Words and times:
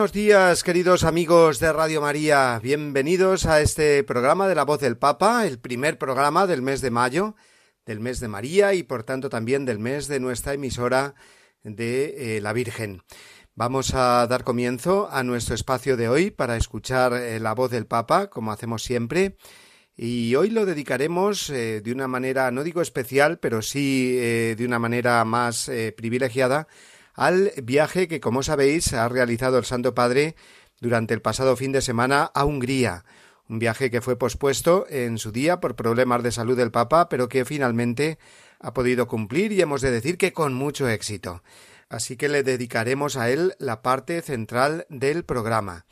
Buenos 0.00 0.14
días, 0.14 0.64
queridos 0.64 1.04
amigos 1.04 1.60
de 1.60 1.70
Radio 1.74 2.00
María. 2.00 2.58
Bienvenidos 2.62 3.44
a 3.44 3.60
este 3.60 4.02
programa 4.02 4.48
de 4.48 4.54
la 4.54 4.64
voz 4.64 4.80
del 4.80 4.96
Papa, 4.96 5.46
el 5.46 5.58
primer 5.58 5.98
programa 5.98 6.46
del 6.46 6.62
mes 6.62 6.80
de 6.80 6.90
mayo, 6.90 7.36
del 7.84 8.00
mes 8.00 8.18
de 8.18 8.26
María 8.26 8.72
y 8.72 8.82
por 8.82 9.02
tanto 9.02 9.28
también 9.28 9.66
del 9.66 9.78
mes 9.78 10.08
de 10.08 10.18
nuestra 10.18 10.54
emisora 10.54 11.14
de 11.64 12.36
eh, 12.36 12.40
la 12.40 12.54
Virgen. 12.54 13.02
Vamos 13.54 13.92
a 13.92 14.26
dar 14.26 14.42
comienzo 14.42 15.10
a 15.12 15.22
nuestro 15.22 15.54
espacio 15.54 15.98
de 15.98 16.08
hoy 16.08 16.30
para 16.30 16.56
escuchar 16.56 17.12
eh, 17.12 17.38
la 17.38 17.52
voz 17.52 17.70
del 17.70 17.84
Papa, 17.84 18.30
como 18.30 18.52
hacemos 18.52 18.82
siempre. 18.82 19.36
Y 19.94 20.34
hoy 20.34 20.48
lo 20.48 20.64
dedicaremos 20.64 21.50
eh, 21.50 21.82
de 21.82 21.92
una 21.92 22.08
manera, 22.08 22.50
no 22.50 22.64
digo 22.64 22.80
especial, 22.80 23.38
pero 23.38 23.60
sí 23.60 24.16
de 24.16 24.64
una 24.64 24.78
manera 24.78 25.22
más 25.26 25.70
privilegiada 25.94 26.68
al 27.20 27.52
viaje 27.62 28.08
que, 28.08 28.18
como 28.18 28.42
sabéis, 28.42 28.94
ha 28.94 29.06
realizado 29.06 29.58
el 29.58 29.66
Santo 29.66 29.94
Padre 29.94 30.36
durante 30.80 31.12
el 31.12 31.20
pasado 31.20 31.54
fin 31.54 31.70
de 31.70 31.82
semana 31.82 32.30
a 32.34 32.46
Hungría, 32.46 33.04
un 33.46 33.58
viaje 33.58 33.90
que 33.90 34.00
fue 34.00 34.16
pospuesto 34.16 34.86
en 34.88 35.18
su 35.18 35.30
día 35.30 35.60
por 35.60 35.76
problemas 35.76 36.22
de 36.22 36.32
salud 36.32 36.56
del 36.56 36.70
Papa, 36.70 37.10
pero 37.10 37.28
que 37.28 37.44
finalmente 37.44 38.18
ha 38.58 38.72
podido 38.72 39.06
cumplir 39.06 39.52
y 39.52 39.60
hemos 39.60 39.82
de 39.82 39.90
decir 39.90 40.16
que 40.16 40.32
con 40.32 40.54
mucho 40.54 40.88
éxito. 40.88 41.42
Así 41.90 42.16
que 42.16 42.30
le 42.30 42.42
dedicaremos 42.42 43.18
a 43.18 43.28
él 43.28 43.54
la 43.58 43.82
parte 43.82 44.22
central 44.22 44.86
del 44.88 45.22
programa. 45.24 45.84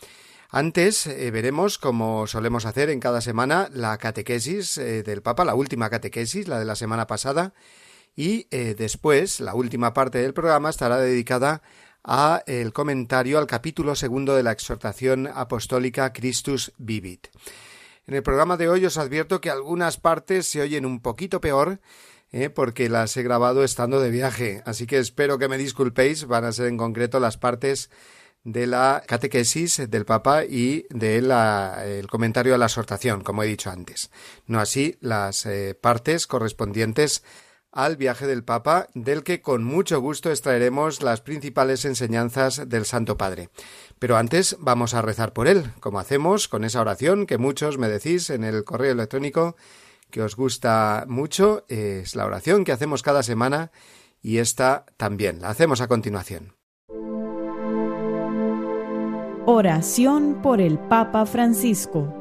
Antes 0.48 1.06
eh, 1.06 1.30
veremos, 1.30 1.76
como 1.76 2.26
solemos 2.26 2.64
hacer 2.64 2.88
en 2.88 3.00
cada 3.00 3.20
semana, 3.20 3.68
la 3.74 3.98
catequesis 3.98 4.78
eh, 4.78 5.02
del 5.02 5.20
Papa, 5.20 5.44
la 5.44 5.54
última 5.54 5.90
catequesis, 5.90 6.48
la 6.48 6.58
de 6.58 6.64
la 6.64 6.74
semana 6.74 7.06
pasada, 7.06 7.52
y 8.18 8.48
eh, 8.50 8.74
después 8.76 9.38
la 9.38 9.54
última 9.54 9.94
parte 9.94 10.18
del 10.18 10.34
programa 10.34 10.70
estará 10.70 10.98
dedicada 10.98 11.62
a 12.02 12.42
el 12.48 12.72
comentario 12.72 13.38
al 13.38 13.46
capítulo 13.46 13.94
segundo 13.94 14.34
de 14.34 14.42
la 14.42 14.50
exhortación 14.50 15.28
apostólica 15.32 16.12
Christus 16.12 16.72
Vivit. 16.78 17.28
En 18.08 18.16
el 18.16 18.24
programa 18.24 18.56
de 18.56 18.68
hoy 18.68 18.84
os 18.84 18.98
advierto 18.98 19.40
que 19.40 19.50
algunas 19.50 19.98
partes 19.98 20.48
se 20.48 20.60
oyen 20.60 20.84
un 20.84 21.00
poquito 21.00 21.40
peor 21.40 21.78
eh, 22.32 22.50
porque 22.50 22.88
las 22.88 23.16
he 23.16 23.22
grabado 23.22 23.62
estando 23.62 24.00
de 24.00 24.10
viaje, 24.10 24.62
así 24.66 24.88
que 24.88 24.98
espero 24.98 25.38
que 25.38 25.46
me 25.46 25.56
disculpéis, 25.56 26.26
van 26.26 26.44
a 26.44 26.50
ser 26.50 26.66
en 26.66 26.76
concreto 26.76 27.20
las 27.20 27.36
partes 27.36 27.88
de 28.42 28.66
la 28.66 29.04
catequesis 29.06 29.88
del 29.88 30.04
Papa 30.04 30.44
y 30.44 30.86
del 30.90 31.30
el 31.30 32.08
comentario 32.08 32.56
a 32.56 32.58
la 32.58 32.66
exhortación, 32.66 33.22
como 33.22 33.44
he 33.44 33.46
dicho 33.46 33.70
antes. 33.70 34.10
No 34.48 34.58
así 34.58 34.96
las 35.00 35.46
eh, 35.46 35.78
partes 35.80 36.26
correspondientes 36.26 37.22
al 37.72 37.96
viaje 37.96 38.26
del 38.26 38.44
Papa, 38.44 38.88
del 38.94 39.22
que 39.22 39.42
con 39.42 39.64
mucho 39.64 40.00
gusto 40.00 40.30
extraeremos 40.30 41.02
las 41.02 41.20
principales 41.20 41.84
enseñanzas 41.84 42.68
del 42.68 42.84
Santo 42.84 43.16
Padre. 43.16 43.50
Pero 43.98 44.16
antes 44.16 44.56
vamos 44.60 44.94
a 44.94 45.02
rezar 45.02 45.32
por 45.32 45.48
él, 45.48 45.72
como 45.80 46.00
hacemos 46.00 46.48
con 46.48 46.64
esa 46.64 46.80
oración 46.80 47.26
que 47.26 47.38
muchos 47.38 47.78
me 47.78 47.88
decís 47.88 48.30
en 48.30 48.44
el 48.44 48.64
correo 48.64 48.92
electrónico 48.92 49.56
que 50.10 50.22
os 50.22 50.36
gusta 50.36 51.04
mucho. 51.08 51.64
Es 51.68 52.16
la 52.16 52.26
oración 52.26 52.64
que 52.64 52.72
hacemos 52.72 53.02
cada 53.02 53.22
semana 53.22 53.70
y 54.20 54.38
esta 54.38 54.86
también 54.96 55.40
la 55.40 55.50
hacemos 55.50 55.80
a 55.80 55.88
continuación. 55.88 56.54
Oración 59.46 60.40
por 60.42 60.60
el 60.60 60.78
Papa 60.78 61.24
Francisco. 61.24 62.14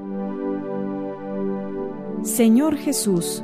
Señor 2.24 2.78
Jesús, 2.78 3.44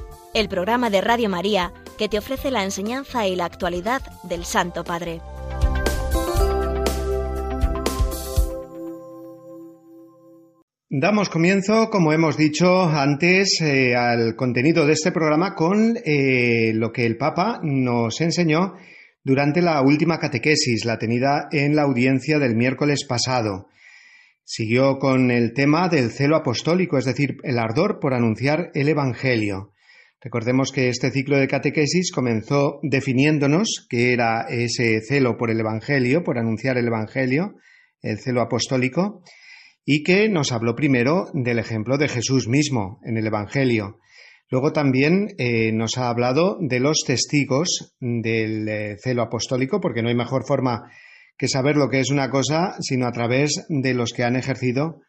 el 0.33 0.47
programa 0.47 0.89
de 0.89 1.01
Radio 1.01 1.29
María 1.29 1.73
que 1.97 2.09
te 2.09 2.17
ofrece 2.17 2.51
la 2.51 2.63
enseñanza 2.63 3.27
y 3.27 3.35
la 3.35 3.45
actualidad 3.45 4.01
del 4.23 4.45
Santo 4.45 4.83
Padre. 4.83 5.21
Damos 10.93 11.29
comienzo, 11.29 11.89
como 11.89 12.11
hemos 12.11 12.35
dicho 12.35 12.81
antes, 12.81 13.61
eh, 13.61 13.95
al 13.95 14.35
contenido 14.35 14.85
de 14.85 14.91
este 14.93 15.13
programa 15.13 15.55
con 15.55 15.95
eh, 16.03 16.73
lo 16.73 16.91
que 16.91 17.05
el 17.05 17.15
Papa 17.15 17.61
nos 17.63 18.19
enseñó 18.19 18.73
durante 19.23 19.61
la 19.61 19.81
última 19.81 20.19
catequesis, 20.19 20.83
la 20.83 20.97
tenida 20.97 21.47
en 21.51 21.77
la 21.77 21.83
audiencia 21.83 22.39
del 22.39 22.55
miércoles 22.55 23.05
pasado. 23.07 23.69
Siguió 24.43 24.99
con 24.99 25.31
el 25.31 25.53
tema 25.53 25.87
del 25.87 26.11
celo 26.11 26.35
apostólico, 26.35 26.97
es 26.97 27.05
decir, 27.05 27.37
el 27.43 27.57
ardor 27.57 27.99
por 28.01 28.13
anunciar 28.13 28.69
el 28.73 28.89
Evangelio. 28.89 29.70
Recordemos 30.23 30.71
que 30.71 30.89
este 30.89 31.09
ciclo 31.09 31.37
de 31.37 31.47
catequesis 31.47 32.11
comenzó 32.11 32.79
definiéndonos 32.83 33.87
qué 33.89 34.13
era 34.13 34.45
ese 34.47 35.01
celo 35.01 35.35
por 35.35 35.49
el 35.49 35.59
Evangelio, 35.59 36.23
por 36.23 36.37
anunciar 36.37 36.77
el 36.77 36.85
Evangelio, 36.85 37.55
el 38.03 38.19
celo 38.19 38.41
apostólico, 38.41 39.23
y 39.83 40.03
que 40.03 40.29
nos 40.29 40.51
habló 40.51 40.75
primero 40.75 41.25
del 41.33 41.57
ejemplo 41.57 41.97
de 41.97 42.07
Jesús 42.07 42.47
mismo 42.47 42.99
en 43.03 43.17
el 43.17 43.25
Evangelio. 43.25 43.97
Luego 44.51 44.73
también 44.73 45.29
eh, 45.39 45.71
nos 45.71 45.97
ha 45.97 46.09
hablado 46.09 46.57
de 46.59 46.79
los 46.79 46.99
testigos 47.07 47.95
del 47.99 48.69
eh, 48.69 48.97
celo 49.01 49.23
apostólico, 49.23 49.81
porque 49.81 50.03
no 50.03 50.09
hay 50.09 50.15
mejor 50.15 50.45
forma 50.45 50.91
que 51.35 51.47
saber 51.47 51.77
lo 51.77 51.89
que 51.89 51.99
es 51.99 52.11
una 52.11 52.29
cosa 52.29 52.75
sino 52.79 53.07
a 53.07 53.11
través 53.11 53.65
de 53.69 53.95
los 53.95 54.13
que 54.13 54.23
han 54.23 54.35
ejercido 54.35 55.01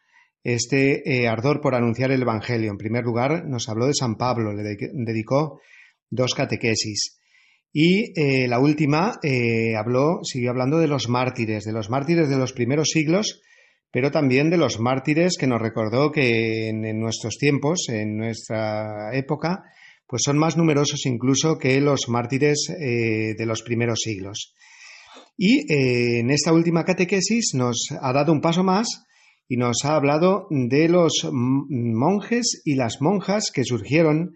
este 0.43 1.09
eh, 1.09 1.27
ardor 1.27 1.61
por 1.61 1.73
anunciar 1.73 2.11
el 2.11 2.21
Evangelio. 2.21 2.71
En 2.71 2.77
primer 2.77 3.03
lugar, 3.03 3.45
nos 3.47 3.69
habló 3.69 3.87
de 3.87 3.93
San 3.93 4.15
Pablo, 4.15 4.53
le 4.53 4.63
dedicó 4.63 5.59
dos 6.09 6.33
catequesis. 6.35 7.19
Y 7.71 8.19
eh, 8.19 8.47
la 8.47 8.59
última 8.59 9.19
eh, 9.23 9.75
habló, 9.75 10.19
siguió 10.23 10.51
hablando 10.51 10.77
de 10.77 10.87
los 10.87 11.09
mártires, 11.09 11.63
de 11.63 11.71
los 11.71 11.89
mártires 11.89 12.29
de 12.29 12.37
los 12.37 12.53
primeros 12.53 12.89
siglos, 12.89 13.41
pero 13.89 14.11
también 14.11 14.49
de 14.49 14.57
los 14.57 14.79
mártires 14.79 15.37
que 15.39 15.47
nos 15.47 15.61
recordó 15.61 16.11
que 16.11 16.69
en, 16.69 16.99
nuestros 16.99 17.37
tiempos, 17.37 17.87
en 17.89 18.17
nuestra 18.17 19.15
época, 19.15 19.63
pues 20.05 20.23
son 20.25 20.37
más 20.37 20.57
numerosos 20.57 21.05
incluso 21.05 21.57
que 21.57 21.79
los 21.79 22.09
mártires 22.09 22.67
de 22.69 23.45
los 23.45 23.61
primeros 23.61 23.99
siglos. 24.01 24.55
Y 25.37 25.71
en 25.71 26.31
esta 26.31 26.53
última 26.53 26.85
catequesis 26.85 27.51
nos 27.53 27.87
ha 28.01 28.13
dado 28.13 28.31
un 28.31 28.41
paso 28.41 28.63
más 28.63 28.87
y 29.47 29.57
nos 29.57 29.85
ha 29.85 29.95
hablado 29.95 30.47
de 30.49 30.89
los 30.89 31.27
monjes 31.31 32.61
y 32.65 32.75
las 32.75 33.01
monjas 33.01 33.51
que 33.53 33.63
surgieron 33.63 34.35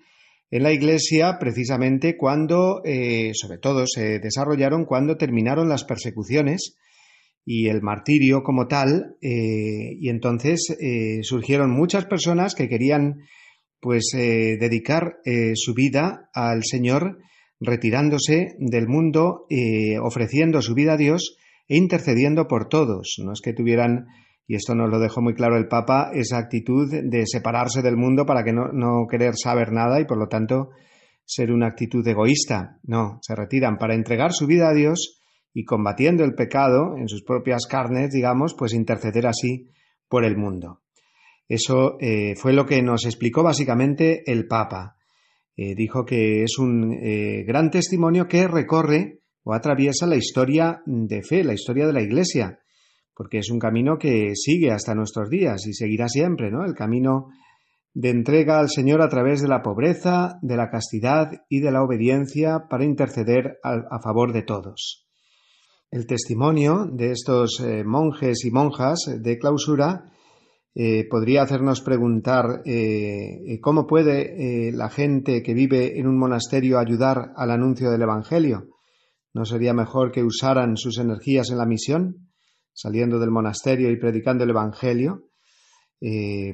en 0.50 0.64
la 0.64 0.72
Iglesia 0.72 1.38
precisamente 1.40 2.16
cuando, 2.16 2.82
eh, 2.86 3.32
sobre 3.34 3.58
todo, 3.58 3.86
se 3.86 4.20
desarrollaron 4.20 4.86
cuando 4.86 5.18
terminaron 5.18 5.68
las 5.68 5.84
persecuciones 5.84 6.78
y 7.46 7.68
el 7.68 7.82
martirio 7.82 8.44
como 8.44 8.68
tal, 8.68 9.18
eh, 9.22 9.96
y 10.00 10.10
entonces 10.10 10.76
eh, 10.82 11.20
surgieron 11.24 11.72
muchas 11.72 12.06
personas 12.06 12.56
que 12.56 12.68
querían 12.68 13.22
pues 13.80 14.10
dedicar 14.12 15.20
su 15.54 15.76
vida 15.76 16.32
al 16.34 16.64
Señor, 16.64 17.20
retirándose 17.60 18.56
del 18.58 18.88
mundo, 18.88 19.46
ofreciendo 20.02 20.64
su 20.64 20.74
vida 20.74 20.94
a 20.94 20.98
Dios 20.98 21.38
e 21.68 21.78
intercediendo 21.78 22.48
por 22.48 22.70
todos. 22.70 23.18
No 23.24 23.34
es 23.34 23.40
que 23.40 23.54
tuvieran, 23.54 24.08
y 24.48 24.56
esto 24.56 24.74
nos 24.74 24.90
lo 24.90 25.00
dejó 25.00 25.22
muy 25.22 25.34
claro 25.34 25.58
el 25.58 25.68
Papa, 25.68 26.10
esa 26.14 26.38
actitud 26.38 26.90
de 26.90 27.26
separarse 27.26 27.82
del 27.82 27.98
mundo 27.98 28.26
para 28.26 28.44
que 28.44 28.54
no, 28.54 28.72
no 28.72 29.06
querer 29.10 29.34
saber 29.36 29.74
nada 29.74 30.00
y 30.00 30.06
por 30.06 30.18
lo 30.18 30.28
tanto 30.28 30.70
ser 31.26 31.52
una 31.52 31.68
actitud 31.68 32.08
egoísta. 32.08 32.80
No, 32.84 33.20
se 33.22 33.36
retiran 33.36 33.78
para 33.78 33.94
entregar 33.94 34.32
su 34.32 34.48
vida 34.48 34.70
a 34.70 34.74
Dios 34.74 35.22
y 35.54 35.66
combatiendo 35.66 36.24
el 36.24 36.34
pecado 36.34 36.96
en 36.98 37.10
sus 37.10 37.24
propias 37.24 37.66
carnes, 37.70 38.12
digamos, 38.12 38.56
pues 38.58 38.74
interceder 38.74 39.28
así 39.28 39.70
por 40.08 40.24
el 40.24 40.38
mundo. 40.38 40.82
Eso 41.50 41.98
eh, 42.00 42.36
fue 42.36 42.54
lo 42.54 42.66
que 42.66 42.82
nos 42.82 43.06
explicó 43.06 43.44
básicamente 43.44 44.24
el 44.32 44.48
Papa. 44.48 44.96
Eh, 45.58 45.76
dijo 45.76 46.06
que 46.06 46.44
es 46.44 46.58
un 46.58 46.94
eh, 46.94 47.44
gran 47.46 47.70
testimonio 47.70 48.28
que 48.28 48.48
recorre 48.48 49.20
o 49.44 49.54
atraviesa 49.54 50.06
la 50.06 50.16
historia 50.16 50.82
de 50.86 51.22
fe, 51.22 51.44
la 51.44 51.54
historia 51.54 51.88
de 51.88 51.94
la 51.94 52.02
Iglesia, 52.02 52.60
porque 53.18 53.40
es 53.40 53.50
un 53.50 53.58
camino 53.58 53.98
que 53.98 54.34
sigue 54.36 54.72
hasta 54.72 54.94
nuestros 54.94 55.28
días 55.30 55.66
y 55.66 55.74
seguirá 55.74 56.08
siempre, 56.08 56.52
¿no? 56.52 56.64
El 56.64 56.76
camino 56.76 57.30
de 57.94 58.12
entrega 58.12 58.60
al 58.60 58.70
Señor 58.70 59.02
a 59.02 59.10
través 59.10 59.42
de 59.42 59.48
la 59.48 59.64
pobreza, 59.64 60.38
de 60.44 60.56
la 60.56 60.70
castidad 60.70 61.32
y 61.50 61.62
de 61.62 61.72
la 61.72 61.82
obediencia 61.82 62.68
para 62.70 62.86
interceder 62.86 63.58
a 63.64 64.00
favor 64.00 64.34
de 64.34 64.44
todos. 64.44 65.08
El 65.90 66.06
testimonio 66.06 66.86
de 66.92 67.12
estos 67.12 67.62
eh, 67.62 67.84
monjes 67.86 68.44
y 68.44 68.52
monjas 68.52 69.00
de 69.20 69.38
clausura 69.40 70.12
eh, 70.76 71.08
podría 71.10 71.44
hacernos 71.44 71.82
preguntar 71.82 72.62
eh, 72.66 73.58
cómo 73.62 73.88
puede 73.88 74.72
la 74.74 74.90
gente 74.90 75.42
que 75.42 75.54
vive 75.54 75.98
en 75.98 76.08
un 76.08 76.20
monasterio 76.20 76.78
ayudar 76.78 77.32
al 77.36 77.52
anuncio 77.52 77.90
del 77.90 78.02
Evangelio. 78.02 78.68
¿No 79.34 79.46
sería 79.46 79.74
mejor 79.74 80.12
que 80.12 80.24
usaran 80.24 80.76
sus 80.76 81.00
energías 81.00 81.50
en 81.52 81.58
la 81.58 81.66
misión, 81.66 82.27
saliendo 82.78 83.18
del 83.18 83.32
monasterio 83.32 83.90
y 83.90 83.98
predicando 83.98 84.44
el 84.44 84.52
Evangelio? 84.52 85.24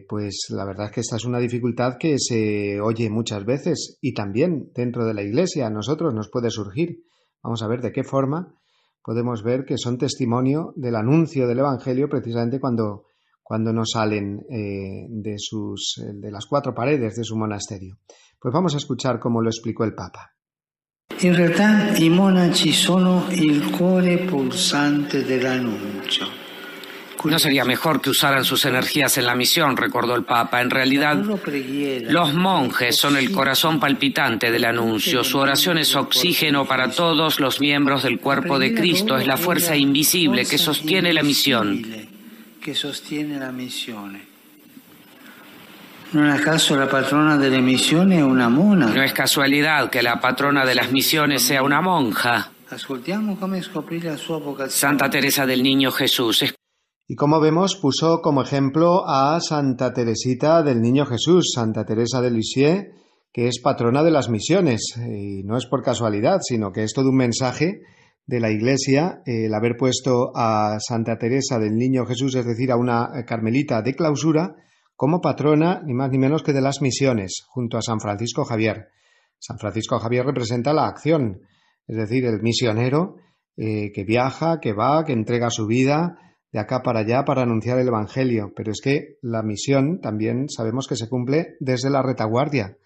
pues 0.08 0.46
la 0.52 0.64
verdad 0.64 0.86
es 0.86 0.92
que 0.94 1.02
esta 1.02 1.18
es 1.18 1.26
una 1.26 1.38
dificultad 1.38 1.98
que 2.00 2.16
se 2.18 2.80
oye 2.80 3.10
muchas 3.10 3.44
veces 3.44 3.98
y 4.00 4.14
también 4.14 4.72
dentro 4.74 5.04
de 5.04 5.14
la 5.14 5.22
Iglesia 5.22 5.68
a 5.68 5.70
nosotros 5.70 6.14
nos 6.14 6.30
puede 6.30 6.50
surgir. 6.50 7.04
Vamos 7.44 7.62
a 7.62 7.68
ver 7.68 7.82
de 7.82 7.92
qué 7.92 8.06
forma 8.06 8.56
podemos 9.04 9.44
ver 9.44 9.66
que 9.66 9.78
son 9.78 9.98
testimonio 9.98 10.74
del 10.78 10.96
anuncio 10.96 11.46
del 11.46 11.60
Evangelio 11.60 12.08
precisamente 12.08 12.60
cuando, 12.60 13.08
cuando 13.44 13.74
no 13.74 13.84
salen 13.86 14.46
eh, 14.50 15.08
de, 15.10 15.36
sus, 15.38 16.02
de 16.14 16.32
las 16.32 16.46
cuatro 16.46 16.74
paredes 16.74 17.16
de 17.16 17.24
su 17.24 17.36
monasterio. 17.36 17.98
Pues 18.40 18.54
vamos 18.54 18.74
a 18.74 18.78
escuchar 18.78 19.20
cómo 19.20 19.42
lo 19.42 19.50
explicó 19.50 19.84
el 19.84 19.94
Papa. 19.94 20.32
In 21.24 21.36
realtà 21.36 21.96
i 21.96 22.10
monaci 22.10 22.74
sono 22.74 23.28
il 23.30 23.70
cuore 23.70 24.18
pulsante 24.18 25.24
dell'annuncio. 25.24 26.42
No 27.24 27.40
sería 27.40 27.64
mejor 27.64 28.02
que 28.02 28.10
usaran 28.10 28.44
sus 28.44 28.66
energías 28.66 29.18
en 29.18 29.26
la 29.26 29.34
misión, 29.34 29.78
recordó 29.78 30.16
el 30.16 30.26
Papa. 30.26 30.60
En 30.60 30.70
realidad, 30.70 31.16
los 31.16 32.34
monjes 32.34 32.98
son 32.98 33.16
el 33.16 33.32
corazón 33.32 33.80
palpitante 33.80 34.52
del 34.52 34.66
anuncio. 34.66 35.24
Su 35.24 35.38
oración 35.38 35.78
es 35.78 35.96
oxígeno 35.96 36.66
para 36.66 36.92
todos 36.92 37.40
los 37.40 37.62
miembros 37.62 38.04
del 38.04 38.20
cuerpo 38.20 38.60
de 38.60 38.74
Cristo. 38.74 39.16
Es 39.18 39.26
la 39.26 39.38
fuerza 39.38 39.78
invisible 39.78 40.46
que 40.46 40.58
sostiene 40.58 41.14
la 41.14 41.24
misión. 41.24 41.86
No 48.94 49.02
es 49.02 49.14
casualidad 49.14 49.90
que 49.90 50.04
la 50.04 50.20
patrona 50.20 50.64
de 50.64 50.76
las 50.76 50.92
misiones 50.92 51.42
sea 51.42 51.64
una 51.64 51.82
monja. 51.82 52.52
Santa 54.70 55.10
Teresa 55.10 55.48
del 55.48 55.64
Niño 55.64 55.92
Jesús. 55.92 56.54
Y 57.08 57.16
como 57.16 57.42
vemos, 57.42 57.78
puso 57.82 58.22
como 58.22 58.44
ejemplo 58.44 59.08
a 59.08 59.40
Santa 59.42 59.92
Teresita 59.92 60.62
del 60.62 60.82
Niño 60.82 61.08
Jesús, 61.08 61.52
Santa 61.56 61.84
Teresa 61.84 62.22
de 62.22 62.30
Lisieux, 62.30 62.86
que 63.32 63.48
es 63.48 63.60
patrona 63.60 64.04
de 64.04 64.12
las 64.12 64.30
misiones. 64.30 64.94
Y 64.98 65.42
no 65.44 65.58
es 65.58 65.66
por 65.66 65.82
casualidad, 65.82 66.42
sino 66.44 66.72
que 66.72 66.84
es 66.84 66.94
todo 66.94 67.10
un 67.10 67.18
mensaje 67.18 67.82
de 68.28 68.40
la 68.40 68.52
Iglesia 68.52 69.24
el 69.26 69.54
haber 69.54 69.78
puesto 69.78 70.32
a 70.36 70.78
Santa 70.80 71.18
Teresa 71.18 71.58
del 71.58 71.76
Niño 71.76 72.06
Jesús, 72.06 72.36
es 72.36 72.46
decir, 72.46 72.72
a 72.72 72.78
una 72.78 73.10
carmelita 73.26 73.82
de 73.82 73.96
clausura, 73.96 74.56
como 74.96 75.22
patrona 75.22 75.82
ni 75.84 75.94
más 75.94 76.12
ni 76.12 76.18
menos 76.18 76.44
que 76.44 76.54
de 76.54 76.62
las 76.62 76.82
misiones, 76.82 77.44
junto 77.48 77.78
a 77.78 77.82
San 77.82 78.00
Francisco 78.00 78.46
Javier. 78.46 78.90
San 79.40 79.58
Francisco 79.58 80.00
Javier 80.00 80.26
representa 80.26 80.74
la 80.74 80.88
acción, 80.88 81.42
es 81.88 81.98
decir, 81.98 82.26
el 82.26 82.42
misionero 82.42 83.18
eh, 83.58 83.92
que 83.94 84.04
viaja, 84.04 84.60
que 84.60 84.74
va, 84.74 85.04
que 85.04 85.14
entrega 85.14 85.50
su 85.50 85.68
vida, 85.68 86.18
de 86.52 86.60
acá 86.60 86.82
para 86.84 87.00
allá 87.00 87.26
para 87.26 87.42
anunciar 87.42 87.80
el 87.80 87.88
Evangelio, 87.88 88.54
pero 88.56 88.72
es 88.72 88.80
que 88.82 89.18
la 89.22 89.42
misión 89.42 90.00
también 90.00 90.48
sabemos 90.50 90.88
que 90.88 90.96
se 90.96 91.10
cumple 91.10 91.56
desde 91.60 91.90
la 91.90 92.04
retaguardia 92.04 92.78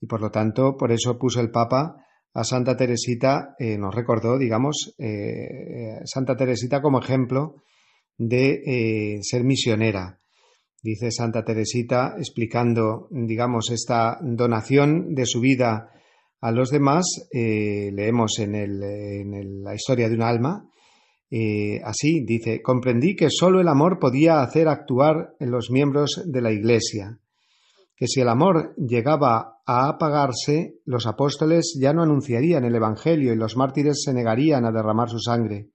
y 0.00 0.06
por 0.06 0.20
lo 0.20 0.30
tanto 0.30 0.76
por 0.76 0.92
eso 0.92 1.18
puso 1.18 1.40
el 1.40 1.50
Papa 1.50 2.04
a 2.34 2.44
Santa 2.44 2.76
Teresita, 2.76 3.54
eh, 3.58 3.78
nos 3.78 3.94
recordó, 3.94 4.38
digamos, 4.38 4.94
eh, 4.98 6.00
Santa 6.04 6.36
Teresita 6.36 6.82
como 6.82 6.98
ejemplo 6.98 7.62
de 8.18 9.18
ser 9.22 9.44
misionera. 9.44 10.20
Dice 10.86 11.10
Santa 11.10 11.44
Teresita 11.44 12.14
explicando, 12.16 13.08
digamos, 13.10 13.72
esta 13.72 14.20
donación 14.22 15.16
de 15.16 15.26
su 15.26 15.40
vida 15.40 15.90
a 16.40 16.52
los 16.52 16.70
demás, 16.70 17.04
leemos 17.32 18.38
en, 18.38 18.54
en 18.54 19.64
la 19.64 19.74
historia 19.74 20.08
de 20.08 20.14
un 20.14 20.22
alma, 20.22 20.70
eh, 21.28 21.80
así 21.84 22.24
dice, 22.24 22.62
comprendí 22.62 23.16
que 23.16 23.30
sólo 23.30 23.60
el 23.60 23.66
amor 23.66 23.98
podía 23.98 24.42
hacer 24.42 24.68
actuar 24.68 25.34
en 25.40 25.50
los 25.50 25.72
miembros 25.72 26.22
de 26.24 26.40
la 26.40 26.52
Iglesia, 26.52 27.18
que 27.96 28.06
si 28.06 28.20
el 28.20 28.28
amor 28.28 28.72
llegaba 28.76 29.58
a 29.66 29.88
apagarse, 29.88 30.78
los 30.84 31.08
apóstoles 31.08 31.76
ya 31.80 31.92
no 31.92 32.04
anunciarían 32.04 32.64
el 32.64 32.76
Evangelio 32.76 33.32
y 33.32 33.36
los 33.36 33.56
mártires 33.56 34.02
se 34.04 34.14
negarían 34.14 34.64
a 34.66 34.70
derramar 34.70 35.08
su 35.08 35.18
sangre. 35.18 35.70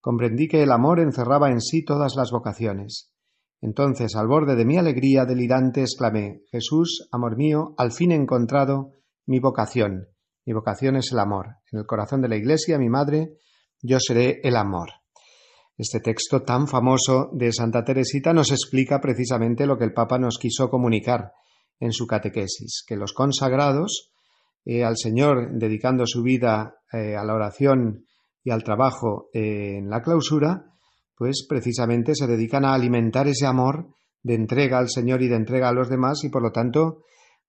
Comprendí 0.00 0.48
que 0.48 0.64
el 0.64 0.72
amor 0.72 0.98
encerraba 0.98 1.48
en 1.52 1.60
sí 1.60 1.84
todas 1.84 2.16
las 2.16 2.32
vocaciones. 2.32 3.12
Entonces, 3.60 4.14
al 4.14 4.28
borde 4.28 4.54
de 4.54 4.64
mi 4.64 4.78
alegría 4.78 5.24
delirante, 5.24 5.80
exclamé 5.80 6.42
Jesús, 6.50 7.08
amor 7.10 7.36
mío, 7.36 7.74
al 7.76 7.92
fin 7.92 8.12
he 8.12 8.14
encontrado 8.14 8.92
mi 9.26 9.40
vocación. 9.40 10.08
Mi 10.44 10.52
vocación 10.52 10.96
es 10.96 11.12
el 11.12 11.18
amor. 11.18 11.56
En 11.72 11.80
el 11.80 11.86
corazón 11.86 12.22
de 12.22 12.28
la 12.28 12.36
Iglesia, 12.36 12.78
mi 12.78 12.88
madre, 12.88 13.34
yo 13.82 13.98
seré 14.00 14.40
el 14.42 14.56
amor. 14.56 14.90
Este 15.76 16.00
texto 16.00 16.42
tan 16.42 16.66
famoso 16.66 17.30
de 17.32 17.52
Santa 17.52 17.84
Teresita 17.84 18.32
nos 18.32 18.50
explica 18.50 19.00
precisamente 19.00 19.66
lo 19.66 19.76
que 19.78 19.84
el 19.84 19.92
Papa 19.92 20.18
nos 20.18 20.38
quiso 20.38 20.70
comunicar 20.70 21.32
en 21.78 21.92
su 21.92 22.06
catequesis, 22.06 22.84
que 22.86 22.96
los 22.96 23.12
consagrados 23.12 24.12
eh, 24.64 24.84
al 24.84 24.96
Señor, 24.96 25.50
dedicando 25.52 26.04
su 26.06 26.22
vida 26.22 26.80
eh, 26.92 27.16
a 27.16 27.24
la 27.24 27.34
oración 27.34 28.06
y 28.42 28.50
al 28.50 28.64
trabajo 28.64 29.28
eh, 29.32 29.76
en 29.78 29.88
la 29.88 30.02
clausura, 30.02 30.64
pues 31.18 31.44
precisamente 31.48 32.14
se 32.14 32.28
dedican 32.28 32.64
a 32.64 32.74
alimentar 32.74 33.26
ese 33.26 33.44
amor 33.44 33.88
de 34.22 34.34
entrega 34.34 34.78
al 34.78 34.88
Señor 34.88 35.20
y 35.22 35.28
de 35.28 35.34
entrega 35.34 35.68
a 35.68 35.72
los 35.72 35.90
demás 35.90 36.22
y 36.22 36.28
por 36.28 36.42
lo 36.42 36.52
tanto 36.52 37.02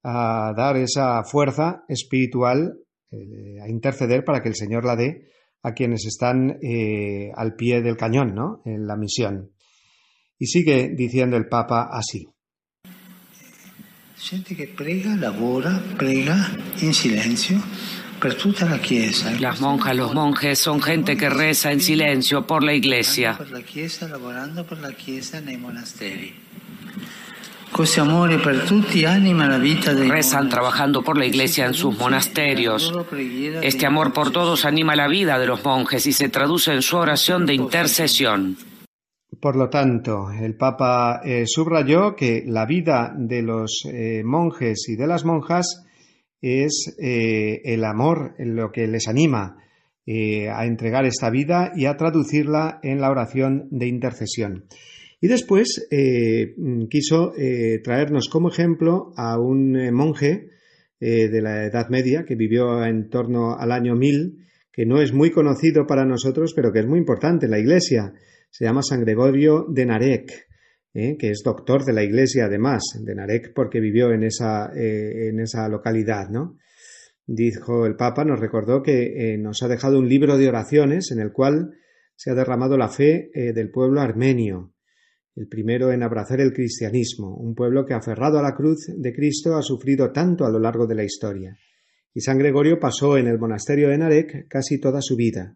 a 0.04 0.54
dar 0.58 0.76
esa 0.78 1.24
fuerza 1.24 1.84
espiritual, 1.88 2.80
a 3.12 3.70
interceder 3.70 4.24
para 4.24 4.42
que 4.42 4.50
el 4.50 4.56
Señor 4.56 4.86
la 4.86 4.96
dé 4.96 5.30
a 5.62 5.74
quienes 5.74 6.06
están 6.06 6.58
eh, 6.62 7.32
al 7.36 7.56
pie 7.56 7.82
del 7.82 7.98
cañón, 7.98 8.34
¿no? 8.34 8.62
En 8.66 8.88
la 8.88 8.96
misión. 8.96 9.52
Y 10.38 10.48
sigue 10.48 10.90
diciendo 10.96 11.36
el 11.38 11.48
Papa 11.48 11.90
así. 11.92 12.28
Gente 14.16 14.56
que 14.56 14.68
prega, 14.68 15.16
labora, 15.16 15.82
prega 15.98 16.52
en 16.82 16.94
silencio 16.94 17.58
Las 19.40 19.62
monjas, 19.62 19.96
los 19.96 20.14
monjes 20.14 20.60
son 20.60 20.82
gente 20.82 21.16
que 21.16 21.30
reza 21.30 21.72
en 21.72 21.82
silencio 21.82 22.46
por 22.46 22.64
la 22.64 22.74
Iglesia. 22.74 23.38
Rezan 30.10 30.50
trabajando 30.50 31.04
por 31.04 31.18
la 31.18 31.26
iglesia 31.26 31.66
en 31.66 31.74
sus 31.74 31.98
monasterios. 31.98 32.94
Este 33.62 33.86
amor 33.86 34.12
por 34.12 34.32
todos 34.32 34.66
anima 34.66 34.96
la 34.96 35.08
vida 35.08 35.38
de 35.38 35.46
los 35.46 35.64
monjes 35.64 36.06
y 36.08 36.12
se 36.12 36.30
traduce 36.30 36.74
en 36.74 36.82
su 36.82 36.98
oración 36.98 37.46
de 37.46 37.54
intercesión. 37.54 38.58
Por 39.40 39.56
lo 39.56 39.70
tanto, 39.70 40.32
el 40.32 40.56
Papa 40.56 41.22
eh, 41.24 41.46
subrayó 41.46 42.16
que 42.16 42.44
la 42.46 42.66
vida 42.66 43.14
de 43.16 43.44
los 43.44 43.84
eh, 43.86 44.24
monjes 44.26 44.90
y 44.90 44.96
de 44.96 45.08
las 45.08 45.24
monjas 45.24 45.86
es 46.42 46.96
eh, 47.00 47.62
el 47.66 47.84
amor 47.84 48.36
lo 48.40 48.72
que 48.72 48.88
les 48.88 49.08
anima 49.08 49.58
eh, 50.06 50.50
a 50.50 50.66
entregar 50.66 51.06
esta 51.06 51.30
vida 51.30 51.72
y 51.76 51.86
a 51.86 51.98
traducirla 51.98 52.80
en 52.84 53.02
la 53.02 53.12
oración 53.12 53.68
de 53.72 53.88
intercesión. 53.88 54.66
Y 55.22 55.28
después 55.28 55.88
eh, 55.92 56.56
quiso 56.90 57.34
traernos 57.84 58.30
como 58.30 58.50
ejemplo 58.50 59.12
a 59.18 59.38
un 59.38 59.74
monje 59.94 60.48
de 60.98 61.42
la 61.42 61.66
Edad 61.66 61.90
Media 61.90 62.24
que 62.26 62.36
vivió 62.36 62.86
en 62.86 63.10
torno 63.10 63.56
al 63.58 63.74
año 63.74 63.96
1000, 63.96 64.38
que 64.72 64.86
no 64.86 65.02
es 65.02 65.12
muy 65.12 65.32
conocido 65.32 65.86
para 65.86 66.06
nosotros, 66.06 66.54
pero 66.56 66.72
que 66.72 66.80
es 66.80 66.88
muy 66.88 67.00
importante 67.00 67.48
en 67.48 67.52
la 67.52 67.60
Iglesia. 67.60 68.14
Se 68.50 68.64
llama 68.64 68.82
San 68.82 69.02
Gregorio 69.02 69.66
de 69.68 69.86
Narek. 69.86 70.49
Que 70.92 71.30
es 71.30 71.42
doctor 71.44 71.86
de 71.86 71.94
la 71.94 72.04
iglesia 72.04 72.46
además, 72.46 72.82
de 73.00 73.16
Narek, 73.16 73.54
porque 73.54 73.80
vivió 73.80 74.12
en 74.12 74.24
esa, 74.24 74.72
en 74.74 75.40
esa 75.40 75.70
localidad, 75.70 76.30
¿no? 76.30 76.58
dijo 77.30 77.86
el 77.86 77.96
Papa, 77.96 78.26
nos 78.26 78.40
recordó 78.40 78.82
que 78.82 79.34
eh, 79.34 79.38
nos 79.38 79.62
ha 79.62 79.68
dejado 79.68 80.00
un 80.00 80.10
libro 80.10 80.38
de 80.38 80.50
oraciones 80.50 81.12
en 81.12 81.20
el 81.20 81.32
cual 81.32 81.76
se 82.16 82.32
ha 82.32 82.34
derramado 82.34 82.76
la 82.76 82.90
fe 82.90 83.30
eh, 83.34 83.54
del 83.54 83.70
pueblo 83.70 84.02
armenio, 84.02 84.74
el 85.36 85.48
primero 85.48 85.92
en 85.92 86.02
abrazar 86.02 86.42
el 86.42 86.54
cristianismo, 86.54 87.38
un 87.38 87.54
pueblo 87.54 87.86
que 87.86 87.94
aferrado 87.94 88.40
a 88.40 88.42
la 88.42 88.56
cruz 88.56 88.88
de 88.88 89.14
Cristo 89.14 89.56
ha 89.56 89.62
sufrido 89.62 90.12
tanto 90.12 90.44
a 90.44 90.50
lo 90.50 90.60
largo 90.60 90.88
de 90.88 90.96
la 90.96 91.04
historia. 91.04 91.56
Y 92.16 92.22
San 92.22 92.40
Gregorio 92.40 92.80
pasó 92.80 93.16
en 93.16 93.28
el 93.28 93.38
monasterio 93.38 93.90
de 93.90 94.00
Narek 94.00 94.48
casi 94.48 94.80
toda 94.80 95.00
su 95.02 95.16
vida. 95.16 95.56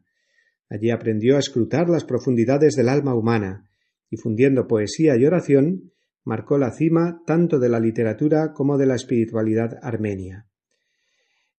Allí 0.70 0.92
aprendió 0.92 1.38
a 1.38 1.40
escrutar 1.40 1.90
las 1.90 2.06
profundidades 2.06 2.76
del 2.76 2.88
alma 2.88 3.16
humana, 3.16 3.68
y 4.14 4.18
fundiendo 4.18 4.68
poesía 4.68 5.18
y 5.18 5.26
oración, 5.26 5.92
marcó 6.24 6.60
la 6.60 6.72
cima 6.72 7.24
tanto 7.26 7.58
de 7.58 7.68
la 7.68 7.80
literatura 7.80 8.54
como 8.54 8.78
de 8.78 8.86
la 8.86 8.94
espiritualidad 8.94 9.72
armenia. 9.82 10.46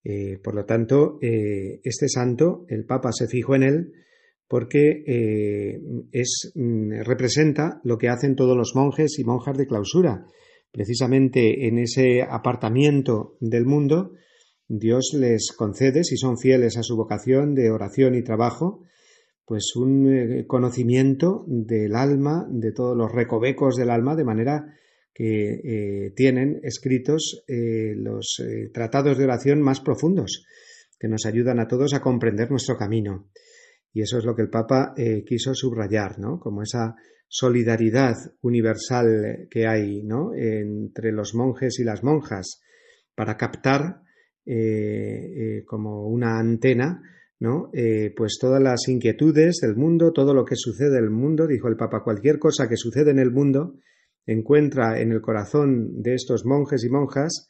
Eh, 0.04 0.38
por 0.42 0.54
lo 0.54 0.64
tanto, 0.64 1.18
eh, 1.20 1.80
este 1.82 2.08
santo, 2.08 2.64
el 2.68 2.84
Papa 2.84 3.10
se 3.12 3.26
fijó 3.26 3.56
en 3.56 3.64
él 3.64 3.92
porque 4.46 5.02
eh, 5.04 5.80
es, 6.12 6.52
mm, 6.54 7.02
representa 7.02 7.80
lo 7.82 7.98
que 7.98 8.08
hacen 8.08 8.36
todos 8.36 8.56
los 8.56 8.76
monjes 8.76 9.18
y 9.18 9.24
monjas 9.24 9.58
de 9.58 9.66
clausura. 9.66 10.24
Precisamente 10.70 11.66
en 11.66 11.78
ese 11.78 12.22
apartamiento 12.22 13.36
del 13.40 13.64
mundo, 13.64 14.12
Dios 14.68 15.12
les 15.18 15.50
concede, 15.56 16.04
si 16.04 16.16
son 16.16 16.38
fieles 16.38 16.76
a 16.76 16.84
su 16.84 16.96
vocación 16.96 17.54
de 17.56 17.72
oración 17.72 18.14
y 18.14 18.22
trabajo, 18.22 18.84
pues 19.44 19.76
un 19.76 20.44
conocimiento 20.46 21.44
del 21.46 21.94
alma, 21.94 22.46
de 22.50 22.72
todos 22.72 22.96
los 22.96 23.12
recovecos 23.12 23.76
del 23.76 23.90
alma, 23.90 24.16
de 24.16 24.24
manera 24.24 24.74
que 25.14 25.60
eh, 25.62 26.12
tienen 26.16 26.60
escritos 26.64 27.44
eh, 27.46 27.94
los 27.96 28.40
eh, 28.40 28.70
tratados 28.74 29.16
de 29.16 29.24
oración 29.24 29.62
más 29.62 29.80
profundos, 29.80 30.44
que 30.98 31.08
nos 31.08 31.24
ayudan 31.24 31.60
a 31.60 31.68
todos 31.68 31.94
a 31.94 32.00
comprender 32.00 32.50
nuestro 32.50 32.76
camino. 32.76 33.30
Y 33.92 34.02
eso 34.02 34.18
es 34.18 34.24
lo 34.24 34.34
que 34.34 34.42
el 34.42 34.50
Papa 34.50 34.92
quiso 35.24 35.54
subrayar, 35.54 36.18
¿no? 36.18 36.40
Como 36.40 36.62
esa 36.62 36.96
solidaridad 37.28 38.16
universal 38.40 39.46
que 39.48 39.68
hay, 39.68 40.02
¿no? 40.02 40.34
Entre 40.34 41.12
los 41.12 41.32
monjes 41.32 41.78
y 41.78 41.84
las 41.84 42.02
monjas 42.02 42.60
para 43.14 43.36
captar 43.36 44.00
como 45.64 46.08
una 46.08 46.40
antena, 46.40 47.02
¿no? 47.40 47.70
pues 48.16 48.38
todas 48.40 48.62
las 48.62 48.88
inquietudes 48.88 49.58
del 49.60 49.76
mundo, 49.76 50.12
todo 50.12 50.32
lo 50.32 50.44
que 50.44 50.56
sucede 50.56 50.98
en 50.98 51.04
el 51.04 51.10
mundo, 51.10 51.46
dijo 51.46 51.68
el 51.68 51.76
Papa, 51.76 52.02
cualquier 52.02 52.38
cosa 52.38 52.68
que 52.68 52.76
sucede 52.76 53.10
en 53.10 53.18
el 53.18 53.30
mundo, 53.30 53.74
encuentra 54.26 55.00
en 55.00 55.12
el 55.12 55.20
corazón 55.20 56.02
de 56.02 56.14
estos 56.14 56.44
monjes 56.44 56.84
y 56.84 56.90
monjas 56.90 57.48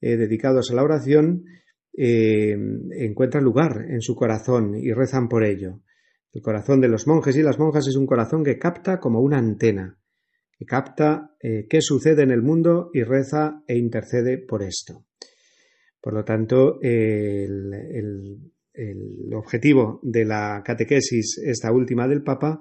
eh, 0.00 0.16
dedicados 0.16 0.70
a 0.70 0.74
la 0.74 0.82
oración, 0.82 1.44
eh, 1.96 2.56
encuentra 2.98 3.40
lugar 3.40 3.86
en 3.88 4.00
su 4.00 4.14
corazón 4.14 4.74
y 4.76 4.92
rezan 4.92 5.28
por 5.28 5.44
ello. 5.44 5.80
El 6.32 6.42
corazón 6.42 6.80
de 6.80 6.88
los 6.88 7.06
monjes 7.06 7.36
y 7.36 7.42
las 7.42 7.58
monjas 7.58 7.86
es 7.86 7.96
un 7.96 8.06
corazón 8.06 8.44
que 8.44 8.58
capta 8.58 8.98
como 8.98 9.20
una 9.20 9.38
antena, 9.38 9.98
que 10.58 10.64
capta 10.64 11.36
eh, 11.40 11.66
qué 11.68 11.80
sucede 11.80 12.22
en 12.22 12.32
el 12.32 12.42
mundo 12.42 12.90
y 12.92 13.02
reza 13.02 13.62
e 13.66 13.76
intercede 13.76 14.38
por 14.38 14.62
esto. 14.62 15.06
Por 16.00 16.12
lo 16.12 16.24
tanto, 16.24 16.80
el 18.74 19.32
objetivo 19.34 20.00
de 20.02 20.24
la 20.24 20.62
catequesis, 20.64 21.38
esta 21.38 21.72
última 21.72 22.08
del 22.08 22.22
Papa, 22.22 22.60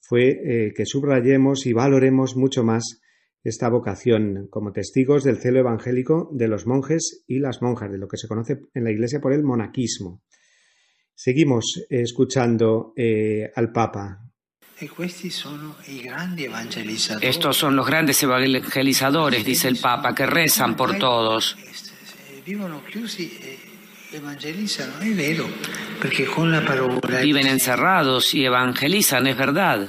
fue 0.00 0.30
eh, 0.30 0.72
que 0.74 0.86
subrayemos 0.86 1.66
y 1.66 1.72
valoremos 1.72 2.36
mucho 2.36 2.64
más 2.64 3.00
esta 3.42 3.68
vocación 3.68 4.48
como 4.50 4.72
testigos 4.72 5.24
del 5.24 5.38
celo 5.38 5.60
evangélico 5.60 6.30
de 6.32 6.48
los 6.48 6.66
monjes 6.66 7.24
y 7.26 7.38
las 7.38 7.62
monjas, 7.62 7.90
de 7.90 7.98
lo 7.98 8.08
que 8.08 8.16
se 8.16 8.28
conoce 8.28 8.60
en 8.74 8.84
la 8.84 8.90
Iglesia 8.90 9.20
por 9.20 9.32
el 9.32 9.42
monaquismo. 9.42 10.22
Seguimos 11.14 11.84
escuchando 11.88 12.92
eh, 12.96 13.50
al 13.54 13.72
Papa. 13.72 14.20
Estos 17.20 17.56
son 17.56 17.76
los 17.76 17.86
grandes 17.86 18.22
evangelizadores, 18.22 19.44
dice 19.44 19.68
el 19.68 19.76
Papa, 19.76 20.14
que 20.14 20.24
rezan 20.24 20.76
por 20.76 20.98
todos. 20.98 21.56
Viven 27.22 27.46
encerrados 27.46 28.34
y 28.34 28.44
evangelizan, 28.44 29.26
es 29.26 29.36
verdad. 29.36 29.88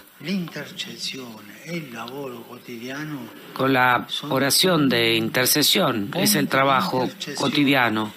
Con 3.53 3.73
la 3.73 4.07
oración 4.29 4.89
de 4.89 5.15
intercesión 5.15 6.11
es 6.15 6.35
el 6.35 6.47
trabajo 6.47 7.09
cotidiano 7.35 8.13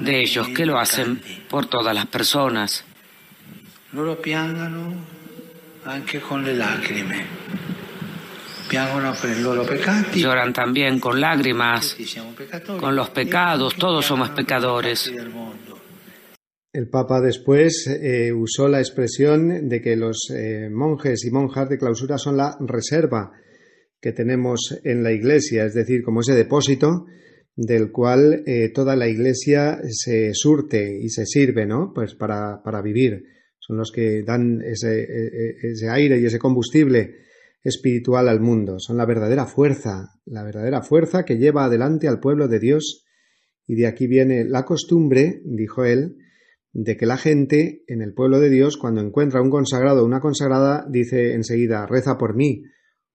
de 0.00 0.20
ellos 0.20 0.48
que 0.48 0.66
lo 0.66 0.78
hacen 0.78 1.22
por 1.48 1.66
todas 1.66 1.94
las 1.94 2.06
personas. 2.06 2.84
anche 5.84 6.20
con 6.20 6.44
le 6.44 6.54
lacrime. 6.54 7.77
Lloran 10.14 10.52
también 10.52 11.00
con 11.00 11.20
lágrimas, 11.20 11.96
con 12.78 12.94
los 12.94 13.10
pecados, 13.10 13.74
todos 13.76 14.04
somos 14.04 14.30
pecadores. 14.30 15.10
El 16.72 16.88
Papa 16.88 17.20
después 17.20 17.86
eh, 17.86 18.32
usó 18.32 18.68
la 18.68 18.78
expresión 18.78 19.68
de 19.68 19.80
que 19.80 19.96
los 19.96 20.30
eh, 20.30 20.68
monjes 20.70 21.24
y 21.24 21.30
monjas 21.30 21.68
de 21.68 21.78
clausura 21.78 22.18
son 22.18 22.36
la 22.36 22.56
reserva 22.60 23.32
que 24.00 24.12
tenemos 24.12 24.78
en 24.84 25.02
la 25.02 25.12
Iglesia, 25.12 25.64
es 25.64 25.74
decir, 25.74 26.02
como 26.02 26.20
ese 26.20 26.34
depósito 26.34 27.06
del 27.56 27.90
cual 27.90 28.44
eh, 28.46 28.70
toda 28.72 28.94
la 28.94 29.08
Iglesia 29.08 29.80
se 29.90 30.32
surte 30.34 30.98
y 31.02 31.08
se 31.08 31.26
sirve, 31.26 31.66
¿no? 31.66 31.92
Pues 31.94 32.14
para, 32.14 32.62
para 32.62 32.82
vivir. 32.82 33.24
Son 33.58 33.76
los 33.76 33.90
que 33.90 34.22
dan 34.22 34.62
ese, 34.62 35.06
ese 35.62 35.90
aire 35.90 36.20
y 36.20 36.26
ese 36.26 36.38
combustible 36.38 37.27
espiritual 37.68 38.28
al 38.28 38.40
mundo, 38.40 38.78
son 38.78 38.96
la 38.96 39.06
verdadera 39.06 39.46
fuerza, 39.46 40.14
la 40.24 40.42
verdadera 40.42 40.82
fuerza 40.82 41.24
que 41.24 41.38
lleva 41.38 41.64
adelante 41.64 42.08
al 42.08 42.20
pueblo 42.20 42.48
de 42.48 42.58
Dios. 42.58 43.04
Y 43.66 43.74
de 43.74 43.86
aquí 43.86 44.06
viene 44.06 44.44
la 44.44 44.64
costumbre, 44.64 45.40
dijo 45.44 45.84
él, 45.84 46.16
de 46.72 46.96
que 46.96 47.06
la 47.06 47.16
gente 47.16 47.82
en 47.86 48.02
el 48.02 48.14
pueblo 48.14 48.40
de 48.40 48.50
Dios, 48.50 48.76
cuando 48.76 49.00
encuentra 49.00 49.42
un 49.42 49.50
consagrado 49.50 50.02
o 50.02 50.06
una 50.06 50.20
consagrada, 50.20 50.86
dice 50.88 51.34
enseguida, 51.34 51.86
reza 51.86 52.16
por 52.16 52.34
mí 52.34 52.62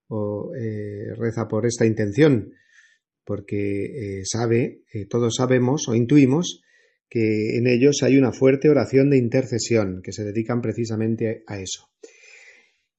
o 0.08 0.50
eh, 0.54 1.14
reza 1.16 1.48
por 1.48 1.66
esta 1.66 1.86
intención, 1.86 2.52
porque 3.24 4.18
eh, 4.18 4.22
sabe, 4.24 4.82
eh, 4.92 5.06
todos 5.08 5.34
sabemos 5.36 5.88
o 5.88 5.94
intuimos 5.94 6.62
que 7.08 7.56
en 7.56 7.66
ellos 7.66 8.02
hay 8.02 8.16
una 8.16 8.32
fuerte 8.32 8.68
oración 8.68 9.10
de 9.10 9.18
intercesión, 9.18 10.00
que 10.02 10.12
se 10.12 10.24
dedican 10.24 10.60
precisamente 10.60 11.44
a 11.46 11.58
eso. 11.60 11.88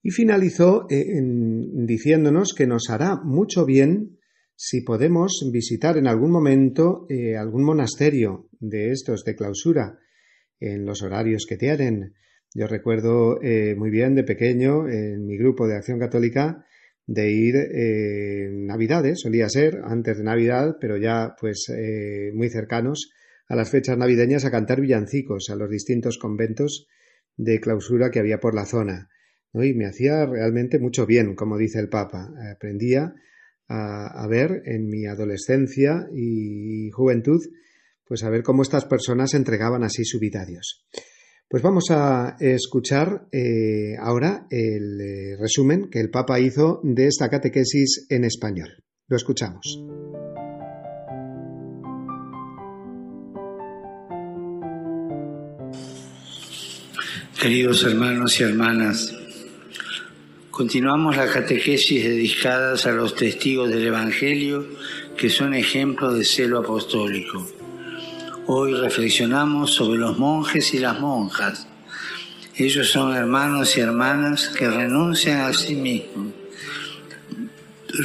Y 0.06 0.12
finalizó 0.12 0.86
eh, 0.88 1.04
diciéndonos 1.20 2.54
que 2.56 2.68
nos 2.68 2.90
hará 2.90 3.16
mucho 3.16 3.66
bien 3.66 4.20
si 4.54 4.82
podemos 4.82 5.50
visitar 5.52 5.98
en 5.98 6.06
algún 6.06 6.30
momento 6.30 7.06
eh, 7.08 7.36
algún 7.36 7.64
monasterio 7.64 8.48
de 8.60 8.92
estos 8.92 9.24
de 9.24 9.34
clausura 9.34 9.98
en 10.60 10.86
los 10.86 11.02
horarios 11.02 11.44
que 11.48 11.56
tienen. 11.56 12.14
Yo 12.54 12.68
recuerdo 12.68 13.42
eh, 13.42 13.74
muy 13.74 13.90
bien 13.90 14.14
de 14.14 14.22
pequeño 14.22 14.88
en 14.88 15.26
mi 15.26 15.36
grupo 15.36 15.66
de 15.66 15.74
acción 15.74 15.98
católica 15.98 16.64
de 17.04 17.32
ir 17.32 17.56
en 17.56 18.64
Navidades, 18.64 19.22
solía 19.22 19.48
ser 19.48 19.80
antes 19.82 20.18
de 20.18 20.22
Navidad, 20.22 20.76
pero 20.80 20.98
ya 20.98 21.34
pues 21.40 21.66
muy 22.32 22.48
cercanos 22.48 23.10
a 23.48 23.56
las 23.56 23.70
fechas 23.70 23.98
navideñas 23.98 24.44
a 24.44 24.52
cantar 24.52 24.80
villancicos 24.80 25.50
a 25.50 25.56
los 25.56 25.68
distintos 25.68 26.16
conventos 26.16 26.86
de 27.36 27.58
clausura 27.58 28.12
que 28.12 28.20
había 28.20 28.38
por 28.38 28.54
la 28.54 28.66
zona 28.66 29.08
y 29.54 29.74
me 29.74 29.86
hacía 29.86 30.26
realmente 30.26 30.78
mucho 30.78 31.06
bien, 31.06 31.34
como 31.34 31.56
dice 31.56 31.78
el 31.78 31.88
Papa. 31.88 32.30
Aprendía 32.54 33.14
a, 33.68 34.26
ver 34.28 34.62
en 34.66 34.86
mi 34.86 35.06
adolescencia 35.06 36.06
y 36.14 36.90
juventud, 36.90 37.40
pues 38.04 38.22
a 38.22 38.30
ver 38.30 38.42
cómo 38.42 38.62
estas 38.62 38.84
personas 38.84 39.34
entregaban 39.34 39.82
así 39.82 40.04
su 40.04 40.18
vida 40.18 40.42
a 40.42 40.46
Dios. 40.46 40.86
Pues 41.48 41.62
vamos 41.62 41.90
a 41.90 42.36
escuchar 42.40 43.28
eh, 43.30 43.96
ahora 44.00 44.46
el 44.50 45.00
eh, 45.00 45.36
resumen 45.38 45.88
que 45.90 46.00
el 46.00 46.10
Papa 46.10 46.40
hizo 46.40 46.80
de 46.82 47.06
esta 47.06 47.28
catequesis 47.28 48.06
en 48.08 48.24
español. 48.24 48.82
Lo 49.08 49.16
escuchamos. 49.16 49.80
Queridos 57.40 57.84
hermanos 57.84 58.40
y 58.40 58.42
hermanas, 58.42 59.14
continuamos 60.56 61.18
la 61.18 61.26
catequesis 61.26 62.02
dedicadas 62.02 62.86
a 62.86 62.92
los 62.92 63.14
testigos 63.14 63.68
del 63.68 63.88
Evangelio 63.88 64.66
que 65.14 65.28
son 65.28 65.52
ejemplos 65.52 66.16
de 66.16 66.24
celo 66.24 66.60
apostólico. 66.60 67.46
Hoy 68.46 68.72
reflexionamos 68.72 69.74
sobre 69.74 69.98
los 69.98 70.18
monjes 70.18 70.72
y 70.72 70.78
las 70.78 70.98
monjas. 70.98 71.68
Ellos 72.56 72.90
son 72.90 73.14
hermanos 73.14 73.76
y 73.76 73.80
hermanas 73.80 74.48
que 74.48 74.70
renuncian 74.70 75.42
a 75.42 75.52
sí 75.52 75.74
mismos, 75.74 76.28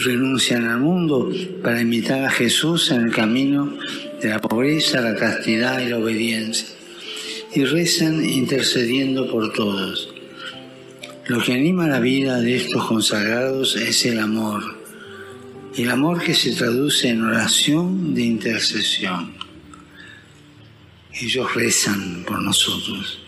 renuncian 0.05 0.67
al 0.67 0.81
mundo 0.81 1.31
para 1.63 1.79
imitar 1.79 2.25
a 2.25 2.31
Jesús 2.31 2.91
en 2.91 3.03
el 3.03 3.13
camino 3.13 3.77
de 4.21 4.27
la 4.27 4.41
pobreza, 4.41 4.99
la 4.99 5.15
castidad 5.15 5.79
y 5.79 5.87
la 5.87 5.99
obediencia 5.99 6.67
y 7.53 7.63
rezan 7.63 8.25
intercediendo 8.25 9.31
por 9.31 9.53
todos. 9.53 10.10
Lo 11.27 11.41
que 11.41 11.53
anima 11.53 11.87
la 11.87 11.99
vida 11.99 12.41
de 12.41 12.57
estos 12.57 12.85
consagrados 12.87 13.75
es 13.75 14.05
el 14.05 14.19
amor, 14.19 14.63
el 15.77 15.89
amor 15.89 16.23
que 16.23 16.33
se 16.33 16.53
traduce 16.53 17.09
en 17.09 17.21
oración 17.23 18.15
de 18.15 18.23
intercesión. 18.23 19.33
Ellos 21.13 21.53
rezan 21.53 22.23
por 22.25 22.41
nosotros. 22.41 23.19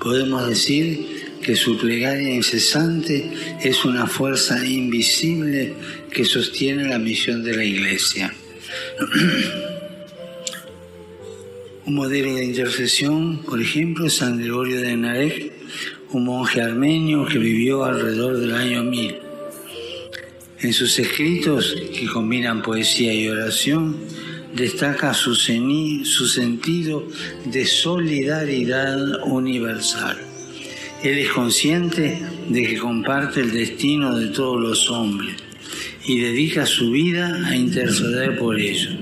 Podemos 0.00 0.46
decir 0.48 1.22
que 1.42 1.56
su 1.56 1.76
plegaria 1.76 2.32
incesante 2.32 3.28
es 3.60 3.84
una 3.84 4.06
fuerza 4.06 4.64
invisible 4.64 5.74
que 6.12 6.24
sostiene 6.24 6.88
la 6.88 6.98
misión 6.98 7.42
de 7.42 7.56
la 7.56 7.64
Iglesia. 7.64 8.32
Un 11.84 11.94
modelo 11.96 12.36
de 12.36 12.44
intercesión, 12.44 13.38
por 13.42 13.60
ejemplo, 13.60 14.08
San 14.08 14.38
Gregorio 14.38 14.80
de 14.80 14.96
Narek, 14.96 15.61
un 16.12 16.24
monje 16.24 16.60
armenio 16.60 17.24
que 17.24 17.38
vivió 17.38 17.84
alrededor 17.84 18.38
del 18.38 18.54
año 18.54 18.84
1000. 18.84 19.16
En 20.60 20.72
sus 20.72 20.98
escritos, 20.98 21.74
que 21.92 22.06
combinan 22.06 22.62
poesía 22.62 23.12
y 23.14 23.28
oración, 23.28 23.96
destaca 24.54 25.14
su, 25.14 25.34
su 25.34 26.28
sentido 26.28 27.06
de 27.46 27.64
solidaridad 27.66 29.24
universal. 29.24 30.18
Él 31.02 31.18
es 31.18 31.30
consciente 31.30 32.22
de 32.48 32.62
que 32.62 32.78
comparte 32.78 33.40
el 33.40 33.50
destino 33.50 34.16
de 34.16 34.28
todos 34.28 34.60
los 34.60 34.90
hombres 34.90 35.34
y 36.06 36.20
dedica 36.20 36.66
su 36.66 36.90
vida 36.90 37.40
a 37.46 37.56
interceder 37.56 38.38
por 38.38 38.58
ellos. 38.60 38.96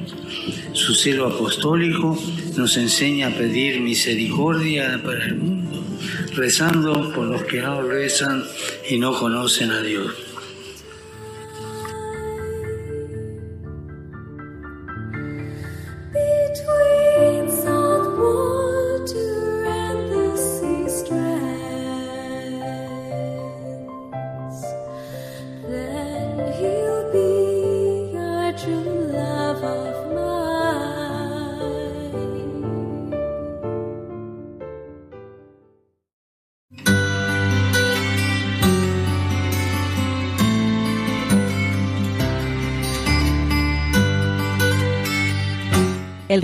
Su 0.73 0.95
celo 0.95 1.27
apostólico 1.27 2.19
nos 2.57 2.77
enseña 2.77 3.29
a 3.29 3.35
pedir 3.35 3.81
misericordia 3.81 5.01
para 5.03 5.27
el 5.27 5.37
mundo, 5.37 5.70
rezando 6.35 7.13
por 7.13 7.27
los 7.27 7.43
que 7.45 7.61
no 7.61 7.83
rezan 7.83 8.45
y 8.89 8.99
no 8.99 9.19
conocen 9.19 9.71
a 9.71 9.81
Dios. 9.81 10.30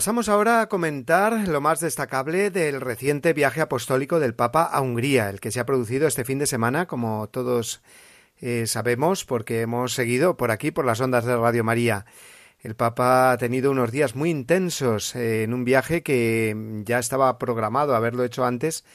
Pasamos 0.00 0.30
ahora 0.30 0.62
a 0.62 0.68
comentar 0.70 1.46
lo 1.46 1.60
más 1.60 1.78
destacable 1.78 2.48
del 2.48 2.80
reciente 2.80 3.34
viaje 3.34 3.60
apostólico 3.60 4.18
del 4.18 4.34
Papa 4.34 4.62
a 4.62 4.80
Hungría, 4.80 5.28
el 5.28 5.40
que 5.40 5.50
se 5.50 5.60
ha 5.60 5.66
producido 5.66 6.08
este 6.08 6.24
fin 6.24 6.38
de 6.38 6.46
semana, 6.46 6.86
como 6.86 7.28
todos 7.28 7.82
eh, 8.40 8.66
sabemos, 8.66 9.26
porque 9.26 9.60
hemos 9.60 9.92
seguido 9.92 10.38
por 10.38 10.52
aquí, 10.52 10.70
por 10.70 10.86
las 10.86 11.02
ondas 11.02 11.26
de 11.26 11.36
Radio 11.36 11.64
María. 11.64 12.06
El 12.60 12.76
Papa 12.76 13.30
ha 13.30 13.36
tenido 13.36 13.70
unos 13.70 13.92
días 13.92 14.16
muy 14.16 14.30
intensos 14.30 15.14
eh, 15.16 15.42
en 15.42 15.52
un 15.52 15.66
viaje 15.66 16.02
que 16.02 16.56
ya 16.86 16.98
estaba 16.98 17.36
programado 17.36 17.94
haberlo 17.94 18.24
hecho 18.24 18.46
antes 18.46 18.86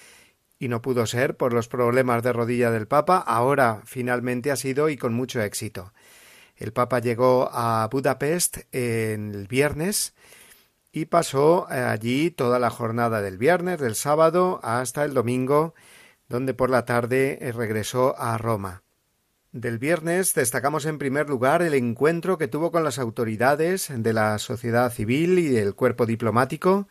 y 0.57 0.69
no 0.69 0.81
pudo 0.81 1.05
ser 1.05 1.37
por 1.37 1.53
los 1.53 1.67
problemas 1.67 2.23
de 2.23 2.33
rodilla 2.33 2.71
del 2.71 2.87
Papa. 2.87 3.19
Ahora 3.19 3.83
finalmente 3.85 4.49
ha 4.49 4.55
sido 4.55 4.89
y 4.89 4.97
con 4.97 5.13
mucho 5.13 5.39
éxito. 5.39 5.93
El 6.55 6.73
Papa 6.73 6.97
llegó 6.97 7.47
a 7.53 7.87
Budapest 7.91 8.57
el 8.71 9.45
viernes 9.47 10.14
y 10.95 11.07
pasó 11.07 11.67
eh, 11.69 11.73
allí 11.73 12.31
toda 12.31 12.57
la 12.57 12.69
jornada 12.69 13.21
del 13.21 13.37
viernes, 13.37 13.81
del 13.81 13.95
sábado 13.95 14.61
hasta 14.63 15.03
el 15.03 15.13
domingo, 15.13 15.75
donde 16.29 16.53
por 16.53 16.69
la 16.69 16.85
tarde 16.85 17.37
eh, 17.41 17.51
regresó 17.51 18.17
a 18.17 18.37
Roma. 18.37 18.83
Del 19.51 19.77
viernes 19.77 20.33
destacamos 20.33 20.85
en 20.85 20.97
primer 20.97 21.27
lugar 21.27 21.61
el 21.61 21.73
encuentro 21.73 22.37
que 22.37 22.47
tuvo 22.47 22.71
con 22.71 22.85
las 22.85 22.97
autoridades 22.97 23.89
de 23.93 24.13
la 24.13 24.39
sociedad 24.39 24.89
civil 24.89 25.37
y 25.37 25.49
del 25.49 25.75
cuerpo 25.75 26.05
diplomático, 26.05 26.87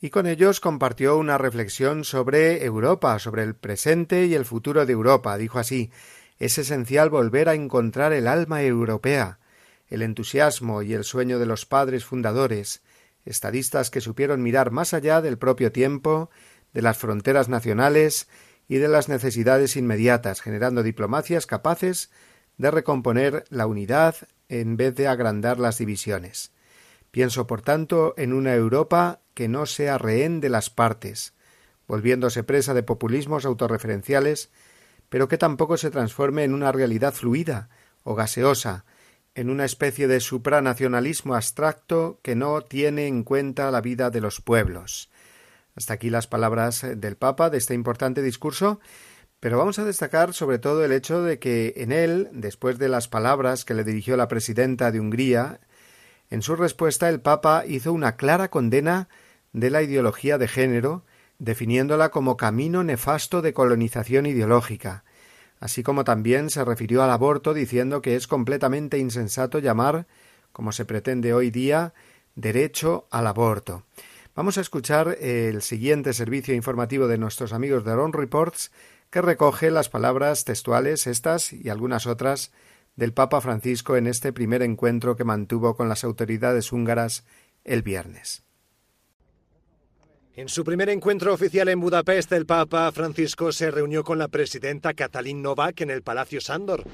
y 0.00 0.10
con 0.10 0.26
ellos 0.26 0.58
compartió 0.58 1.16
una 1.16 1.38
reflexión 1.38 2.02
sobre 2.02 2.64
Europa, 2.64 3.20
sobre 3.20 3.44
el 3.44 3.54
presente 3.54 4.26
y 4.26 4.34
el 4.34 4.46
futuro 4.46 4.84
de 4.84 4.92
Europa. 4.92 5.38
Dijo 5.38 5.60
así 5.60 5.92
es 6.40 6.58
esencial 6.58 7.08
volver 7.08 7.48
a 7.48 7.54
encontrar 7.54 8.12
el 8.12 8.26
alma 8.26 8.62
europea, 8.64 9.38
el 9.86 10.02
entusiasmo 10.02 10.82
y 10.82 10.92
el 10.94 11.04
sueño 11.04 11.38
de 11.38 11.46
los 11.46 11.66
padres 11.66 12.04
fundadores, 12.04 12.82
estadistas 13.28 13.90
que 13.90 14.00
supieron 14.00 14.42
mirar 14.42 14.70
más 14.70 14.94
allá 14.94 15.20
del 15.20 15.38
propio 15.38 15.72
tiempo, 15.72 16.30
de 16.72 16.82
las 16.82 16.98
fronteras 16.98 17.48
nacionales 17.48 18.28
y 18.68 18.76
de 18.76 18.88
las 18.88 19.08
necesidades 19.08 19.76
inmediatas, 19.76 20.40
generando 20.40 20.82
diplomacias 20.82 21.46
capaces 21.46 22.10
de 22.56 22.70
recomponer 22.70 23.44
la 23.48 23.66
unidad 23.66 24.16
en 24.48 24.76
vez 24.76 24.94
de 24.94 25.08
agrandar 25.08 25.58
las 25.58 25.78
divisiones. 25.78 26.52
Pienso, 27.10 27.46
por 27.46 27.62
tanto, 27.62 28.14
en 28.16 28.32
una 28.32 28.54
Europa 28.54 29.20
que 29.34 29.48
no 29.48 29.66
sea 29.66 29.98
rehén 29.98 30.40
de 30.40 30.50
las 30.50 30.68
partes, 30.68 31.34
volviéndose 31.86 32.44
presa 32.44 32.74
de 32.74 32.82
populismos 32.82 33.44
autorreferenciales, 33.46 34.50
pero 35.08 35.28
que 35.28 35.38
tampoco 35.38 35.76
se 35.76 35.90
transforme 35.90 36.44
en 36.44 36.52
una 36.52 36.72
realidad 36.72 37.14
fluida 37.14 37.70
o 38.02 38.14
gaseosa, 38.14 38.84
en 39.38 39.50
una 39.50 39.64
especie 39.64 40.08
de 40.08 40.18
supranacionalismo 40.18 41.36
abstracto 41.36 42.18
que 42.22 42.34
no 42.34 42.60
tiene 42.62 43.06
en 43.06 43.22
cuenta 43.22 43.70
la 43.70 43.80
vida 43.80 44.10
de 44.10 44.20
los 44.20 44.40
pueblos. 44.40 45.10
Hasta 45.76 45.94
aquí 45.94 46.10
las 46.10 46.26
palabras 46.26 46.84
del 46.96 47.14
Papa 47.14 47.48
de 47.48 47.58
este 47.58 47.72
importante 47.72 48.20
discurso, 48.20 48.80
pero 49.38 49.56
vamos 49.56 49.78
a 49.78 49.84
destacar 49.84 50.34
sobre 50.34 50.58
todo 50.58 50.84
el 50.84 50.90
hecho 50.90 51.22
de 51.22 51.38
que 51.38 51.74
en 51.76 51.92
él, 51.92 52.28
después 52.32 52.80
de 52.80 52.88
las 52.88 53.06
palabras 53.06 53.64
que 53.64 53.74
le 53.74 53.84
dirigió 53.84 54.16
la 54.16 54.26
presidenta 54.26 54.90
de 54.90 54.98
Hungría, 54.98 55.60
en 56.30 56.42
su 56.42 56.56
respuesta 56.56 57.08
el 57.08 57.20
Papa 57.20 57.62
hizo 57.64 57.92
una 57.92 58.16
clara 58.16 58.48
condena 58.48 59.08
de 59.52 59.70
la 59.70 59.82
ideología 59.82 60.36
de 60.38 60.48
género, 60.48 61.04
definiéndola 61.38 62.08
como 62.08 62.36
camino 62.36 62.82
nefasto 62.82 63.40
de 63.40 63.52
colonización 63.52 64.26
ideológica, 64.26 65.04
así 65.60 65.82
como 65.82 66.04
también 66.04 66.50
se 66.50 66.64
refirió 66.64 67.02
al 67.02 67.10
aborto 67.10 67.54
diciendo 67.54 68.02
que 68.02 68.16
es 68.16 68.26
completamente 68.26 68.98
insensato 68.98 69.58
llamar, 69.58 70.06
como 70.52 70.72
se 70.72 70.84
pretende 70.84 71.32
hoy 71.32 71.50
día, 71.50 71.94
derecho 72.34 73.06
al 73.10 73.26
aborto. 73.26 73.84
Vamos 74.34 74.56
a 74.56 74.60
escuchar 74.60 75.16
el 75.20 75.62
siguiente 75.62 76.12
servicio 76.12 76.54
informativo 76.54 77.08
de 77.08 77.18
nuestros 77.18 77.52
amigos 77.52 77.84
de 77.84 77.94
Ron 77.94 78.12
Reports, 78.12 78.70
que 79.10 79.22
recoge 79.22 79.70
las 79.70 79.88
palabras 79.88 80.44
textuales, 80.44 81.06
estas 81.06 81.52
y 81.52 81.70
algunas 81.70 82.06
otras, 82.06 82.52
del 82.94 83.12
Papa 83.12 83.40
Francisco 83.40 83.96
en 83.96 84.06
este 84.06 84.32
primer 84.32 84.62
encuentro 84.62 85.16
que 85.16 85.24
mantuvo 85.24 85.76
con 85.76 85.88
las 85.88 86.04
autoridades 86.04 86.72
húngaras 86.72 87.24
el 87.64 87.82
viernes. 87.82 88.42
En 90.38 90.48
su 90.48 90.62
primer 90.62 90.88
encuentro 90.88 91.34
oficial 91.34 91.68
en 91.68 91.80
Budapest, 91.80 92.30
el 92.30 92.46
Papa 92.46 92.92
Francisco 92.92 93.50
se 93.50 93.72
reunió 93.72 94.04
con 94.04 94.20
la 94.20 94.28
presidenta 94.28 94.94
Katalin 94.94 95.42
Novak 95.42 95.80
en 95.80 95.90
el 95.90 96.02
Palacio 96.02 96.40
Sándor. 96.40 96.84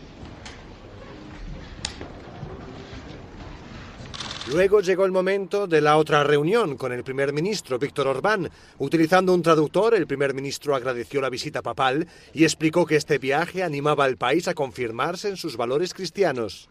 Luego 4.50 4.80
llegó 4.80 5.04
el 5.04 5.12
momento 5.12 5.66
de 5.66 5.82
la 5.82 5.98
otra 5.98 6.24
reunión 6.24 6.78
con 6.78 6.90
el 6.92 7.04
primer 7.04 7.34
ministro, 7.34 7.78
Víctor 7.78 8.06
Orbán. 8.06 8.48
Utilizando 8.78 9.34
un 9.34 9.42
traductor, 9.42 9.94
el 9.94 10.06
primer 10.06 10.32
ministro 10.32 10.74
agradeció 10.74 11.20
la 11.20 11.28
visita 11.28 11.60
papal 11.60 12.08
y 12.32 12.44
explicó 12.44 12.86
que 12.86 12.96
este 12.96 13.18
viaje 13.18 13.62
animaba 13.62 14.06
al 14.06 14.16
país 14.16 14.48
a 14.48 14.54
confirmarse 14.54 15.28
en 15.28 15.36
sus 15.36 15.58
valores 15.58 15.92
cristianos. 15.92 16.70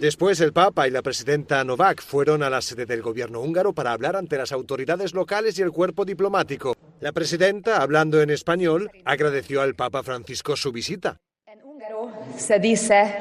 Después 0.00 0.40
el 0.40 0.52
Papa 0.52 0.86
y 0.86 0.90
la 0.90 1.00
presidenta 1.00 1.64
Novak 1.64 2.02
fueron 2.02 2.42
a 2.42 2.50
la 2.50 2.60
sede 2.60 2.84
del 2.84 3.00
gobierno 3.00 3.40
húngaro 3.40 3.72
para 3.72 3.92
hablar 3.92 4.14
ante 4.14 4.36
las 4.36 4.52
autoridades 4.52 5.14
locales 5.14 5.58
y 5.58 5.62
el 5.62 5.72
cuerpo 5.72 6.04
diplomático. 6.04 6.74
La 7.00 7.12
presidenta, 7.12 7.80
hablando 7.80 8.20
en 8.20 8.28
español, 8.28 8.90
agradeció 9.06 9.62
al 9.62 9.74
Papa 9.74 10.02
Francisco 10.02 10.54
su 10.54 10.70
visita. 10.70 11.16
En 11.46 11.62
húngaro 11.64 12.12
se 12.36 12.58
dice 12.58 13.14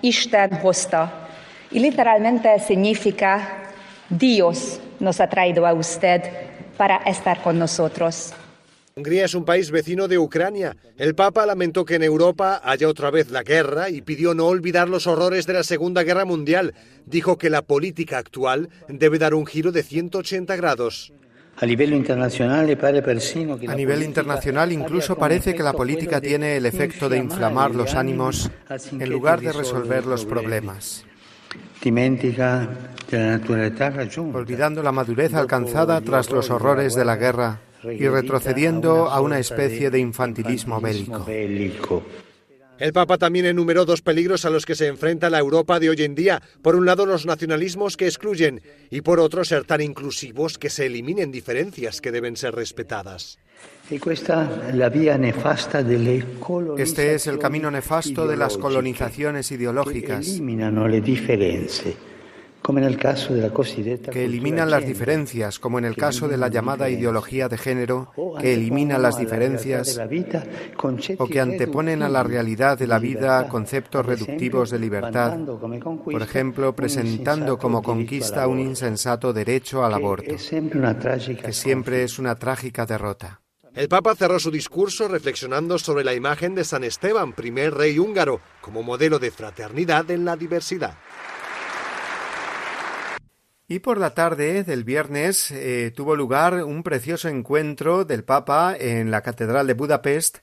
Isten 0.00 0.58
hozta. 0.62 1.28
Y 1.70 1.80
literalmente 1.80 2.58
significa 2.60 3.64
Dios 4.08 4.80
nos 5.00 5.20
ha 5.20 5.28
traído 5.28 5.66
a 5.66 5.74
usted 5.74 6.22
para 6.78 6.96
estar 6.98 7.42
con 7.42 7.58
nosotros. 7.58 8.32
Hungría 8.94 9.24
es 9.24 9.34
un 9.34 9.46
país 9.46 9.70
vecino 9.70 10.06
de 10.06 10.18
Ucrania. 10.18 10.76
El 10.98 11.14
Papa 11.14 11.46
lamentó 11.46 11.86
que 11.86 11.94
en 11.94 12.02
Europa 12.02 12.60
haya 12.62 12.88
otra 12.88 13.10
vez 13.10 13.30
la 13.30 13.42
guerra 13.42 13.88
y 13.88 14.02
pidió 14.02 14.34
no 14.34 14.46
olvidar 14.46 14.90
los 14.90 15.06
horrores 15.06 15.46
de 15.46 15.54
la 15.54 15.62
Segunda 15.62 16.02
Guerra 16.02 16.26
Mundial. 16.26 16.74
Dijo 17.06 17.38
que 17.38 17.48
la 17.48 17.62
política 17.62 18.18
actual 18.18 18.68
debe 18.88 19.18
dar 19.18 19.32
un 19.32 19.46
giro 19.46 19.72
de 19.72 19.82
180 19.82 20.56
grados. 20.56 21.10
A 21.56 21.64
nivel 23.74 24.02
internacional, 24.02 24.72
incluso 24.72 25.16
parece 25.16 25.54
que 25.54 25.62
la 25.62 25.72
política 25.72 26.20
tiene 26.20 26.56
el 26.56 26.66
efecto 26.66 27.08
de 27.08 27.16
inflamar 27.16 27.74
los 27.74 27.94
ánimos 27.94 28.50
en 28.90 29.08
lugar 29.08 29.40
de 29.40 29.52
resolver 29.52 30.04
los 30.04 30.26
problemas. 30.26 31.06
Olvidando 34.34 34.82
la 34.82 34.92
madurez 34.92 35.34
alcanzada 35.34 36.00
tras 36.02 36.30
los 36.30 36.50
horrores 36.50 36.94
de 36.94 37.04
la 37.06 37.16
guerra 37.16 37.60
y 37.84 38.08
retrocediendo 38.08 39.10
a 39.10 39.20
una 39.20 39.38
especie 39.38 39.90
de 39.90 39.98
infantilismo 39.98 40.80
bélico. 40.80 42.02
El 42.78 42.92
Papa 42.92 43.16
también 43.16 43.46
enumeró 43.46 43.84
dos 43.84 44.02
peligros 44.02 44.44
a 44.44 44.50
los 44.50 44.66
que 44.66 44.74
se 44.74 44.88
enfrenta 44.88 45.30
la 45.30 45.38
Europa 45.38 45.78
de 45.78 45.90
hoy 45.90 46.02
en 46.02 46.16
día. 46.16 46.42
Por 46.62 46.74
un 46.74 46.84
lado, 46.84 47.06
los 47.06 47.26
nacionalismos 47.26 47.96
que 47.96 48.06
excluyen 48.06 48.60
y 48.90 49.02
por 49.02 49.20
otro, 49.20 49.44
ser 49.44 49.62
tan 49.64 49.80
inclusivos 49.82 50.58
que 50.58 50.68
se 50.68 50.86
eliminen 50.86 51.30
diferencias 51.30 52.00
que 52.00 52.10
deben 52.10 52.36
ser 52.36 52.56
respetadas. 52.56 53.38
Este 56.78 57.14
es 57.14 57.26
el 57.28 57.38
camino 57.38 57.70
nefasto 57.70 58.26
de 58.26 58.36
las 58.36 58.58
colonizaciones 58.58 59.52
ideológicas 59.52 60.40
que 62.62 64.24
eliminan 64.24 64.70
las 64.70 64.86
diferencias, 64.86 65.58
como 65.58 65.78
en 65.78 65.84
el 65.84 65.96
caso 65.96 66.28
de 66.28 66.36
la 66.36 66.48
llamada 66.48 66.88
ideología 66.88 67.48
de 67.48 67.58
género, 67.58 68.12
que 68.40 68.54
elimina 68.54 68.98
las 68.98 69.18
diferencias 69.18 70.00
o 71.18 71.26
que 71.26 71.40
anteponen 71.40 72.02
a 72.02 72.08
la 72.08 72.22
realidad 72.22 72.78
de 72.78 72.86
la 72.86 72.98
vida 72.98 73.48
conceptos 73.48 74.06
reductivos 74.06 74.70
de 74.70 74.78
libertad, 74.78 75.38
por 76.04 76.22
ejemplo, 76.22 76.74
presentando 76.74 77.58
como 77.58 77.82
conquista 77.82 78.46
un 78.46 78.60
insensato 78.60 79.32
derecho 79.32 79.84
al 79.84 79.94
aborto, 79.94 80.36
que 80.36 81.52
siempre 81.52 82.04
es 82.04 82.18
una 82.18 82.36
trágica 82.36 82.86
derrota. 82.86 83.40
El 83.74 83.88
Papa 83.88 84.14
cerró 84.14 84.38
su 84.38 84.50
discurso 84.50 85.08
reflexionando 85.08 85.78
sobre 85.78 86.04
la 86.04 86.12
imagen 86.12 86.54
de 86.54 86.62
San 86.62 86.84
Esteban, 86.84 87.32
primer 87.32 87.72
rey 87.72 87.98
húngaro, 87.98 88.42
como 88.60 88.82
modelo 88.82 89.18
de 89.18 89.30
fraternidad 89.30 90.10
en 90.10 90.26
la 90.26 90.36
diversidad. 90.36 90.94
Y 93.72 93.78
por 93.78 93.96
la 93.96 94.12
tarde 94.12 94.64
del 94.64 94.84
viernes 94.84 95.50
eh, 95.50 95.94
tuvo 95.96 96.14
lugar 96.14 96.62
un 96.62 96.82
precioso 96.82 97.30
encuentro 97.30 98.04
del 98.04 98.22
Papa 98.22 98.76
en 98.78 99.10
la 99.10 99.22
Catedral 99.22 99.66
de 99.66 99.72
Budapest 99.72 100.40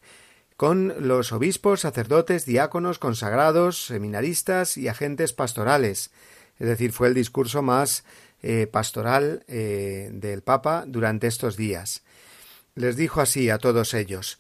con 0.58 0.96
los 0.98 1.32
obispos, 1.32 1.82
sacerdotes, 1.82 2.48
diáconos, 2.48 2.98
consagrados, 2.98 3.86
seminaristas 3.86 4.78
y 4.78 4.88
agentes 4.88 5.32
pastorales. 5.32 6.10
Es 6.58 6.68
decir, 6.68 6.92
fue 6.92 7.10
el 7.10 7.14
discurso 7.14 7.62
más 7.62 8.04
eh, 8.42 8.66
pastoral 8.66 9.44
eh, 9.48 10.10
del 10.12 10.42
Papa 10.42 10.86
durante 10.88 11.28
estos 11.28 11.56
días. 11.56 12.02
Les 12.74 12.96
dijo 12.96 13.22
así 13.22 13.52
a 13.52 13.60
todos 13.60 13.94
ellos 13.94 14.40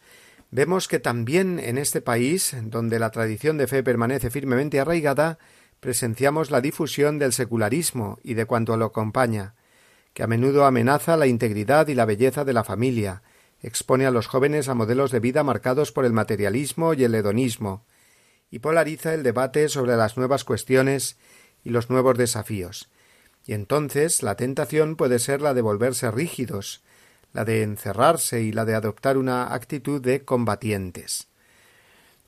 Vemos 0.50 0.88
que 0.88 0.98
también 0.98 1.60
en 1.60 1.78
este 1.78 2.02
país, 2.02 2.56
donde 2.64 2.98
la 2.98 3.12
tradición 3.12 3.60
de 3.60 3.68
fe 3.68 3.84
permanece 3.84 4.32
firmemente 4.32 4.80
arraigada, 4.80 5.38
presenciamos 5.80 6.52
la 6.52 6.62
difusión 6.62 7.20
del 7.20 7.34
secularismo 7.34 8.20
y 8.24 8.34
de 8.34 8.46
cuanto 8.46 8.76
lo 8.78 8.86
acompaña, 8.86 9.56
que 10.14 10.24
a 10.24 10.28
menudo 10.28 10.66
amenaza 10.66 11.18
la 11.18 11.28
integridad 11.28 11.88
y 11.88 11.96
la 11.96 12.06
belleza 12.06 12.44
de 12.44 12.54
la 12.54 12.64
familia, 12.64 13.22
expone 13.62 14.06
a 14.06 14.12
los 14.12 14.28
jóvenes 14.28 14.68
a 14.70 14.74
modelos 14.74 15.12
de 15.12 15.20
vida 15.20 15.44
marcados 15.44 15.92
por 15.92 16.06
el 16.06 16.14
materialismo 16.14 16.94
y 16.94 17.04
el 17.04 17.16
hedonismo, 17.16 17.86
y 18.52 18.60
polariza 18.60 19.14
el 19.14 19.24
debate 19.24 19.70
sobre 19.70 19.96
las 19.96 20.18
nuevas 20.18 20.44
cuestiones 20.44 21.18
y 21.64 21.70
los 21.70 21.90
nuevos 21.90 22.18
desafíos. 22.18 22.90
Y 23.46 23.54
entonces 23.54 24.24
la 24.24 24.36
tentación 24.36 24.96
puede 24.96 25.20
ser 25.20 25.42
la 25.42 25.54
de 25.54 25.62
volverse 25.62 26.12
rígidos, 26.12 26.82
la 27.32 27.46
de 27.46 27.64
encerrarse 27.64 28.42
y 28.42 28.52
la 28.52 28.66
de 28.66 28.76
adoptar 28.76 29.18
una 29.18 29.54
actitud 29.54 30.02
de 30.02 30.26
combatientes. 30.26 31.29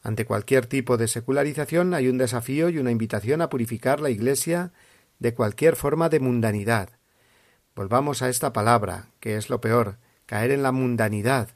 Ante 0.03 0.25
cualquier 0.25 0.65
tipo 0.65 0.97
de 0.97 1.07
secularización 1.07 1.93
hay 1.93 2.07
un 2.07 2.17
desafío 2.17 2.69
y 2.69 2.79
una 2.79 2.91
invitación 2.91 3.41
a 3.41 3.49
purificar 3.49 3.99
la 3.99 4.09
Iglesia 4.09 4.71
de 5.19 5.33
cualquier 5.33 5.75
forma 5.75 6.09
de 6.09 6.19
mundanidad. 6.19 6.89
Volvamos 7.75 8.21
a 8.21 8.29
esta 8.29 8.51
palabra, 8.51 9.07
que 9.19 9.37
es 9.37 9.49
lo 9.49 9.61
peor, 9.61 9.97
caer 10.25 10.51
en 10.51 10.63
la 10.63 10.71
mundanidad. 10.71 11.49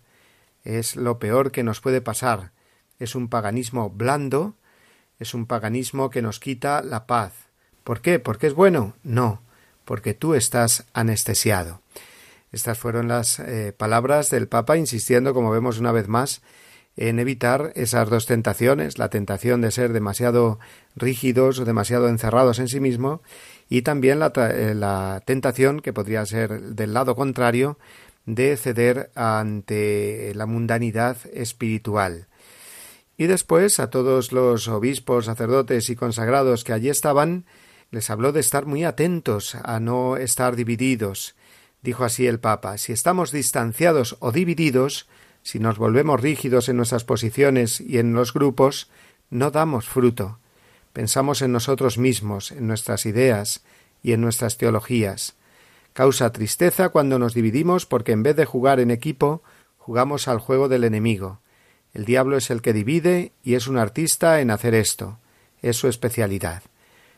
Es 0.63 0.95
lo 0.95 1.17
peor 1.19 1.51
que 1.51 1.63
nos 1.63 1.81
puede 1.81 2.01
pasar. 2.01 2.51
Es 2.99 3.15
un 3.15 3.29
paganismo 3.29 3.89
blando, 3.89 4.55
es 5.19 5.33
un 5.33 5.45
paganismo 5.45 6.09
que 6.09 6.21
nos 6.21 6.39
quita 6.39 6.81
la 6.81 7.07
paz. 7.07 7.33
¿Por 7.83 8.01
qué? 8.01 8.19
¿Porque 8.19 8.47
es 8.47 8.53
bueno? 8.53 8.95
No, 9.03 9.41
porque 9.85 10.13
tú 10.13 10.35
estás 10.35 10.85
anestesiado. 10.93 11.81
Estas 12.51 12.77
fueron 12.77 13.07
las 13.07 13.39
eh, 13.39 13.73
palabras 13.77 14.29
del 14.29 14.47
Papa 14.47 14.77
insistiendo, 14.77 15.33
como 15.33 15.51
vemos 15.51 15.79
una 15.79 15.91
vez 15.91 16.07
más, 16.07 16.41
en 16.97 17.19
evitar 17.19 17.71
esas 17.75 18.09
dos 18.09 18.25
tentaciones, 18.25 18.97
la 18.97 19.09
tentación 19.09 19.61
de 19.61 19.71
ser 19.71 19.91
demasiado 19.91 20.59
rígidos 20.95 21.59
o 21.59 21.65
demasiado 21.65 22.07
encerrados 22.07 22.59
en 22.59 22.67
sí 22.67 22.79
mismo 22.79 23.21
y 23.69 23.81
también 23.81 24.19
la, 24.19 24.31
eh, 24.35 24.73
la 24.75 25.21
tentación 25.25 25.81
que 25.81 25.93
podría 25.93 26.25
ser 26.25 26.61
del 26.61 26.93
lado 26.93 27.15
contrario 27.15 27.77
de 28.25 28.57
ceder 28.57 29.11
ante 29.15 30.33
la 30.35 30.45
mundanidad 30.45 31.17
espiritual. 31.33 32.27
Y 33.17 33.27
después 33.27 33.79
a 33.79 33.89
todos 33.89 34.31
los 34.31 34.67
obispos, 34.67 35.25
sacerdotes 35.25 35.89
y 35.89 35.95
consagrados 35.95 36.63
que 36.63 36.73
allí 36.73 36.89
estaban, 36.89 37.45
les 37.91 38.09
habló 38.09 38.31
de 38.31 38.41
estar 38.41 38.65
muy 38.65 38.83
atentos 38.83 39.55
a 39.55 39.79
no 39.79 40.17
estar 40.17 40.55
divididos. 40.55 41.35
Dijo 41.81 42.03
así 42.03 42.27
el 42.27 42.39
Papa 42.39 42.77
Si 42.77 42.91
estamos 42.91 43.31
distanciados 43.31 44.17
o 44.19 44.31
divididos, 44.31 45.07
si 45.45 45.59
nos 45.59 45.77
volvemos 45.77 46.19
rígidos 46.19 46.69
en 46.69 46.77
nuestras 46.77 47.03
posiciones 47.03 47.79
y 47.79 47.99
en 47.99 48.13
los 48.13 48.33
grupos, 48.33 48.89
no 49.29 49.51
damos 49.51 49.87
fruto. 49.87 50.39
Pensamos 50.91 51.43
en 51.43 51.51
nosotros 51.51 51.99
mismos, 51.99 52.51
en 52.51 52.65
nuestras 52.65 53.05
ideas 53.05 53.63
y 54.01 54.13
en 54.13 54.21
nuestras 54.21 54.57
teologías. 54.57 55.35
Causa 55.93 56.31
tristeza 56.31 56.89
cuando 56.89 57.19
nos 57.19 57.35
dividimos 57.35 57.85
porque 57.85 58.11
en 58.11 58.23
vez 58.23 58.35
de 58.35 58.45
jugar 58.45 58.79
en 58.79 58.89
equipo, 58.89 59.43
jugamos 59.77 60.27
al 60.27 60.39
juego 60.39 60.67
del 60.67 60.83
enemigo. 60.83 61.41
El 61.93 62.05
diablo 62.05 62.37
es 62.37 62.49
el 62.49 62.63
que 62.63 62.73
divide 62.73 63.31
y 63.43 63.53
es 63.53 63.67
un 63.67 63.77
artista 63.77 64.41
en 64.41 64.49
hacer 64.49 64.73
esto. 64.73 65.19
Es 65.61 65.77
su 65.77 65.87
especialidad. 65.87 66.63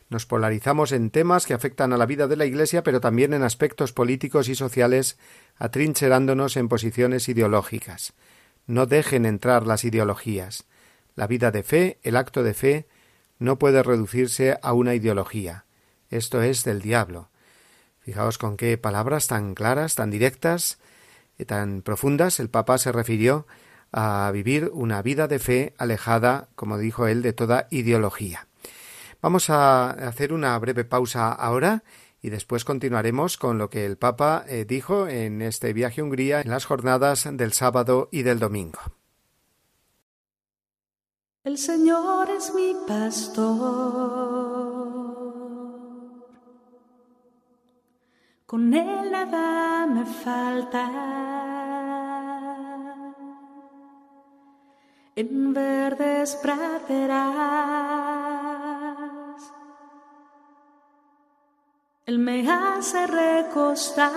Nos 0.09 0.25
polarizamos 0.25 0.93
en 0.93 1.09
temas 1.09 1.45
que 1.45 1.53
afectan 1.53 1.91
a 1.91 1.97
la 1.97 2.05
vida 2.05 2.27
de 2.27 2.37
la 2.37 2.45
Iglesia, 2.45 2.81
pero 2.81 3.01
también 3.01 3.33
en 3.33 3.43
aspectos 3.43 3.91
políticos 3.91 4.47
y 4.47 4.55
sociales 4.55 5.17
atrincherándonos 5.57 6.55
en 6.55 6.69
posiciones 6.69 7.27
ideológicas. 7.27 8.13
No 8.67 8.85
dejen 8.85 9.25
entrar 9.25 9.67
las 9.67 9.83
ideologías. 9.83 10.65
La 11.15 11.27
vida 11.27 11.51
de 11.51 11.63
fe, 11.63 11.99
el 12.03 12.15
acto 12.15 12.43
de 12.43 12.53
fe, 12.53 12.87
no 13.39 13.59
puede 13.59 13.83
reducirse 13.83 14.57
a 14.61 14.73
una 14.73 14.95
ideología. 14.95 15.65
Esto 16.09 16.41
es 16.41 16.63
del 16.63 16.81
diablo. 16.81 17.29
Fijaos 17.99 18.37
con 18.37 18.55
qué 18.55 18.77
palabras 18.77 19.27
tan 19.27 19.55
claras, 19.55 19.95
tan 19.95 20.09
directas 20.09 20.79
y 21.37 21.45
tan 21.45 21.81
profundas 21.81 22.39
el 22.39 22.49
Papa 22.49 22.77
se 22.77 22.93
refirió 22.93 23.45
a 23.91 24.29
vivir 24.33 24.69
una 24.73 25.01
vida 25.01 25.27
de 25.27 25.39
fe 25.39 25.73
alejada, 25.77 26.47
como 26.55 26.77
dijo 26.77 27.07
él, 27.07 27.21
de 27.21 27.33
toda 27.33 27.67
ideología. 27.71 28.47
Vamos 29.21 29.49
a 29.49 29.89
hacer 29.89 30.33
una 30.33 30.57
breve 30.59 30.85
pausa 30.85 31.31
ahora 31.31 31.83
y 32.21 32.29
después 32.29 32.65
continuaremos 32.65 33.37
con 33.37 33.57
lo 33.57 33.69
que 33.69 33.85
el 33.85 33.97
Papa 33.97 34.43
eh, 34.47 34.65
dijo 34.65 35.07
en 35.07 35.41
este 35.41 35.73
viaje 35.73 36.01
a 36.01 36.03
Hungría 36.03 36.41
en 36.41 36.49
las 36.49 36.65
jornadas 36.65 37.27
del 37.31 37.53
sábado 37.53 38.09
y 38.11 38.23
del 38.23 38.39
domingo. 38.39 38.79
El 41.43 41.57
Señor 41.57 42.29
es 42.29 42.53
mi 42.53 42.75
pastor. 42.85 43.47
Con 48.45 48.73
él 48.73 49.11
nada 49.11 49.87
me 49.87 50.05
falta. 50.05 50.89
En 55.15 55.53
verdes 55.53 56.35
praderas. 56.43 57.77
Él 62.07 62.19
me 62.19 62.49
hace 62.49 63.05
recostar. 63.05 64.13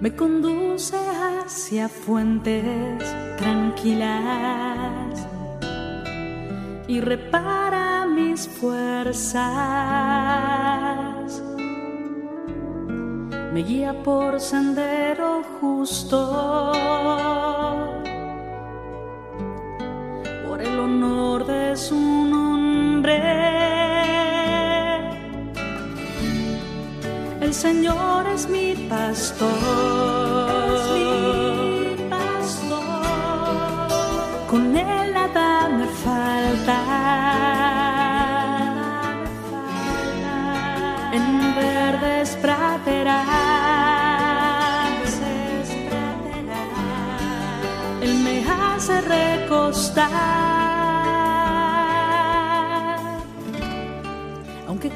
Me 0.00 0.16
conduce 0.16 0.96
hacia 0.96 1.90
fuentes 1.90 3.04
tranquilas 3.36 4.08
y 6.88 7.02
repara 7.02 8.06
mis 8.06 8.48
fuerzas. 8.48 9.42
Me 13.52 13.62
guía 13.62 14.02
por 14.02 14.40
sendero 14.40 15.42
justo 15.60 16.72
por 20.48 20.62
el 20.62 20.80
honor 20.80 21.44
de 21.44 21.76
su 21.76 22.19
El 27.40 27.54
Señor 27.54 28.26
es 28.34 28.48
mi 28.48 28.74
pastor. 28.88 30.40
con 34.50 34.76
él 34.76 35.12
nada 35.14 35.68
me 35.68 35.86
falta. 36.04 36.78
En 41.12 41.54
verdes 41.54 42.36
praderas, 42.42 43.26
él 48.02 48.14
me 48.24 48.44
hace 48.50 49.00
recostar. 49.02 50.39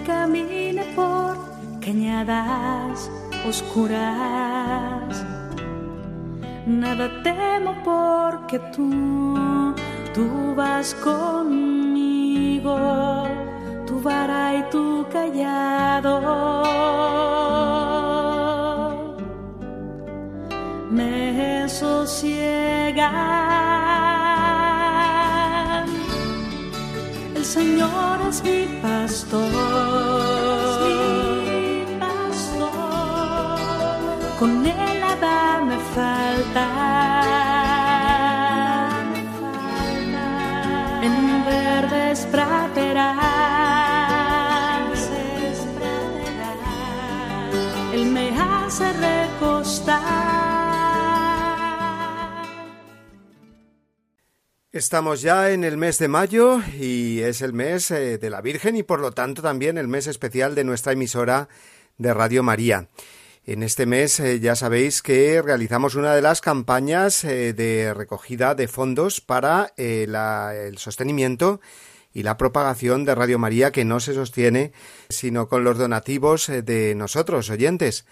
Camine 0.06 0.84
por 0.94 1.36
cañadas 1.80 3.10
oscuras 3.48 5.24
nada 6.66 7.10
temo 7.22 7.74
porque 7.84 8.58
tú, 8.74 9.74
tú 10.14 10.54
vas 10.56 10.94
conmigo, 10.94 12.76
tu 13.86 14.00
vara 14.00 14.56
y 14.56 14.62
tu 14.70 15.06
callado. 15.12 16.64
Me 20.90 21.68
sosiegan. 21.68 23.43
Señor 27.54 28.20
es 28.28 28.42
mi 28.42 28.66
pastor. 28.82 30.13
Estamos 54.74 55.22
ya 55.22 55.52
en 55.52 55.62
el 55.62 55.76
mes 55.76 56.00
de 56.00 56.08
mayo 56.08 56.60
y 56.76 57.20
es 57.20 57.42
el 57.42 57.52
mes 57.52 57.92
eh, 57.92 58.18
de 58.18 58.28
la 58.28 58.40
Virgen 58.40 58.74
y 58.74 58.82
por 58.82 58.98
lo 58.98 59.12
tanto 59.12 59.40
también 59.40 59.78
el 59.78 59.86
mes 59.86 60.08
especial 60.08 60.56
de 60.56 60.64
nuestra 60.64 60.94
emisora 60.94 61.48
de 61.96 62.12
Radio 62.12 62.42
María. 62.42 62.88
En 63.46 63.62
este 63.62 63.86
mes 63.86 64.18
eh, 64.18 64.40
ya 64.40 64.56
sabéis 64.56 65.00
que 65.00 65.40
realizamos 65.42 65.94
una 65.94 66.12
de 66.12 66.22
las 66.22 66.40
campañas 66.40 67.22
eh, 67.22 67.52
de 67.52 67.94
recogida 67.94 68.56
de 68.56 68.66
fondos 68.66 69.20
para 69.20 69.72
el 69.76 70.76
sostenimiento 70.78 71.60
y 72.12 72.24
la 72.24 72.36
propagación 72.36 73.04
de 73.04 73.14
Radio 73.14 73.38
María 73.38 73.70
que 73.70 73.84
no 73.84 74.00
se 74.00 74.12
sostiene 74.12 74.72
sino 75.08 75.48
con 75.48 75.62
los 75.62 75.78
donativos 75.78 76.48
de 76.48 76.96
nosotros, 76.96 77.48
oyentes. 77.48 78.06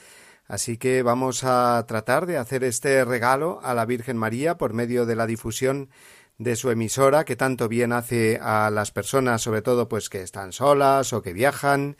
Así 0.46 0.76
que 0.76 1.02
vamos 1.02 1.42
a 1.42 1.84
tratar 1.88 2.26
de 2.26 2.36
hacer 2.36 2.62
este 2.62 3.04
regalo 3.04 3.58
a 3.64 3.74
la 3.74 3.84
Virgen 3.84 4.16
María 4.16 4.58
por 4.58 4.74
medio 4.74 5.06
de 5.06 5.16
la 5.16 5.26
difusión 5.26 5.88
de 6.38 6.56
su 6.56 6.70
emisora 6.70 7.24
que 7.24 7.36
tanto 7.36 7.68
bien 7.68 7.92
hace 7.92 8.38
a 8.42 8.70
las 8.70 8.90
personas, 8.90 9.42
sobre 9.42 9.62
todo 9.62 9.88
pues 9.88 10.08
que 10.08 10.22
están 10.22 10.52
solas 10.52 11.12
o 11.12 11.22
que 11.22 11.32
viajan 11.32 11.96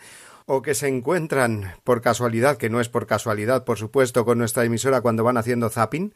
o 0.47 0.63
que 0.63 0.75
se 0.75 0.89
encuentran 0.89 1.75
por 1.85 2.01
casualidad, 2.01 2.57
que 2.57 2.71
no 2.71 2.81
es 2.81 2.89
por 2.89 3.07
casualidad, 3.07 3.65
por 3.65 3.79
supuesto, 3.79 4.25
con 4.25 4.39
nuestra 4.39 4.65
emisora 4.65 5.01
cuando 5.01 5.25
van 5.25 5.37
haciendo 5.37 5.71
zapping 5.71 6.15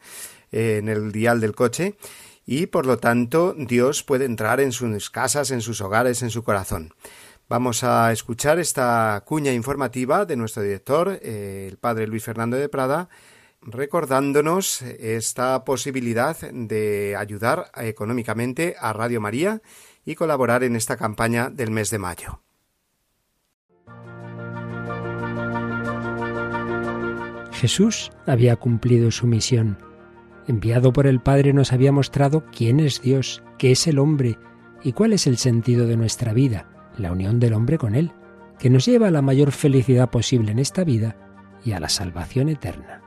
eh, 0.51 0.77
en 0.77 0.89
el 0.89 1.11
dial 1.11 1.39
del 1.39 1.55
coche 1.55 1.95
y 2.45 2.67
por 2.67 2.85
lo 2.85 2.97
tanto 2.97 3.53
Dios 3.57 4.03
puede 4.03 4.25
entrar 4.25 4.59
en 4.59 4.71
sus 4.71 5.09
casas, 5.09 5.51
en 5.51 5.61
sus 5.61 5.81
hogares, 5.81 6.23
en 6.23 6.29
su 6.29 6.43
corazón. 6.43 6.93
Vamos 7.49 7.85
a 7.85 8.11
escuchar 8.11 8.59
esta 8.59 9.23
cuña 9.25 9.53
informativa 9.53 10.25
de 10.25 10.35
nuestro 10.35 10.63
director, 10.63 11.19
eh, 11.21 11.67
el 11.69 11.77
padre 11.77 12.07
Luis 12.07 12.23
Fernando 12.23 12.57
de 12.57 12.67
Prada, 12.67 13.07
recordándonos 13.67 14.81
esta 14.81 15.65
posibilidad 15.65 16.37
de 16.51 17.15
ayudar 17.17 17.69
económicamente 17.75 18.75
a 18.79 18.93
Radio 18.93 19.19
María 19.19 19.61
y 20.05 20.15
colaborar 20.15 20.63
en 20.63 20.77
esta 20.77 20.95
campaña 20.95 21.49
del 21.49 21.71
mes 21.71 21.89
de 21.89 21.99
mayo. 21.99 22.41
Jesús 27.51 28.11
había 28.25 28.55
cumplido 28.55 29.11
su 29.11 29.27
misión. 29.27 29.77
Enviado 30.47 30.93
por 30.93 31.07
el 31.07 31.19
Padre 31.19 31.51
nos 31.51 31.73
había 31.73 31.91
mostrado 31.91 32.45
quién 32.55 32.79
es 32.79 33.01
Dios, 33.01 33.43
qué 33.57 33.71
es 33.71 33.85
el 33.87 33.99
hombre 33.99 34.37
y 34.81 34.93
cuál 34.93 35.11
es 35.11 35.27
el 35.27 35.37
sentido 35.37 35.87
de 35.87 35.97
nuestra 35.97 36.31
vida, 36.31 36.69
la 36.97 37.11
unión 37.11 37.39
del 37.39 37.53
hombre 37.53 37.77
con 37.77 37.95
Él, 37.95 38.13
que 38.59 38.69
nos 38.69 38.85
lleva 38.85 39.09
a 39.09 39.11
la 39.11 39.21
mayor 39.21 39.51
felicidad 39.51 40.09
posible 40.09 40.51
en 40.51 40.59
esta 40.59 40.85
vida 40.85 41.17
y 41.65 41.73
a 41.73 41.79
la 41.81 41.89
salvación 41.89 42.47
eterna 42.47 43.06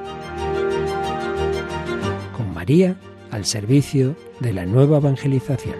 María 2.61 2.95
al 3.31 3.43
servicio 3.45 4.15
de 4.39 4.53
la 4.53 4.67
nueva 4.67 4.97
evangelización. 4.97 5.77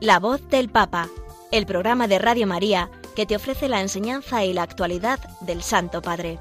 La 0.00 0.18
voz 0.20 0.48
del 0.48 0.70
Papa, 0.70 1.10
el 1.52 1.66
programa 1.66 2.08
de 2.08 2.18
Radio 2.18 2.46
María 2.46 2.90
que 3.14 3.26
te 3.26 3.36
ofrece 3.36 3.68
la 3.68 3.82
enseñanza 3.82 4.46
y 4.46 4.54
la 4.54 4.62
actualidad 4.62 5.18
del 5.42 5.62
Santo 5.62 6.00
Padre. 6.00 6.38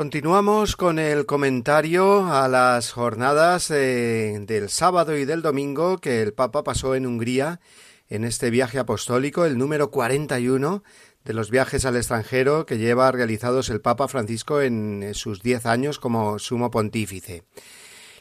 Continuamos 0.00 0.76
con 0.76 0.98
el 0.98 1.26
comentario 1.26 2.24
a 2.32 2.48
las 2.48 2.90
jornadas 2.90 3.70
eh, 3.70 4.34
del 4.46 4.70
sábado 4.70 5.14
y 5.14 5.26
del 5.26 5.42
domingo 5.42 5.98
que 5.98 6.22
el 6.22 6.32
Papa 6.32 6.64
pasó 6.64 6.94
en 6.94 7.04
Hungría 7.04 7.60
en 8.08 8.24
este 8.24 8.48
viaje 8.48 8.78
apostólico, 8.78 9.44
el 9.44 9.58
número 9.58 9.90
41 9.90 10.82
de 11.22 11.34
los 11.34 11.50
viajes 11.50 11.84
al 11.84 11.96
extranjero 11.96 12.64
que 12.64 12.78
lleva 12.78 13.12
realizados 13.12 13.68
el 13.68 13.82
Papa 13.82 14.08
Francisco 14.08 14.62
en 14.62 15.10
sus 15.12 15.42
diez 15.42 15.66
años 15.66 15.98
como 15.98 16.38
sumo 16.38 16.70
pontífice. 16.70 17.42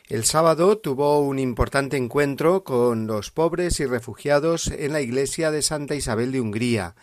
El 0.10 0.26
sábado 0.26 0.80
tuvo 0.80 1.22
un 1.22 1.40
importante 1.40 1.96
encuentro 1.96 2.66
con 2.66 3.08
los 3.08 3.32
pobres 3.32 3.80
y 3.80 3.86
refugiados 3.86 4.68
en 4.68 4.92
la 4.92 5.00
iglesia 5.00 5.50
de 5.50 5.62
Santa 5.62 5.96
Isabel 5.96 6.34
de 6.34 6.42
Hungría, 6.42 6.96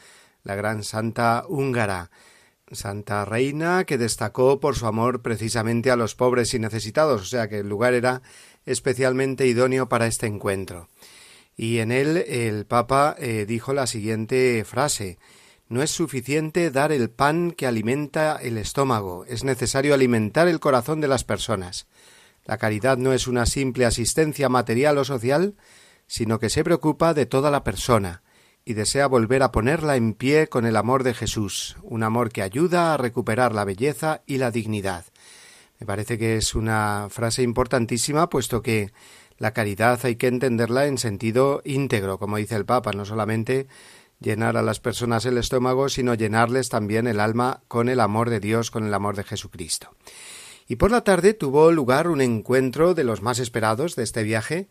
la 0.42 0.54
gran 0.54 0.84
santa 0.84 1.44
húngara, 1.48 2.10
Santa 2.72 3.24
Reina 3.24 3.84
que 3.84 3.98
destacó 3.98 4.58
por 4.58 4.74
su 4.74 4.86
amor 4.86 5.22
precisamente 5.22 5.90
a 5.90 5.96
los 5.96 6.14
pobres 6.14 6.52
y 6.54 6.58
necesitados, 6.58 7.22
o 7.22 7.24
sea 7.24 7.48
que 7.48 7.60
el 7.60 7.68
lugar 7.68 7.94
era 7.94 8.22
especialmente 8.64 9.46
idóneo 9.46 9.88
para 9.88 10.06
este 10.06 10.26
encuentro. 10.26 10.88
Y 11.56 11.78
en 11.78 11.92
él 11.92 12.18
el 12.28 12.66
Papa 12.66 13.14
eh, 13.18 13.46
dijo 13.46 13.72
la 13.72 13.86
siguiente 13.86 14.64
frase 14.64 15.18
No 15.68 15.82
es 15.82 15.90
suficiente 15.90 16.70
dar 16.70 16.92
el 16.92 17.08
pan 17.08 17.52
que 17.52 17.66
alimenta 17.66 18.36
el 18.36 18.58
estómago, 18.58 19.24
es 19.26 19.44
necesario 19.44 19.94
alimentar 19.94 20.48
el 20.48 20.60
corazón 20.60 21.00
de 21.00 21.08
las 21.08 21.24
personas. 21.24 21.86
La 22.44 22.58
caridad 22.58 22.98
no 22.98 23.12
es 23.12 23.26
una 23.26 23.46
simple 23.46 23.86
asistencia 23.86 24.48
material 24.48 24.98
o 24.98 25.04
social, 25.04 25.54
sino 26.06 26.38
que 26.38 26.50
se 26.50 26.64
preocupa 26.64 27.14
de 27.14 27.26
toda 27.26 27.50
la 27.50 27.64
persona, 27.64 28.22
y 28.68 28.74
desea 28.74 29.06
volver 29.06 29.44
a 29.44 29.52
ponerla 29.52 29.94
en 29.94 30.12
pie 30.12 30.48
con 30.48 30.66
el 30.66 30.76
amor 30.76 31.04
de 31.04 31.14
Jesús, 31.14 31.76
un 31.84 32.02
amor 32.02 32.30
que 32.32 32.42
ayuda 32.42 32.92
a 32.92 32.96
recuperar 32.96 33.54
la 33.54 33.64
belleza 33.64 34.22
y 34.26 34.38
la 34.38 34.50
dignidad. 34.50 35.04
Me 35.78 35.86
parece 35.86 36.18
que 36.18 36.36
es 36.36 36.56
una 36.56 37.06
frase 37.08 37.44
importantísima, 37.44 38.28
puesto 38.28 38.62
que 38.62 38.90
la 39.38 39.52
caridad 39.52 40.00
hay 40.02 40.16
que 40.16 40.26
entenderla 40.26 40.86
en 40.86 40.98
sentido 40.98 41.62
íntegro, 41.64 42.18
como 42.18 42.38
dice 42.38 42.56
el 42.56 42.64
Papa, 42.64 42.90
no 42.90 43.04
solamente 43.04 43.68
llenar 44.18 44.56
a 44.56 44.62
las 44.62 44.80
personas 44.80 45.24
el 45.26 45.38
estómago, 45.38 45.88
sino 45.88 46.14
llenarles 46.14 46.68
también 46.68 47.06
el 47.06 47.20
alma 47.20 47.62
con 47.68 47.88
el 47.88 48.00
amor 48.00 48.30
de 48.30 48.40
Dios, 48.40 48.72
con 48.72 48.84
el 48.84 48.94
amor 48.94 49.14
de 49.14 49.22
Jesucristo. 49.22 49.94
Y 50.66 50.76
por 50.76 50.90
la 50.90 51.04
tarde 51.04 51.34
tuvo 51.34 51.70
lugar 51.70 52.08
un 52.08 52.20
encuentro 52.20 52.94
de 52.94 53.04
los 53.04 53.22
más 53.22 53.38
esperados 53.38 53.94
de 53.94 54.02
este 54.02 54.24
viaje, 54.24 54.66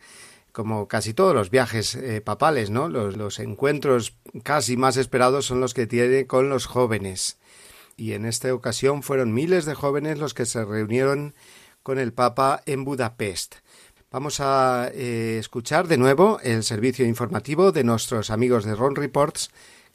como 0.56 0.88
casi 0.88 1.14
todos 1.14 1.36
los 1.36 1.50
viajes 1.50 1.96
eh, 1.96 2.22
papales, 2.22 2.70
¿no? 2.70 2.88
Los, 2.88 3.40
encuentros 3.40 4.16
casi 4.44 4.78
más 4.78 4.96
esperados 4.96 5.46
son 5.46 5.60
los 5.60 5.74
que 5.74 5.86
tiene 5.86 6.28
con 6.28 6.48
los 6.48 6.66
jóvenes. 6.66 7.38
Y 7.98 8.14
en 8.14 8.26
esta 8.26 8.54
ocasión 8.54 9.04
fueron 9.04 9.34
miles 9.34 9.66
de 9.66 9.76
jóvenes 9.76 10.18
los 10.18 10.34
que 10.34 10.46
se 10.46 10.64
reunieron 10.64 11.36
con 11.84 12.00
el 12.00 12.14
Papa 12.14 12.64
en 12.66 12.86
Budapest. 12.86 13.56
Vamos 14.12 14.40
a 14.40 14.90
eh, 14.94 15.36
escuchar 15.40 15.90
de 15.90 15.98
nuevo 15.98 16.40
el 16.42 16.64
servicio 16.64 17.06
informativo 17.06 17.74
de 17.74 17.84
nuestros 17.84 18.30
amigos 18.30 18.64
de 18.64 18.76
Ron 18.76 18.96
Reports 18.96 19.52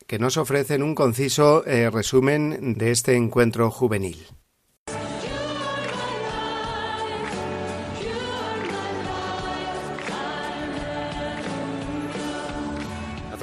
que 0.06 0.18
nos 0.18 0.36
ofrecen 0.36 0.82
un 0.82 0.94
conciso 0.94 1.64
eh, 1.66 1.88
resumen 1.88 2.74
de 2.74 2.90
este 2.90 3.14
encuentro 3.16 3.70
juvenil. 3.70 4.26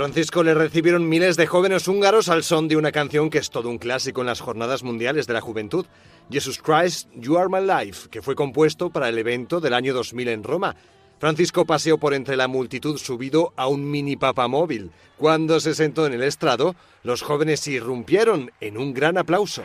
Francisco 0.07 0.41
le 0.41 0.53
recibieron 0.53 1.09
miles 1.09 1.35
de 1.35 1.47
jóvenes 1.47 1.85
húngaros 1.85 2.29
al 2.29 2.41
son 2.41 2.69
de 2.69 2.77
una 2.77 2.93
canción 2.93 3.29
que 3.29 3.39
es 3.39 3.49
todo 3.49 3.67
un 3.67 3.77
clásico 3.77 4.21
en 4.21 4.27
las 4.27 4.39
jornadas 4.39 4.81
mundiales 4.81 5.27
de 5.27 5.33
la 5.33 5.41
juventud, 5.41 5.85
Jesus 6.31 6.59
Christ, 6.59 7.09
You 7.13 7.37
Are 7.37 7.49
My 7.49 7.59
Life, 7.59 8.07
que 8.07 8.21
fue 8.21 8.33
compuesto 8.33 8.89
para 8.89 9.09
el 9.09 9.17
evento 9.17 9.59
del 9.59 9.73
año 9.73 9.93
2000 9.93 10.29
en 10.29 10.43
Roma. 10.43 10.77
Francisco 11.19 11.65
paseó 11.65 11.97
por 11.97 12.13
entre 12.13 12.37
la 12.37 12.47
multitud 12.47 12.97
subido 12.97 13.51
a 13.57 13.67
un 13.67 13.91
mini 13.91 14.15
papa 14.15 14.47
móvil. 14.47 14.91
Cuando 15.17 15.59
se 15.59 15.75
sentó 15.75 16.07
en 16.07 16.13
el 16.13 16.23
estrado, 16.23 16.73
los 17.03 17.21
jóvenes 17.21 17.67
irrumpieron 17.67 18.49
en 18.61 18.77
un 18.77 18.93
gran 18.93 19.17
aplauso. 19.17 19.63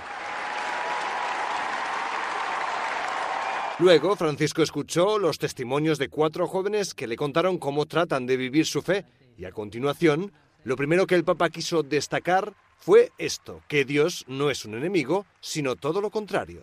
Luego, 3.79 4.17
Francisco 4.17 4.61
escuchó 4.63 5.21
los 5.21 5.39
testimonios 5.39 5.99
de 5.99 6.09
cuatro 6.09 6.49
jóvenes 6.49 6.95
que 6.95 7.07
le 7.07 7.17
contaron 7.17 7.59
cómo 7.59 7.87
tratan 7.87 8.27
de 8.27 8.37
vivir 8.37 8.67
su 8.67 8.83
fe 8.83 9.05
y 9.43 9.45
a 9.45 9.51
continuación, 9.51 10.33
lo 10.63 10.77
primero 10.77 11.09
que 11.09 11.17
el 11.17 11.25
Papa 11.25 11.51
quiso 11.51 11.83
destacar 11.83 12.55
fue 12.79 13.11
esto, 13.19 13.61
que 13.67 13.85
Dios 13.85 14.25
no 14.29 14.51
es 14.51 14.65
un 14.65 14.75
enemigo, 14.75 15.27
sino 15.41 15.75
todo 15.75 16.01
lo 16.01 16.11
contrario. 16.11 16.63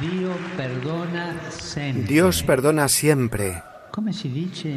Dios 0.00 0.36
perdona 0.56 1.50
siempre. 1.50 2.04
Dios 2.04 2.42
perdona 2.44 2.88
siempre. 2.88 3.60
¿Cómo 3.90 4.12
se 4.12 4.28
dice 4.28 4.70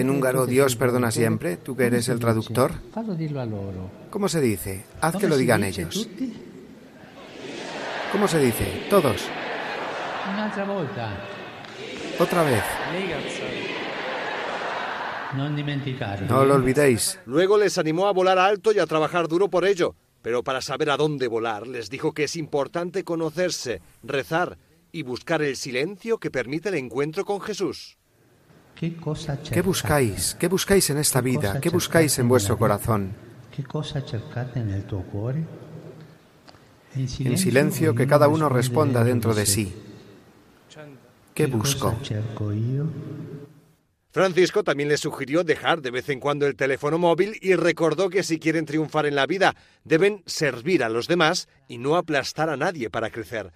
en 0.00 0.10
húngaro 0.10 0.46
Dios 0.46 0.76
perdona 0.76 1.10
siempre? 1.10 1.58
Tú 1.58 1.76
que 1.76 1.84
eres 1.84 2.08
el 2.08 2.18
traductor. 2.18 2.72
¿Cómo 4.10 4.28
se 4.28 4.40
dice? 4.40 4.86
Haz 5.02 5.16
que 5.16 5.28
lo 5.28 5.36
digan 5.36 5.64
ellos. 5.64 6.08
¿Cómo 8.10 8.26
se 8.26 8.38
dice? 8.38 8.86
Todos. 8.88 9.28
Otra 12.18 12.42
vez. 12.42 12.62
No 16.28 16.44
lo 16.44 16.54
olvidéis. 16.54 17.18
Luego 17.26 17.58
les 17.58 17.78
animó 17.78 18.06
a 18.06 18.12
volar 18.12 18.38
alto 18.38 18.72
y 18.72 18.78
a 18.78 18.86
trabajar 18.86 19.28
duro 19.28 19.48
por 19.48 19.64
ello. 19.64 19.94
Pero 20.22 20.42
para 20.42 20.62
saber 20.62 20.88
a 20.88 20.96
dónde 20.96 21.28
volar, 21.28 21.66
les 21.66 21.90
dijo 21.90 22.12
que 22.12 22.24
es 22.24 22.36
importante 22.36 23.04
conocerse, 23.04 23.82
rezar 24.02 24.56
y 24.90 25.02
buscar 25.02 25.42
el 25.42 25.54
silencio 25.56 26.18
que 26.18 26.30
permite 26.30 26.70
el 26.70 26.76
encuentro 26.76 27.26
con 27.26 27.40
Jesús. 27.40 27.98
¿Qué, 28.74 29.62
buscáis? 29.62 30.34
¿Qué 30.38 30.48
buscáis 30.48 30.88
en 30.90 30.98
esta 30.98 31.20
vida? 31.20 31.60
¿Qué 31.60 31.68
buscáis 31.68 32.18
en 32.18 32.28
vuestro 32.28 32.56
corazón? 32.56 33.12
En 36.94 37.38
silencio 37.38 37.94
que 37.94 38.06
cada 38.06 38.28
uno 38.28 38.48
responda 38.48 39.04
dentro 39.04 39.34
de 39.34 39.46
sí. 39.46 39.74
¿Qué 41.34 41.46
busco? 41.46 41.94
Francisco 44.14 44.62
también 44.62 44.88
le 44.88 44.96
sugirió 44.96 45.42
dejar 45.42 45.82
de 45.82 45.90
vez 45.90 46.08
en 46.08 46.20
cuando 46.20 46.46
el 46.46 46.54
teléfono 46.54 46.98
móvil 46.98 47.36
y 47.42 47.56
recordó 47.56 48.10
que 48.10 48.22
si 48.22 48.38
quieren 48.38 48.64
triunfar 48.64 49.06
en 49.06 49.16
la 49.16 49.26
vida 49.26 49.56
deben 49.82 50.22
servir 50.24 50.84
a 50.84 50.88
los 50.88 51.08
demás 51.08 51.48
y 51.66 51.78
no 51.78 51.96
aplastar 51.96 52.48
a 52.48 52.56
nadie 52.56 52.90
para 52.90 53.10
crecer. 53.10 53.50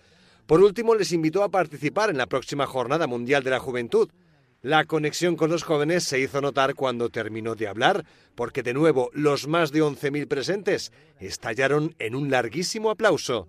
Por 0.47 0.61
último, 0.61 0.97
les 0.97 1.13
invitó 1.13 1.45
a 1.45 1.49
participar 1.49 2.11
en 2.11 2.19
la 2.19 2.27
próxima 2.27 2.67
Jornada 2.67 3.07
Mundial 3.07 3.45
de 3.45 3.51
la 3.51 3.61
Juventud. 3.61 4.11
La 4.61 4.85
conexión 4.85 5.37
con 5.37 5.49
los 5.49 5.63
jóvenes 5.63 6.03
se 6.03 6.19
hizo 6.19 6.41
notar 6.41 6.75
cuando 6.75 7.09
terminó 7.09 7.55
de 7.55 7.69
hablar, 7.69 8.05
porque 8.35 8.65
de 8.65 8.75
nuevo 8.75 9.11
los 9.13 9.47
más 9.47 9.71
de 9.71 9.85
11.000 9.85 10.27
presentes 10.27 10.91
estallaron 11.21 11.95
en 12.01 12.17
un 12.17 12.33
larguísimo 12.33 12.91
aplauso. 12.91 13.47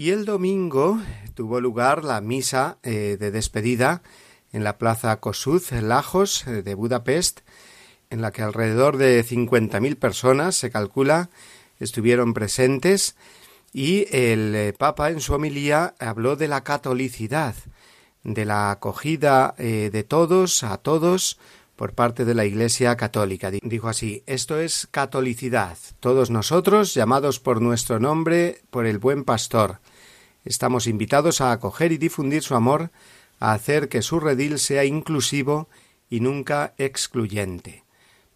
Y 0.00 0.12
el 0.12 0.24
domingo 0.24 0.98
tuvo 1.34 1.60
lugar 1.60 2.04
la 2.04 2.22
misa 2.22 2.78
eh, 2.82 3.18
de 3.20 3.30
despedida 3.30 4.00
en 4.50 4.64
la 4.64 4.78
plaza 4.78 5.20
Kossuth, 5.20 5.72
Lajos, 5.72 6.46
eh, 6.46 6.62
de 6.62 6.74
Budapest, 6.74 7.40
en 8.08 8.22
la 8.22 8.30
que 8.30 8.40
alrededor 8.40 8.96
de 8.96 9.22
50.000 9.22 9.98
personas, 9.98 10.56
se 10.56 10.70
calcula, 10.70 11.28
estuvieron 11.80 12.32
presentes. 12.32 13.14
Y 13.74 14.06
el 14.10 14.54
eh, 14.54 14.72
Papa 14.72 15.10
en 15.10 15.20
su 15.20 15.34
homilía 15.34 15.94
habló 15.98 16.34
de 16.34 16.48
la 16.48 16.64
catolicidad, 16.64 17.54
de 18.24 18.46
la 18.46 18.70
acogida 18.70 19.54
de 19.58 20.02
todos 20.08 20.62
a 20.62 20.78
todos 20.78 21.38
por 21.80 21.94
parte 21.94 22.26
de 22.26 22.34
la 22.34 22.44
Iglesia 22.44 22.94
católica. 22.98 23.50
Dijo 23.50 23.88
así, 23.88 24.22
esto 24.26 24.60
es 24.60 24.86
catolicidad, 24.90 25.78
todos 26.00 26.28
nosotros 26.30 26.92
llamados 26.92 27.40
por 27.40 27.62
nuestro 27.62 27.98
nombre 27.98 28.60
por 28.68 28.84
el 28.84 28.98
buen 28.98 29.24
pastor, 29.24 29.78
Estamos 30.44 30.86
invitados 30.86 31.40
a 31.40 31.52
acoger 31.52 31.92
y 31.92 31.98
difundir 31.98 32.42
su 32.42 32.54
amor, 32.54 32.90
a 33.38 33.52
hacer 33.52 33.88
que 33.88 34.02
su 34.02 34.20
redil 34.20 34.58
sea 34.58 34.84
inclusivo 34.84 35.68
y 36.08 36.20
nunca 36.20 36.74
excluyente. 36.78 37.84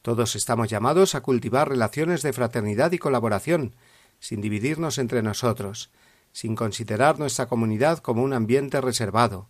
Todos 0.03 0.37
estamos 0.37 0.69
llamados 0.69 1.15
a 1.15 1.23
cultivar 1.23 1.69
relaciones 1.69 2.23
de 2.23 2.35
fraternidad 2.35 2.93
y 2.93 2.99
colaboración, 2.99 3.75
sin 4.21 4.43
dividirnos 4.43 4.99
entre 4.99 5.23
nosotros, 5.23 5.91
sin 6.33 6.57
considerar 6.57 7.19
nuestra 7.19 7.47
comunidad 7.47 7.99
como 7.99 8.23
un 8.23 8.35
ambiente 8.35 8.81
reservado, 8.81 9.49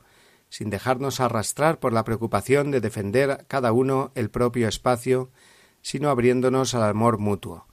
sin 0.49 0.71
dejarnos 0.71 1.19
arrastrar 1.19 1.81
por 1.81 1.93
la 1.93 2.05
preocupación 2.05 2.71
de 2.71 2.81
defender 2.81 3.45
cada 3.49 3.73
uno 3.73 4.13
el 4.15 4.31
propio 4.31 4.69
espacio, 4.69 5.31
sino 5.83 6.09
abriéndonos 6.09 6.75
al 6.75 6.85
amor 6.85 7.19
mutuo. 7.19 7.67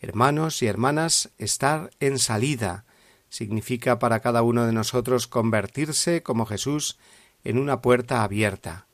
Hermanos 0.00 0.62
y 0.62 0.66
hermanas, 0.66 1.30
estar 1.38 1.90
en 2.00 2.18
salida 2.18 2.84
significa 3.28 3.98
para 3.98 4.20
cada 4.20 4.42
uno 4.42 4.66
de 4.66 4.72
nosotros 4.72 5.26
convertirse 5.26 6.22
como 6.22 6.46
Jesús 6.46 6.98
en 7.44 7.58
una 7.58 7.80
puerta 7.80 8.22
abierta. 8.22 8.86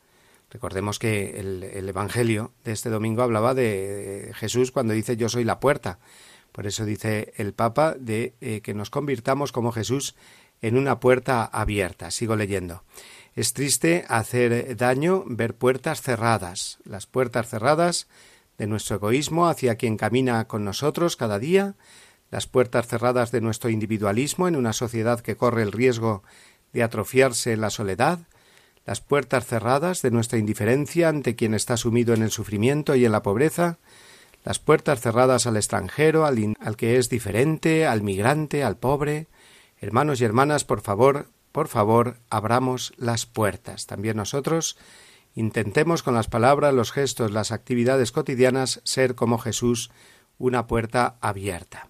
Recordemos 0.51 0.99
que 0.99 1.41
el, 1.41 1.89
Evangelio 1.89 2.53
de 2.65 2.73
este 2.73 2.89
domingo 2.89 3.23
hablaba 3.23 3.55
de 3.55 4.31
Jesús 4.35 4.71
cuando 4.71 4.95
dice 4.95 5.17
yo 5.17 5.29
soy 5.29 5.45
la 5.45 5.59
puerta. 5.59 5.99
Por 6.53 6.69
eso 6.69 6.85
dice 6.85 7.33
el 7.37 7.55
Papa 7.55 7.97
de 7.99 8.35
eh, 8.41 8.61
que 8.61 8.75
nos 8.75 8.89
convirtamos 8.89 9.51
como 9.51 9.73
Jesús 9.73 10.15
en 10.63 10.77
una 10.77 11.01
puerta 11.01 11.45
abierta. 11.45 12.13
Sigo 12.13 12.37
leyendo. 12.37 12.85
Es 13.35 13.53
triste 13.53 14.05
hacer 14.09 14.77
daño 14.77 15.25
ver 15.27 15.55
puertas 15.55 16.01
cerradas, 16.01 16.79
las 16.85 17.07
puertas 17.07 17.49
cerradas 17.49 18.07
de 18.59 18.69
nuestro 18.69 18.97
egoísmo 18.97 19.49
hacia 19.49 19.75
quien 19.75 19.97
camina 19.97 20.47
con 20.47 20.65
nosotros 20.65 21.17
cada 21.17 21.41
día, 21.41 21.75
las 22.31 22.47
puertas 22.47 22.87
cerradas 22.87 23.31
de 23.31 23.41
nuestro 23.41 23.71
individualismo 23.71 24.49
en 24.49 24.57
una 24.57 24.73
sociedad 24.73 25.21
que 25.21 25.37
corre 25.37 25.63
el 25.63 25.73
riesgo 25.73 26.23
de 26.73 26.83
atrofiarse 26.83 27.53
en 27.53 27.61
la 27.61 27.71
soledad, 27.71 28.21
las 28.85 29.01
puertas 29.01 29.47
cerradas 29.47 30.03
de 30.03 30.11
nuestra 30.11 30.39
indiferencia 30.39 31.09
ante 31.09 31.37
quien 31.37 31.55
está 31.55 31.77
sumido 31.77 32.13
en 32.13 32.23
el 32.23 32.31
sufrimiento 32.31 32.95
y 32.95 33.05
en 33.05 33.13
la 33.13 33.23
pobreza, 33.23 33.79
las 34.45 34.59
puertas 34.59 35.01
cerradas 35.01 35.47
al 35.47 35.57
extranjero, 35.57 36.27
al, 36.27 36.77
que 36.77 36.99
es 36.99 37.09
diferente, 37.09 37.87
al 37.87 38.03
migrante, 38.03 38.63
al 38.63 38.77
pobre. 38.77 39.27
Hermanos 39.81 40.21
y 40.21 40.25
hermanas, 40.25 40.65
por 40.65 40.83
favor, 40.83 41.29
por 41.51 41.69
favor, 41.69 42.19
abramos 42.29 42.93
las 42.99 43.25
puertas. 43.25 43.87
También 43.87 44.19
nosotros 44.19 44.77
intentemos 45.35 46.03
con 46.03 46.15
las 46.15 46.29
palabras, 46.29 46.75
los 46.75 46.93
gestos, 46.93 47.33
las 47.33 47.53
actividades 47.53 48.13
cotidianas 48.13 48.83
ser 48.85 49.15
como 49.15 49.39
Jesús, 49.39 49.91
una 50.37 50.67
puerta 50.67 51.17
abierta. 51.23 51.89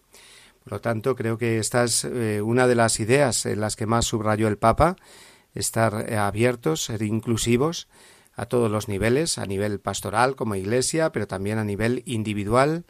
Por 0.65 0.73
lo 0.73 0.81
tanto, 0.81 1.15
creo 1.15 1.37
que 1.37 1.59
esta 1.59 1.85
es 1.85 2.05
eh, 2.05 2.41
una 2.41 2.67
de 2.67 2.75
las 2.75 2.99
ideas 2.99 3.45
en 3.45 3.61
las 3.61 3.77
que 3.77 3.85
más 3.85 4.07
subrayó 4.07 4.49
el 4.49 4.57
Papa, 4.57 4.97
estar 5.53 6.07
eh, 6.09 6.17
abiertos, 6.17 6.85
ser 6.85 7.03
inclusivos 7.03 7.87
a 8.35 8.47
todos 8.47 8.71
los 8.71 8.89
niveles, 8.89 9.37
a 9.37 9.45
nivel 9.45 9.79
pastoral 9.79 10.37
como 10.37 10.55
iglesia, 10.55 11.13
pero 11.13 11.27
también 11.27 11.59
a 11.59 11.65
nivel 11.65 12.03
individual. 12.07 12.87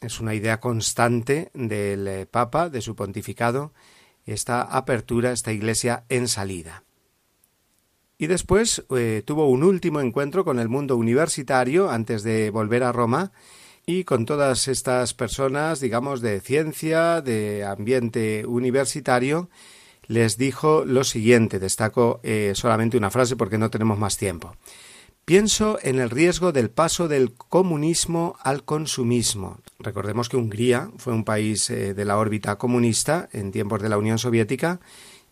Es 0.00 0.20
una 0.20 0.34
idea 0.34 0.60
constante 0.60 1.50
del 1.52 2.06
eh, 2.06 2.26
Papa, 2.26 2.70
de 2.70 2.80
su 2.80 2.94
pontificado, 2.94 3.72
esta 4.24 4.62
apertura, 4.62 5.32
esta 5.32 5.52
iglesia 5.52 6.04
en 6.10 6.28
salida. 6.28 6.84
Y 8.18 8.28
después 8.28 8.84
tuvo 9.24 9.48
un 9.48 9.64
último 9.64 10.02
encuentro 10.02 10.44
con 10.44 10.58
el 10.58 10.68
mundo 10.68 10.94
universitario 10.94 11.88
antes 11.88 12.22
de 12.22 12.50
volver 12.50 12.82
a 12.84 12.92
Roma 12.92 13.32
y 13.90 14.04
con 14.04 14.24
todas 14.24 14.68
estas 14.68 15.14
personas, 15.14 15.80
digamos, 15.80 16.20
de 16.20 16.40
ciencia, 16.40 17.20
de 17.20 17.64
ambiente 17.64 18.46
universitario, 18.46 19.50
les 20.06 20.36
dijo 20.36 20.84
lo 20.84 21.02
siguiente, 21.02 21.58
destaco 21.58 22.20
eh, 22.22 22.52
solamente 22.54 22.96
una 22.96 23.10
frase 23.10 23.34
porque 23.34 23.58
no 23.58 23.68
tenemos 23.68 23.98
más 23.98 24.16
tiempo. 24.16 24.54
Pienso 25.24 25.78
en 25.82 25.98
el 25.98 26.10
riesgo 26.10 26.52
del 26.52 26.70
paso 26.70 27.08
del 27.08 27.34
comunismo 27.34 28.36
al 28.42 28.64
consumismo. 28.64 29.58
Recordemos 29.80 30.28
que 30.28 30.36
Hungría 30.36 30.90
fue 30.96 31.12
un 31.12 31.24
país 31.24 31.68
eh, 31.70 31.92
de 31.92 32.04
la 32.04 32.16
órbita 32.16 32.58
comunista 32.58 33.28
en 33.32 33.50
tiempos 33.50 33.82
de 33.82 33.88
la 33.88 33.98
Unión 33.98 34.18
Soviética 34.18 34.80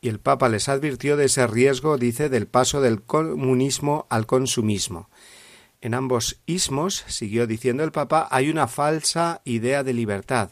y 0.01 0.09
el 0.09 0.19
Papa 0.19 0.49
les 0.49 0.69
advirtió 0.69 1.17
de 1.17 1.27
ese 1.27 1.47
riesgo, 1.47 1.97
dice, 1.97 2.29
del 2.29 2.49
paso 2.49 2.81
del 2.81 3.03
comunismo 3.03 4.07
al 4.11 4.27
consumismo. 4.27 5.09
En 5.81 5.95
ambos 5.95 6.41
ismos, 6.47 7.05
siguió 7.07 7.47
diciendo 7.47 7.85
el 7.85 7.93
Papa, 7.93 8.27
hay 8.31 8.51
una 8.51 8.67
falsa 8.67 9.41
idea 9.45 9.85
de 9.85 9.93
libertad. 9.93 10.51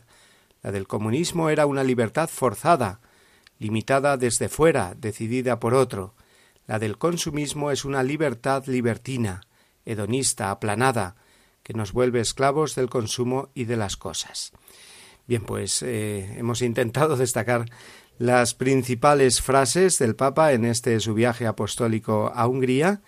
La 0.63 0.71
del 0.71 0.87
comunismo 0.87 1.51
era 1.51 1.67
una 1.67 1.83
libertad 1.83 2.29
forzada, 2.29 3.01
limitada 3.59 4.17
desde 4.17 4.49
fuera, 4.49 4.95
decidida 4.97 5.59
por 5.59 5.75
otro. 5.75 6.15
La 6.67 6.79
del 6.79 6.97
consumismo 6.97 7.71
es 7.71 7.85
una 7.85 8.03
libertad 8.03 8.67
libertina, 8.67 9.41
hedonista, 9.85 10.51
aplanada, 10.51 11.17
que 11.65 11.75
nos 11.75 11.93
vuelve 11.93 12.21
esclavos 12.21 12.77
del 12.77 12.89
consumo 12.89 13.51
y 13.55 13.65
de 13.65 13.77
las 13.77 13.97
cosas. 13.97 14.53
Bien, 15.27 15.43
pues 15.43 15.83
eh, 15.83 16.37
hemos 16.39 16.63
intentado 16.63 17.17
destacar 17.17 17.67
las 18.19 18.55
principales 18.55 19.43
frases 19.43 19.99
del 19.99 20.15
Papa 20.15 20.53
en 20.53 20.65
este 20.65 20.99
su 21.01 21.15
viaje 21.15 21.47
apostólico 21.47 22.33
a 22.35 22.47
Hungría 22.47 23.03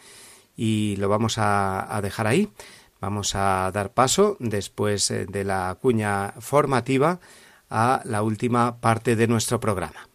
y 0.58 0.96
lo 0.96 1.08
vamos 1.08 1.36
a, 1.38 2.00
dejar 2.02 2.26
ahí. 2.26 2.50
Vamos 3.00 3.36
a 3.36 3.70
dar 3.72 3.92
paso, 3.92 4.36
después 4.40 5.08
eh, 5.12 5.24
de 5.26 5.44
la 5.44 5.78
cuña 5.80 6.34
formativa, 6.40 7.20
a 7.70 8.02
la 8.04 8.22
última 8.22 8.80
parte 8.80 9.14
de 9.14 9.28
nuestro 9.28 9.60
programa. 9.60 10.08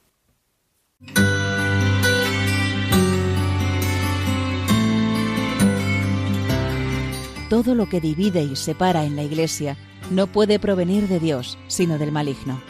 Todo 7.49 7.73
lo 7.73 7.87
que 7.87 8.01
divide 8.01 8.41
y 8.41 8.57
separa 8.57 9.05
en 9.05 9.15
la 9.15 9.23
Iglesia 9.23 9.77
no 10.11 10.27
puede 10.27 10.59
provenir 10.59 11.07
de 11.07 11.21
Dios, 11.21 11.57
sino 11.67 11.97
del 11.97 12.11
maligno. 12.11 12.61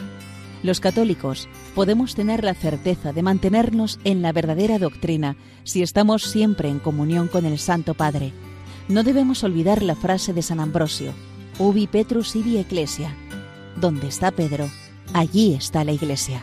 Los 0.61 0.79
católicos 0.79 1.49
podemos 1.75 2.15
tener 2.15 2.43
la 2.43 2.53
certeza 2.53 3.13
de 3.13 3.23
mantenernos 3.23 3.99
en 4.03 4.21
la 4.21 4.31
verdadera 4.31 4.79
doctrina 4.79 5.35
si 5.63 5.81
estamos 5.81 6.23
siempre 6.23 6.69
en 6.69 6.79
comunión 6.79 7.27
con 7.27 7.45
el 7.45 7.57
Santo 7.57 7.93
Padre. 7.93 8.33
No 8.87 9.03
debemos 9.03 9.43
olvidar 9.43 9.81
la 9.81 9.95
frase 9.95 10.33
de 10.33 10.41
San 10.41 10.59
Ambrosio, 10.59 11.13
Ubi 11.57 11.87
Petrus 11.87 12.35
ibi 12.35 12.57
Ecclesia. 12.57 13.15
Donde 13.75 14.07
está 14.07 14.31
Pedro, 14.31 14.69
allí 15.13 15.53
está 15.53 15.83
la 15.83 15.93
Iglesia. 15.93 16.41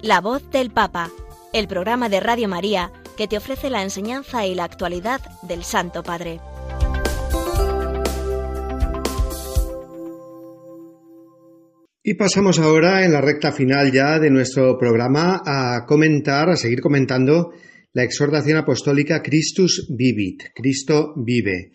La 0.00 0.20
voz 0.20 0.42
del 0.50 0.70
Papa, 0.70 1.10
el 1.52 1.68
programa 1.68 2.08
de 2.08 2.20
Radio 2.20 2.48
María 2.48 2.90
que 3.16 3.28
te 3.28 3.36
ofrece 3.36 3.70
la 3.70 3.82
enseñanza 3.82 4.46
y 4.46 4.54
la 4.54 4.64
actualidad 4.64 5.20
del 5.42 5.64
Santo 5.64 6.02
Padre. 6.02 6.40
Y 12.04 12.14
pasamos 12.14 12.58
ahora 12.58 13.04
en 13.04 13.12
la 13.12 13.20
recta 13.20 13.52
final 13.52 13.92
ya 13.92 14.18
de 14.18 14.28
nuestro 14.28 14.76
programa 14.76 15.40
a 15.46 15.86
comentar, 15.86 16.50
a 16.50 16.56
seguir 16.56 16.80
comentando 16.80 17.52
la 17.92 18.02
exhortación 18.02 18.58
apostólica 18.58 19.22
Christus 19.22 19.86
Vivit, 19.88 20.44
Cristo 20.54 21.12
vive, 21.16 21.72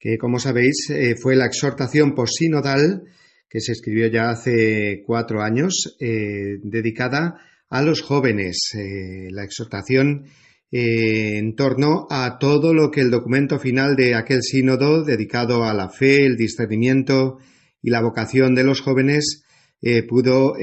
que 0.00 0.18
como 0.18 0.40
sabéis 0.40 0.90
eh, 0.90 1.14
fue 1.14 1.36
la 1.36 1.46
exhortación 1.46 2.14
posinodal 2.14 3.04
que 3.48 3.60
se 3.60 3.72
escribió 3.72 4.08
ya 4.08 4.30
hace 4.30 5.02
cuatro 5.06 5.42
años, 5.42 5.96
eh, 6.00 6.58
dedicada 6.62 7.40
a 7.70 7.82
los 7.82 8.02
jóvenes, 8.02 8.74
eh, 8.74 9.28
la 9.30 9.44
exhortación 9.44 10.24
eh, 10.70 11.38
en 11.38 11.54
torno 11.54 12.06
a 12.10 12.38
todo 12.38 12.74
lo 12.74 12.90
que 12.90 13.00
el 13.00 13.10
documento 13.10 13.58
final 13.58 13.96
de 13.96 14.14
aquel 14.14 14.42
sínodo 14.42 15.04
dedicado 15.04 15.64
a 15.64 15.74
la 15.74 15.88
fe, 15.88 16.24
el 16.24 16.36
discernimiento 16.36 17.38
y 17.82 17.90
la 17.90 18.02
vocación 18.02 18.54
de 18.54 18.64
los 18.64 18.80
jóvenes 18.80 19.44
eh, 19.80 20.02
pudo 20.02 20.54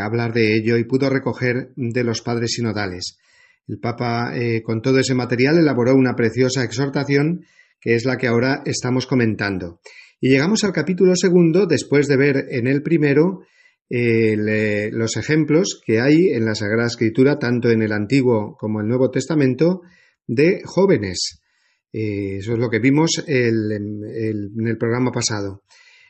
hablar 0.00 0.32
de 0.32 0.56
ello 0.56 0.76
y 0.76 0.84
pudo 0.84 1.08
recoger 1.08 1.70
de 1.76 2.04
los 2.04 2.22
padres 2.22 2.52
sinodales. 2.52 3.18
El 3.68 3.78
Papa, 3.78 4.32
con 4.62 4.80
todo 4.80 5.00
ese 5.00 5.14
material, 5.14 5.58
elaboró 5.58 5.94
una 5.94 6.14
preciosa 6.14 6.62
exhortación 6.62 7.44
que 7.80 7.94
es 7.94 8.04
la 8.04 8.16
que 8.16 8.26
ahora 8.26 8.62
estamos 8.64 9.06
comentando. 9.06 9.80
Y 10.20 10.30
llegamos 10.30 10.64
al 10.64 10.72
capítulo 10.72 11.14
segundo 11.14 11.66
después 11.66 12.06
de 12.06 12.16
ver 12.16 12.46
en 12.50 12.66
el 12.66 12.82
primero 12.82 13.42
los 13.88 15.16
ejemplos 15.16 15.80
que 15.84 16.00
hay 16.00 16.28
en 16.28 16.44
la 16.44 16.54
Sagrada 16.54 16.88
Escritura, 16.88 17.38
tanto 17.38 17.70
en 17.70 17.82
el 17.82 17.92
Antiguo 17.92 18.56
como 18.58 18.80
el 18.80 18.88
Nuevo 18.88 19.10
Testamento, 19.10 19.82
de 20.26 20.62
jóvenes. 20.64 21.42
Eh, 21.92 22.38
eso 22.38 22.52
es 22.54 22.58
lo 22.58 22.68
que 22.68 22.78
vimos 22.78 23.24
en 23.26 24.66
el 24.66 24.78
programa 24.78 25.12
pasado. 25.12 25.62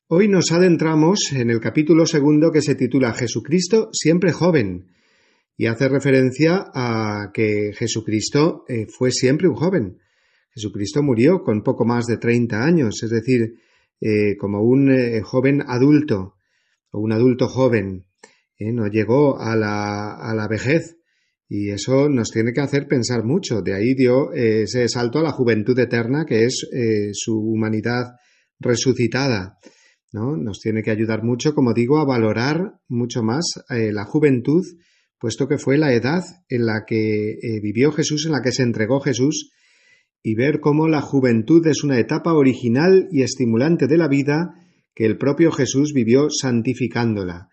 Hoy 0.08 0.28
nos 0.28 0.52
adentramos 0.52 1.32
en 1.32 1.50
el 1.50 1.60
capítulo 1.60 2.06
segundo 2.06 2.50
que 2.50 2.62
se 2.62 2.74
titula 2.76 3.12
Jesucristo 3.12 3.90
siempre 3.92 4.32
joven 4.32 4.92
y 5.56 5.66
hace 5.66 5.88
referencia 5.88 6.66
a 6.74 7.30
que 7.32 7.72
Jesucristo 7.74 8.64
eh, 8.68 8.86
fue 8.86 9.10
siempre 9.10 9.48
un 9.48 9.54
joven. 9.54 9.98
Jesucristo 10.54 11.02
murió 11.02 11.42
con 11.42 11.62
poco 11.62 11.84
más 11.84 12.06
de 12.06 12.18
30 12.18 12.64
años, 12.64 13.02
es 13.02 13.10
decir, 13.10 13.56
eh, 14.00 14.36
como 14.38 14.62
un 14.62 14.90
joven 15.22 15.62
adulto 15.66 16.35
o 16.90 17.00
un 17.00 17.12
adulto 17.12 17.48
joven, 17.48 18.06
¿eh? 18.58 18.72
no 18.72 18.86
llegó 18.86 19.38
a 19.40 19.56
la, 19.56 20.14
a 20.14 20.34
la, 20.34 20.48
vejez. 20.48 20.96
Y 21.48 21.70
eso 21.70 22.08
nos 22.08 22.30
tiene 22.30 22.52
que 22.52 22.60
hacer 22.60 22.88
pensar 22.88 23.24
mucho. 23.24 23.62
De 23.62 23.74
ahí 23.74 23.94
dio 23.94 24.32
eh, 24.32 24.62
ese 24.62 24.88
salto 24.88 25.20
a 25.20 25.22
la 25.22 25.30
juventud 25.30 25.78
eterna, 25.78 26.24
que 26.26 26.44
es 26.44 26.66
eh, 26.72 27.10
su 27.12 27.38
humanidad 27.38 28.16
resucitada. 28.58 29.58
¿no? 30.12 30.36
Nos 30.36 30.60
tiene 30.60 30.82
que 30.82 30.90
ayudar 30.90 31.22
mucho, 31.22 31.54
como 31.54 31.72
digo, 31.72 31.98
a 31.98 32.04
valorar 32.04 32.80
mucho 32.88 33.22
más 33.22 33.44
la 33.68 34.04
juventud, 34.04 34.64
puesto 35.18 35.46
que 35.46 35.58
fue 35.58 35.76
la 35.76 35.92
edad 35.92 36.24
en 36.48 36.64
la 36.64 36.84
que 36.86 37.36
vivió 37.62 37.92
Jesús, 37.92 38.24
en 38.24 38.32
la 38.32 38.40
que 38.40 38.52
se 38.52 38.62
entregó 38.62 39.00
Jesús, 39.00 39.52
y 40.22 40.34
ver 40.34 40.60
cómo 40.60 40.88
la 40.88 41.02
juventud 41.02 41.66
es 41.66 41.84
una 41.84 42.00
etapa 42.00 42.32
original 42.32 43.08
y 43.12 43.22
estimulante 43.22 43.86
de 43.86 43.98
la 43.98 44.08
vida 44.08 44.54
que 44.96 45.04
el 45.04 45.18
propio 45.18 45.52
Jesús 45.52 45.92
vivió 45.92 46.28
santificándola. 46.30 47.50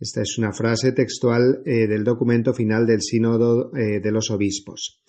Esta 0.00 0.22
es 0.22 0.36
una 0.38 0.52
frase 0.52 0.90
textual 0.90 1.62
eh, 1.64 1.86
del 1.86 2.02
documento 2.02 2.52
final 2.52 2.84
del 2.84 3.00
Sínodo 3.00 3.70
eh, 3.76 4.00
de 4.00 4.10
los 4.10 4.28
Obispos. 4.32 5.00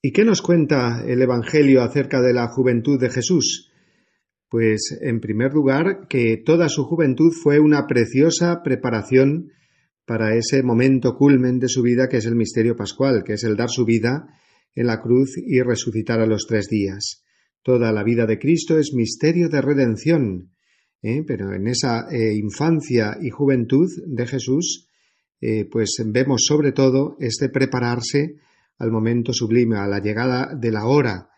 ¿Y 0.00 0.12
qué 0.12 0.24
nos 0.24 0.42
cuenta 0.42 1.04
el 1.04 1.20
Evangelio 1.20 1.82
acerca 1.82 2.22
de 2.22 2.32
la 2.32 2.46
juventud 2.46 3.00
de 3.00 3.10
Jesús? 3.10 3.72
Pues, 4.48 4.96
en 5.00 5.18
primer 5.18 5.52
lugar, 5.52 6.06
que 6.08 6.36
toda 6.36 6.68
su 6.68 6.84
juventud 6.84 7.32
fue 7.32 7.58
una 7.58 7.88
preciosa 7.88 8.62
preparación 8.62 9.50
para 10.06 10.36
ese 10.36 10.62
momento 10.62 11.16
culmen 11.16 11.58
de 11.58 11.68
su 11.68 11.82
vida 11.82 12.08
que 12.08 12.18
es 12.18 12.26
el 12.26 12.36
misterio 12.36 12.76
pascual, 12.76 13.24
que 13.24 13.32
es 13.32 13.42
el 13.42 13.56
dar 13.56 13.70
su 13.70 13.84
vida 13.84 14.28
en 14.76 14.86
la 14.86 15.00
cruz 15.00 15.36
y 15.36 15.62
resucitar 15.62 16.20
a 16.20 16.26
los 16.26 16.46
tres 16.46 16.68
días. 16.68 17.24
Toda 17.62 17.90
la 17.90 18.04
vida 18.04 18.26
de 18.26 18.38
Cristo 18.38 18.78
es 18.78 18.92
misterio 18.94 19.48
de 19.48 19.62
redención, 19.62 20.52
¿eh? 21.02 21.24
pero 21.26 21.52
en 21.52 21.66
esa 21.66 22.06
eh, 22.10 22.34
infancia 22.34 23.18
y 23.20 23.30
juventud 23.30 23.88
de 24.06 24.26
Jesús, 24.26 24.88
eh, 25.40 25.66
pues 25.70 25.96
vemos 26.06 26.42
sobre 26.46 26.72
todo 26.72 27.16
este 27.18 27.48
prepararse 27.48 28.36
al 28.78 28.90
momento 28.90 29.32
sublime, 29.32 29.76
a 29.76 29.86
la 29.86 30.00
llegada 30.00 30.54
de 30.54 30.70
la 30.70 30.86
hora, 30.86 31.28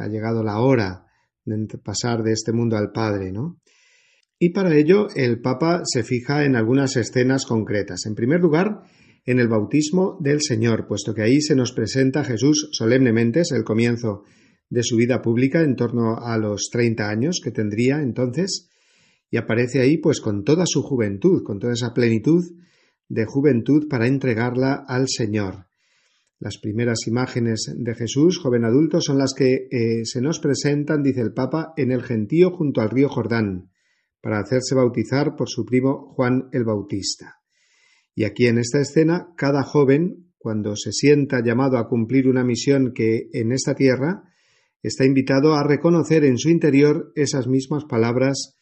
ha 0.00 0.08
llegado 0.08 0.42
la 0.42 0.60
hora 0.60 1.06
de 1.44 1.78
pasar 1.78 2.22
de 2.22 2.32
este 2.32 2.52
mundo 2.52 2.76
al 2.76 2.92
Padre, 2.92 3.30
¿no? 3.30 3.60
Y 4.38 4.50
para 4.50 4.74
ello 4.74 5.08
el 5.14 5.40
Papa 5.40 5.82
se 5.84 6.02
fija 6.02 6.44
en 6.44 6.56
algunas 6.56 6.96
escenas 6.96 7.44
concretas. 7.46 8.04
En 8.06 8.14
primer 8.14 8.40
lugar, 8.40 8.82
en 9.24 9.38
el 9.38 9.48
bautismo 9.48 10.18
del 10.20 10.40
Señor, 10.40 10.86
puesto 10.86 11.14
que 11.14 11.22
ahí 11.22 11.40
se 11.40 11.56
nos 11.56 11.72
presenta 11.72 12.24
Jesús 12.24 12.68
solemnemente, 12.72 13.40
es 13.40 13.52
el 13.52 13.64
comienzo 13.64 14.24
de 14.68 14.82
su 14.82 14.96
vida 14.96 15.22
pública 15.22 15.62
en 15.62 15.76
torno 15.76 16.16
a 16.18 16.36
los 16.38 16.68
30 16.70 17.08
años 17.08 17.40
que 17.42 17.50
tendría 17.50 18.00
entonces, 18.02 18.68
y 19.30 19.36
aparece 19.36 19.80
ahí 19.80 19.98
pues 19.98 20.20
con 20.20 20.44
toda 20.44 20.64
su 20.66 20.82
juventud, 20.82 21.42
con 21.42 21.58
toda 21.58 21.72
esa 21.72 21.92
plenitud 21.92 22.44
de 23.08 23.24
juventud 23.24 23.88
para 23.88 24.06
entregarla 24.06 24.84
al 24.86 25.08
Señor. 25.08 25.66
Las 26.38 26.58
primeras 26.58 27.06
imágenes 27.06 27.72
de 27.74 27.94
Jesús, 27.94 28.38
joven 28.38 28.64
adulto, 28.64 29.00
son 29.00 29.18
las 29.18 29.32
que 29.32 29.68
eh, 29.70 30.04
se 30.04 30.20
nos 30.20 30.38
presentan, 30.38 31.02
dice 31.02 31.22
el 31.22 31.32
Papa, 31.32 31.72
en 31.76 31.92
el 31.92 32.02
gentío 32.02 32.50
junto 32.50 32.82
al 32.82 32.90
río 32.90 33.08
Jordán, 33.08 33.70
para 34.20 34.40
hacerse 34.40 34.74
bautizar 34.74 35.34
por 35.34 35.48
su 35.48 35.64
primo 35.64 36.12
Juan 36.14 36.48
el 36.52 36.64
Bautista. 36.64 37.36
Y 38.14 38.24
aquí 38.24 38.46
en 38.46 38.58
esta 38.58 38.80
escena, 38.80 39.28
cada 39.36 39.62
joven, 39.62 40.32
cuando 40.36 40.76
se 40.76 40.92
sienta 40.92 41.42
llamado 41.42 41.78
a 41.78 41.88
cumplir 41.88 42.28
una 42.28 42.44
misión 42.44 42.92
que 42.94 43.28
en 43.32 43.52
esta 43.52 43.74
tierra, 43.74 44.24
está 44.82 45.04
invitado 45.04 45.54
a 45.54 45.66
reconocer 45.66 46.24
en 46.24 46.38
su 46.38 46.50
interior 46.50 47.12
esas 47.14 47.48
mismas 47.48 47.84
palabras 47.86 48.55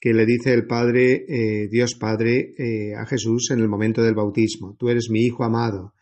que 0.00 0.12
le 0.12 0.26
dice 0.26 0.52
el 0.52 0.66
Padre, 0.66 1.24
eh, 1.28 1.68
Dios 1.68 1.94
Padre, 1.94 2.54
eh, 2.58 2.94
a 2.94 3.06
Jesús 3.06 3.50
en 3.50 3.60
el 3.60 3.68
momento 3.68 4.02
del 4.02 4.14
bautismo. 4.14 4.76
Tú 4.78 4.88
eres 4.88 5.08
mi 5.10 5.20
Hijo 5.20 5.44
amado. 5.44 5.94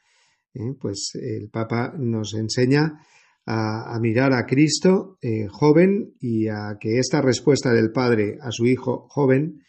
¿eh? 0.55 0.75
Pues 0.81 1.13
el 1.15 1.49
Papa 1.51 1.95
nos 1.97 2.35
enseña 2.35 3.01
a, 3.47 3.99
mirar 4.01 4.33
a 4.33 4.47
Cristo 4.47 5.19
joven 5.51 6.15
y 6.19 6.49
a 6.49 6.79
que 6.81 6.99
esta 6.99 7.21
respuesta 7.21 7.73
del 7.73 7.93
Padre 7.93 8.39
a 8.41 8.51
su 8.51 8.67
Hijo 8.67 9.07
joven, 9.09 9.61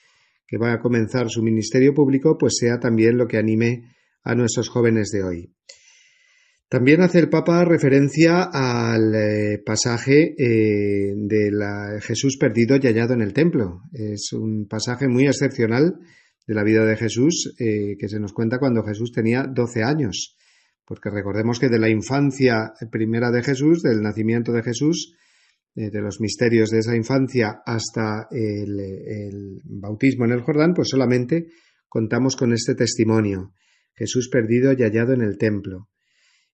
que 0.47 0.57
va 0.57 0.71
a 0.71 0.79
comenzar 0.79 1.29
su 1.29 1.43
ministerio 1.43 1.93
público, 1.93 2.37
pues 2.37 2.55
sea 2.57 2.79
también 2.79 3.17
lo 3.17 3.27
que 3.27 3.37
anime 3.37 3.95
a 4.23 4.33
nuestros 4.33 4.69
jóvenes 4.69 5.09
de 5.11 5.23
hoy. 5.23 5.55
También 6.75 6.99
hace 6.99 7.19
el 7.19 7.29
Papa 7.29 7.63
referencia 7.63 8.49
al 8.51 9.15
eh, 9.15 9.63
pasaje 9.65 10.35
eh, 10.37 11.13
de 11.15 11.49
la 11.49 12.01
Jesús 12.01 12.35
perdido 12.35 12.75
y 12.75 12.81
hallado 12.81 13.13
en 13.13 13.21
el 13.21 13.31
templo. 13.31 13.83
Es 13.93 14.33
un 14.33 14.67
pasaje 14.67 15.07
muy 15.07 15.25
excepcional 15.25 15.93
de 16.45 16.53
la 16.53 16.65
vida 16.65 16.83
de 16.85 16.97
Jesús 16.97 17.55
eh, 17.59 17.95
que 17.97 18.09
se 18.09 18.19
nos 18.19 18.33
cuenta 18.33 18.59
cuando 18.59 18.83
Jesús 18.83 19.13
tenía 19.13 19.45
12 19.49 19.83
años. 19.83 20.35
Porque 20.83 21.09
recordemos 21.09 21.61
que 21.61 21.69
de 21.69 21.79
la 21.79 21.87
infancia 21.87 22.73
primera 22.91 23.31
de 23.31 23.41
Jesús, 23.41 23.81
del 23.81 24.01
nacimiento 24.01 24.51
de 24.51 24.63
Jesús, 24.63 25.15
de 25.75 26.01
los 26.01 26.19
misterios 26.19 26.71
de 26.71 26.79
esa 26.79 26.97
infancia 26.97 27.61
hasta 27.65 28.27
el, 28.31 28.77
el 28.81 29.61
bautismo 29.63 30.25
en 30.25 30.31
el 30.33 30.41
Jordán, 30.41 30.73
pues 30.73 30.89
solamente 30.89 31.47
contamos 31.87 32.35
con 32.35 32.51
este 32.51 32.75
testimonio. 32.75 33.53
Jesús 33.93 34.27
perdido 34.27 34.73
y 34.73 34.83
hallado 34.83 35.13
en 35.13 35.21
el 35.21 35.37
templo. 35.37 35.87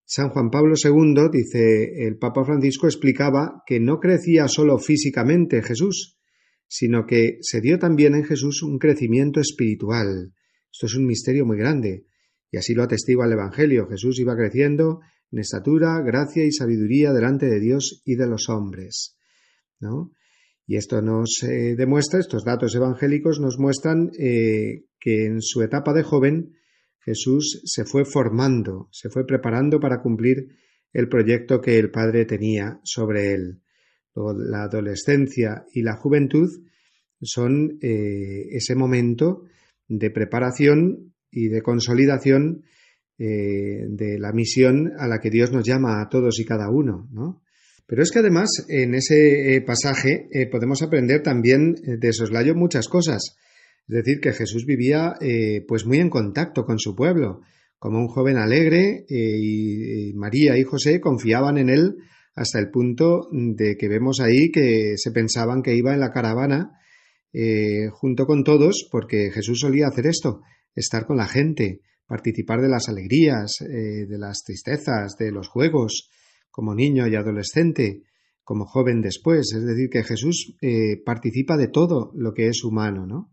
San 0.06 0.30
Juan 0.30 0.50
Pablo 0.50 0.76
II, 0.76 1.30
dice 1.32 2.06
el 2.06 2.18
Papa 2.18 2.44
Francisco, 2.44 2.88
explicaba 2.88 3.64
que 3.66 3.80
no 3.80 4.00
crecía 4.00 4.48
solo 4.48 4.78
físicamente 4.78 5.62
Jesús, 5.62 6.20
sino 6.68 7.06
que 7.06 7.38
se 7.42 7.62
dio 7.62 7.80
también 7.80 8.16
en 8.16 8.24
Jesús 8.24 8.64
un 8.64 8.78
crecimiento 8.78 9.40
espiritual. 9.40 10.34
Esto 10.72 10.86
es 10.86 10.96
un 10.96 11.06
misterio 11.06 11.46
muy 11.46 11.58
grande, 11.58 12.06
y 12.50 12.58
así 12.58 12.74
lo 12.74 12.84
atestigua 12.84 13.26
el 13.26 13.34
Evangelio. 13.34 13.88
Jesús 13.88 14.20
iba 14.20 14.36
creciendo 14.36 15.00
en 15.32 15.40
estatura, 15.40 16.02
gracia 16.02 16.44
y 16.44 16.52
sabiduría 16.52 17.14
delante 17.14 17.48
de 17.48 17.60
Dios 17.60 18.02
y 18.06 18.16
de 18.16 18.28
los 18.28 18.50
hombres. 18.50 19.16
¿no? 19.80 20.12
Y 20.68 20.78
esto 20.78 21.02
nos 21.02 21.44
eh, 21.44 21.76
demuestra, 21.76 22.20
estos 22.20 22.46
datos 22.46 22.76
evangélicos 22.76 23.40
nos 23.40 23.58
muestran 23.58 24.12
eh, 24.18 24.86
que 25.00 25.26
en 25.26 25.42
su 25.42 25.62
etapa 25.62 25.94
de 25.94 26.04
joven 26.04 26.54
Jesús 27.04 27.62
se 27.66 27.86
fue 27.86 28.06
formando, 28.06 28.88
se 28.92 29.10
fue 29.10 29.26
preparando 29.26 29.80
para 29.80 30.02
cumplir 30.02 30.48
el 30.94 31.08
proyecto 31.08 31.62
que 31.62 31.78
el 31.78 31.90
Padre 31.90 32.26
tenía 32.26 32.80
sobre 32.84 33.34
él. 33.34 33.62
La 34.16 34.64
adolescencia 34.64 35.66
y 35.74 35.82
la 35.82 35.96
juventud 35.96 36.50
son 37.22 37.78
eh, 37.82 38.48
ese 38.52 38.76
momento 38.76 39.44
de 39.88 40.12
preparación 40.12 41.14
y 41.32 41.48
de 41.48 41.62
consolidación 41.62 42.64
eh, 43.18 43.86
de 43.88 44.20
la 44.20 44.34
misión 44.34 44.92
a 44.98 45.08
la 45.08 45.20
que 45.20 45.30
Dios 45.30 45.52
nos 45.52 45.66
llama 45.66 46.02
a 46.02 46.10
todos 46.10 46.40
y 46.40 46.46
cada 46.46 46.70
uno, 46.70 47.08
¿no? 47.12 47.42
Pero 47.88 48.04
es 48.04 48.12
que 48.12 48.20
además 48.20 48.50
en 48.70 48.96
ese 48.96 49.56
eh, 49.56 49.62
pasaje 49.62 50.30
podemos 50.50 50.82
aprender 50.82 51.22
también 51.22 51.74
de 51.74 52.14
soslayo 52.14 52.56
muchas 52.56 52.88
cosas. 52.88 53.38
Es 53.88 54.06
decir, 54.06 54.20
que 54.22 54.32
Jesús 54.32 54.66
vivía 54.66 55.16
eh, 55.20 55.66
pues 55.68 55.86
muy 55.86 56.00
en 56.00 56.10
contacto 56.10 56.64
con 56.64 56.80
su 56.80 56.96
pueblo, 56.96 57.42
como 57.78 58.00
un 58.00 58.08
joven 58.08 58.38
alegre 58.38 59.06
eh, 59.10 59.38
y, 59.38 60.14
María 60.14 60.58
y 60.58 60.64
José 60.64 61.02
confiaban 61.02 61.58
en 61.58 61.70
él 61.70 61.96
hasta 62.36 62.60
el 62.60 62.70
punto 62.70 63.28
de 63.32 63.76
que 63.76 63.90
vemos 63.90 64.20
ahí 64.22 64.52
que 64.52 64.94
se 64.96 65.12
pensaban 65.12 65.62
que 65.62 65.76
iba 65.76 65.94
en 65.94 66.00
la 66.00 66.12
caravana 66.12 66.72
eh, 67.34 67.90
junto 67.92 68.26
con 68.26 68.44
todos, 68.44 68.88
porque 68.90 69.32
Jesús 69.32 69.60
solía 69.60 69.88
hacer 69.88 70.08
esto, 70.08 70.42
estar 70.74 71.06
con 71.06 71.18
la 71.18 71.28
gente, 71.28 71.82
participar 72.06 72.62
de 72.62 72.70
las 72.70 72.88
alegrías, 72.88 73.56
de 73.60 74.18
las 74.18 74.44
tristezas, 74.44 75.16
de 75.18 75.32
los 75.32 75.48
juegos, 75.48 76.10
como 76.50 76.76
niño 76.76 77.08
y 77.08 77.16
adolescente, 77.16 78.04
como 78.44 78.66
joven 78.66 79.02
después. 79.02 79.54
Es 79.54 79.66
decir, 79.66 79.90
que 79.90 80.04
Jesús 80.04 80.56
participa 81.06 81.58
de 81.58 81.68
todo 81.68 82.12
lo 82.16 82.34
que 82.34 82.48
es 82.48 82.64
humano, 82.64 83.06
¿no? 83.06 83.32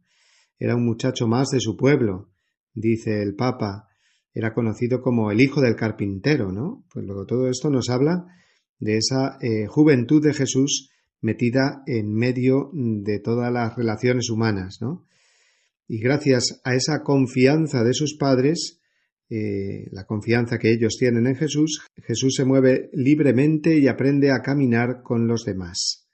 Era 0.58 0.76
un 0.76 0.84
muchacho 0.84 1.26
más 1.26 1.48
de 1.48 1.60
su 1.60 1.76
pueblo, 1.76 2.30
dice 2.74 3.22
el 3.22 3.34
Papa. 3.34 3.88
Era 4.34 4.52
conocido 4.52 5.00
como 5.00 5.30
el 5.30 5.40
hijo 5.40 5.60
del 5.60 5.76
carpintero, 5.76 6.52
¿no? 6.52 6.84
Pues 6.92 7.04
luego 7.04 7.26
todo 7.26 7.48
esto 7.48 7.70
nos 7.70 7.88
habla 7.88 8.26
de 8.78 8.96
esa 8.96 9.38
eh, 9.40 9.66
juventud 9.66 10.22
de 10.22 10.34
Jesús 10.34 10.90
metida 11.20 11.82
en 11.86 12.14
medio 12.14 12.70
de 12.72 13.18
todas 13.18 13.52
las 13.52 13.76
relaciones 13.76 14.30
humanas, 14.30 14.78
¿no? 14.80 15.06
Y 15.88 16.00
gracias 16.00 16.60
a 16.64 16.74
esa 16.74 17.02
confianza 17.02 17.82
de 17.82 17.94
sus 17.94 18.16
padres, 18.16 18.80
eh, 19.30 19.88
la 19.90 20.04
confianza 20.04 20.58
que 20.58 20.72
ellos 20.72 20.96
tienen 20.98 21.26
en 21.26 21.34
Jesús, 21.34 21.80
Jesús 21.96 22.34
se 22.36 22.44
mueve 22.44 22.90
libremente 22.92 23.78
y 23.78 23.88
aprende 23.88 24.30
a 24.30 24.42
caminar 24.42 25.02
con 25.02 25.26
los 25.26 25.44
demás. 25.44 26.08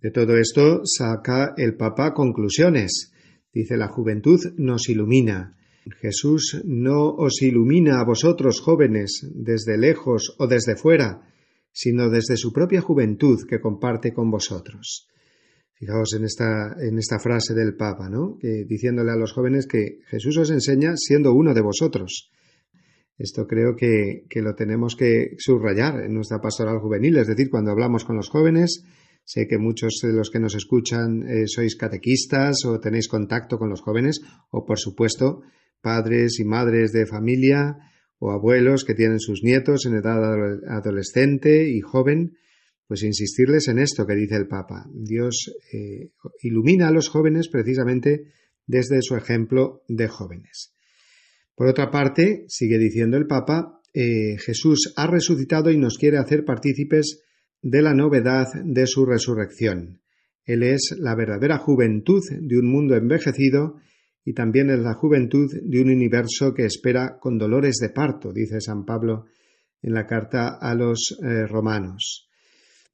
De 0.00 0.10
todo 0.10 0.36
esto 0.36 0.82
saca 0.84 1.54
el 1.56 1.76
Papa 1.76 2.12
conclusiones. 2.12 3.12
Dice, 3.52 3.76
la 3.76 3.88
juventud 3.88 4.40
nos 4.56 4.88
ilumina. 4.88 5.56
Jesús 6.00 6.62
no 6.64 7.10
os 7.10 7.42
ilumina 7.42 8.00
a 8.00 8.04
vosotros 8.04 8.60
jóvenes 8.60 9.26
desde 9.34 9.78
lejos 9.78 10.36
o 10.38 10.46
desde 10.46 10.76
fuera, 10.76 11.22
sino 11.72 12.10
desde 12.10 12.36
su 12.36 12.52
propia 12.52 12.80
juventud 12.80 13.38
que 13.48 13.60
comparte 13.60 14.12
con 14.12 14.30
vosotros. 14.30 15.08
Fijaos 15.74 16.12
en 16.14 16.24
esta, 16.24 16.76
en 16.78 16.98
esta 16.98 17.18
frase 17.18 17.54
del 17.54 17.74
Papa, 17.74 18.08
¿no? 18.10 18.38
diciéndole 18.42 19.12
a 19.12 19.16
los 19.16 19.32
jóvenes 19.32 19.66
que 19.66 20.00
Jesús 20.08 20.36
os 20.36 20.50
enseña 20.50 20.92
siendo 20.96 21.32
uno 21.32 21.54
de 21.54 21.62
vosotros. 21.62 22.30
Esto 23.16 23.46
creo 23.46 23.76
que, 23.76 24.24
que 24.28 24.42
lo 24.42 24.54
tenemos 24.54 24.94
que 24.94 25.36
subrayar 25.38 26.04
en 26.04 26.14
nuestra 26.14 26.40
pastoral 26.40 26.78
juvenil, 26.78 27.16
es 27.16 27.28
decir, 27.28 27.50
cuando 27.50 27.70
hablamos 27.70 28.04
con 28.04 28.16
los 28.16 28.28
jóvenes, 28.28 28.84
Sé 29.24 29.46
que 29.46 29.58
muchos 29.58 30.00
de 30.02 30.12
los 30.12 30.30
que 30.30 30.40
nos 30.40 30.54
escuchan 30.54 31.22
eh, 31.28 31.46
sois 31.46 31.76
catequistas 31.76 32.64
o 32.66 32.80
tenéis 32.80 33.06
contacto 33.06 33.58
con 33.58 33.70
los 33.70 33.80
jóvenes 33.80 34.20
o, 34.50 34.64
por 34.64 34.78
supuesto, 34.78 35.42
padres 35.80 36.40
y 36.40 36.44
madres 36.44 36.92
de 36.92 37.06
familia 37.06 37.78
o 38.18 38.32
abuelos 38.32 38.84
que 38.84 38.94
tienen 38.94 39.18
sus 39.18 39.42
nietos 39.42 39.86
en 39.86 39.94
edad 39.94 40.20
adolescente 40.68 41.70
y 41.70 41.80
joven, 41.80 42.36
pues 42.86 43.02
insistirles 43.02 43.68
en 43.68 43.78
esto 43.78 44.06
que 44.06 44.14
dice 44.14 44.36
el 44.36 44.48
Papa. 44.48 44.84
Dios 44.92 45.50
eh, 45.72 46.12
ilumina 46.42 46.88
a 46.88 46.92
los 46.92 47.08
jóvenes 47.08 47.48
precisamente 47.48 48.24
desde 48.66 49.00
su 49.00 49.16
ejemplo 49.16 49.82
de 49.88 50.08
jóvenes. 50.08 50.74
Por 51.54 51.68
otra 51.68 51.90
parte, 51.90 52.44
sigue 52.48 52.78
diciendo 52.78 53.16
el 53.16 53.26
Papa, 53.26 53.80
eh, 53.92 54.36
Jesús 54.38 54.92
ha 54.96 55.06
resucitado 55.06 55.70
y 55.70 55.76
nos 55.76 55.98
quiere 55.98 56.18
hacer 56.18 56.44
partícipes 56.44 57.22
de 57.62 57.82
la 57.82 57.94
novedad 57.94 58.46
de 58.64 58.86
su 58.86 59.04
resurrección. 59.04 60.00
Él 60.44 60.62
es 60.62 60.96
la 60.98 61.14
verdadera 61.14 61.58
juventud 61.58 62.22
de 62.30 62.58
un 62.58 62.70
mundo 62.70 62.96
envejecido 62.96 63.76
y 64.24 64.32
también 64.32 64.70
es 64.70 64.80
la 64.80 64.94
juventud 64.94 65.50
de 65.62 65.80
un 65.80 65.90
universo 65.90 66.54
que 66.54 66.64
espera 66.64 67.18
con 67.20 67.38
dolores 67.38 67.76
de 67.76 67.90
parto, 67.90 68.32
dice 68.32 68.60
San 68.60 68.84
Pablo 68.84 69.26
en 69.82 69.94
la 69.94 70.06
carta 70.06 70.58
a 70.60 70.74
los 70.74 71.18
eh, 71.22 71.46
romanos. 71.46 72.28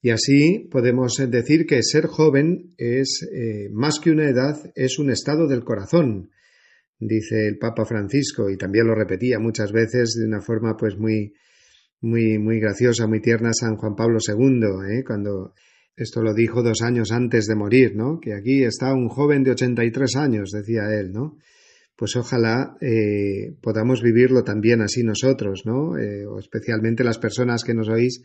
Y 0.02 0.10
así 0.10 0.68
podemos 0.70 1.16
decir 1.28 1.66
que 1.66 1.82
ser 1.82 2.06
joven 2.06 2.74
es 2.76 3.28
eh, 3.32 3.70
más 3.72 3.98
que 3.98 4.10
una 4.10 4.28
edad, 4.28 4.54
es 4.74 4.98
un 4.98 5.10
estado 5.10 5.48
del 5.48 5.64
corazón, 5.64 6.30
dice 6.98 7.48
el 7.48 7.58
Papa 7.58 7.84
Francisco, 7.84 8.48
y 8.48 8.56
también 8.56 8.86
lo 8.86 8.94
repetía 8.94 9.38
muchas 9.38 9.72
veces 9.72 10.14
de 10.18 10.26
una 10.26 10.40
forma 10.40 10.76
pues 10.76 10.96
muy, 10.96 11.34
muy, 12.00 12.38
muy 12.38 12.60
graciosa, 12.60 13.06
muy 13.06 13.20
tierna 13.20 13.50
San 13.52 13.76
Juan 13.76 13.94
Pablo 13.94 14.18
II, 14.26 14.98
¿eh? 14.98 15.04
cuando 15.04 15.54
esto 15.96 16.22
lo 16.22 16.34
dijo 16.34 16.62
dos 16.62 16.82
años 16.82 17.10
antes 17.10 17.46
de 17.46 17.56
morir, 17.56 17.96
¿no? 17.96 18.20
Que 18.20 18.34
aquí 18.34 18.62
está 18.64 18.92
un 18.92 19.08
joven 19.08 19.42
de 19.42 19.52
83 19.52 20.16
años, 20.16 20.50
decía 20.50 20.92
él, 20.92 21.10
¿no? 21.12 21.38
Pues 21.96 22.14
ojalá 22.16 22.76
eh, 22.82 23.56
podamos 23.62 24.02
vivirlo 24.02 24.44
también 24.44 24.82
así 24.82 25.02
nosotros, 25.02 25.62
¿no? 25.64 25.96
Eh, 25.96 26.26
especialmente 26.38 27.02
las 27.02 27.18
personas 27.18 27.64
que 27.64 27.72
nos 27.72 27.88
oís 27.88 28.22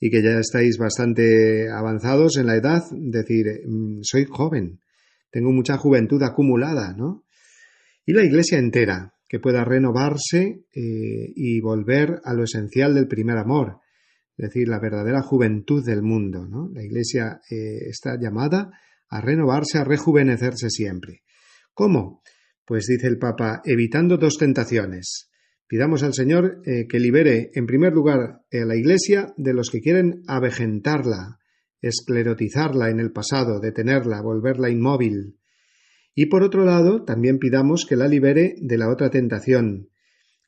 y 0.00 0.10
que 0.10 0.20
ya 0.20 0.40
estáis 0.40 0.78
bastante 0.78 1.70
avanzados 1.70 2.36
en 2.36 2.46
la 2.46 2.56
edad, 2.56 2.82
decir, 2.90 3.46
mm, 3.64 4.00
soy 4.02 4.24
joven, 4.28 4.80
tengo 5.30 5.52
mucha 5.52 5.76
juventud 5.78 6.20
acumulada, 6.24 6.92
¿no? 6.96 7.24
Y 8.04 8.12
la 8.14 8.24
Iglesia 8.24 8.58
entera, 8.58 9.14
que 9.32 9.40
pueda 9.40 9.64
renovarse 9.64 10.66
eh, 10.74 11.32
y 11.34 11.58
volver 11.62 12.20
a 12.22 12.34
lo 12.34 12.44
esencial 12.44 12.94
del 12.94 13.08
primer 13.08 13.38
amor, 13.38 13.78
es 14.36 14.50
decir, 14.50 14.68
la 14.68 14.78
verdadera 14.78 15.22
juventud 15.22 15.82
del 15.82 16.02
mundo. 16.02 16.46
La 16.74 16.84
Iglesia 16.84 17.40
eh, 17.50 17.88
está 17.88 18.18
llamada 18.20 18.70
a 19.08 19.22
renovarse, 19.22 19.78
a 19.78 19.84
rejuvenecerse 19.84 20.68
siempre. 20.68 21.22
¿Cómo? 21.72 22.20
Pues 22.66 22.84
dice 22.86 23.06
el 23.06 23.16
Papa, 23.16 23.62
evitando 23.64 24.18
dos 24.18 24.36
tentaciones. 24.36 25.30
Pidamos 25.66 26.02
al 26.02 26.12
Señor 26.12 26.60
eh, 26.66 26.86
que 26.86 27.00
libere, 27.00 27.52
en 27.54 27.64
primer 27.64 27.94
lugar, 27.94 28.18
a 28.52 28.64
la 28.66 28.76
Iglesia 28.76 29.32
de 29.38 29.54
los 29.54 29.70
que 29.70 29.80
quieren 29.80 30.24
avejentarla, 30.26 31.38
esclerotizarla 31.80 32.90
en 32.90 33.00
el 33.00 33.12
pasado, 33.12 33.60
detenerla, 33.60 34.20
volverla 34.20 34.68
inmóvil. 34.68 35.38
Y 36.14 36.26
por 36.26 36.42
otro 36.42 36.64
lado, 36.64 37.04
también 37.04 37.38
pidamos 37.38 37.86
que 37.88 37.96
la 37.96 38.08
libere 38.08 38.54
de 38.60 38.76
la 38.76 38.90
otra 38.90 39.10
tentación, 39.10 39.88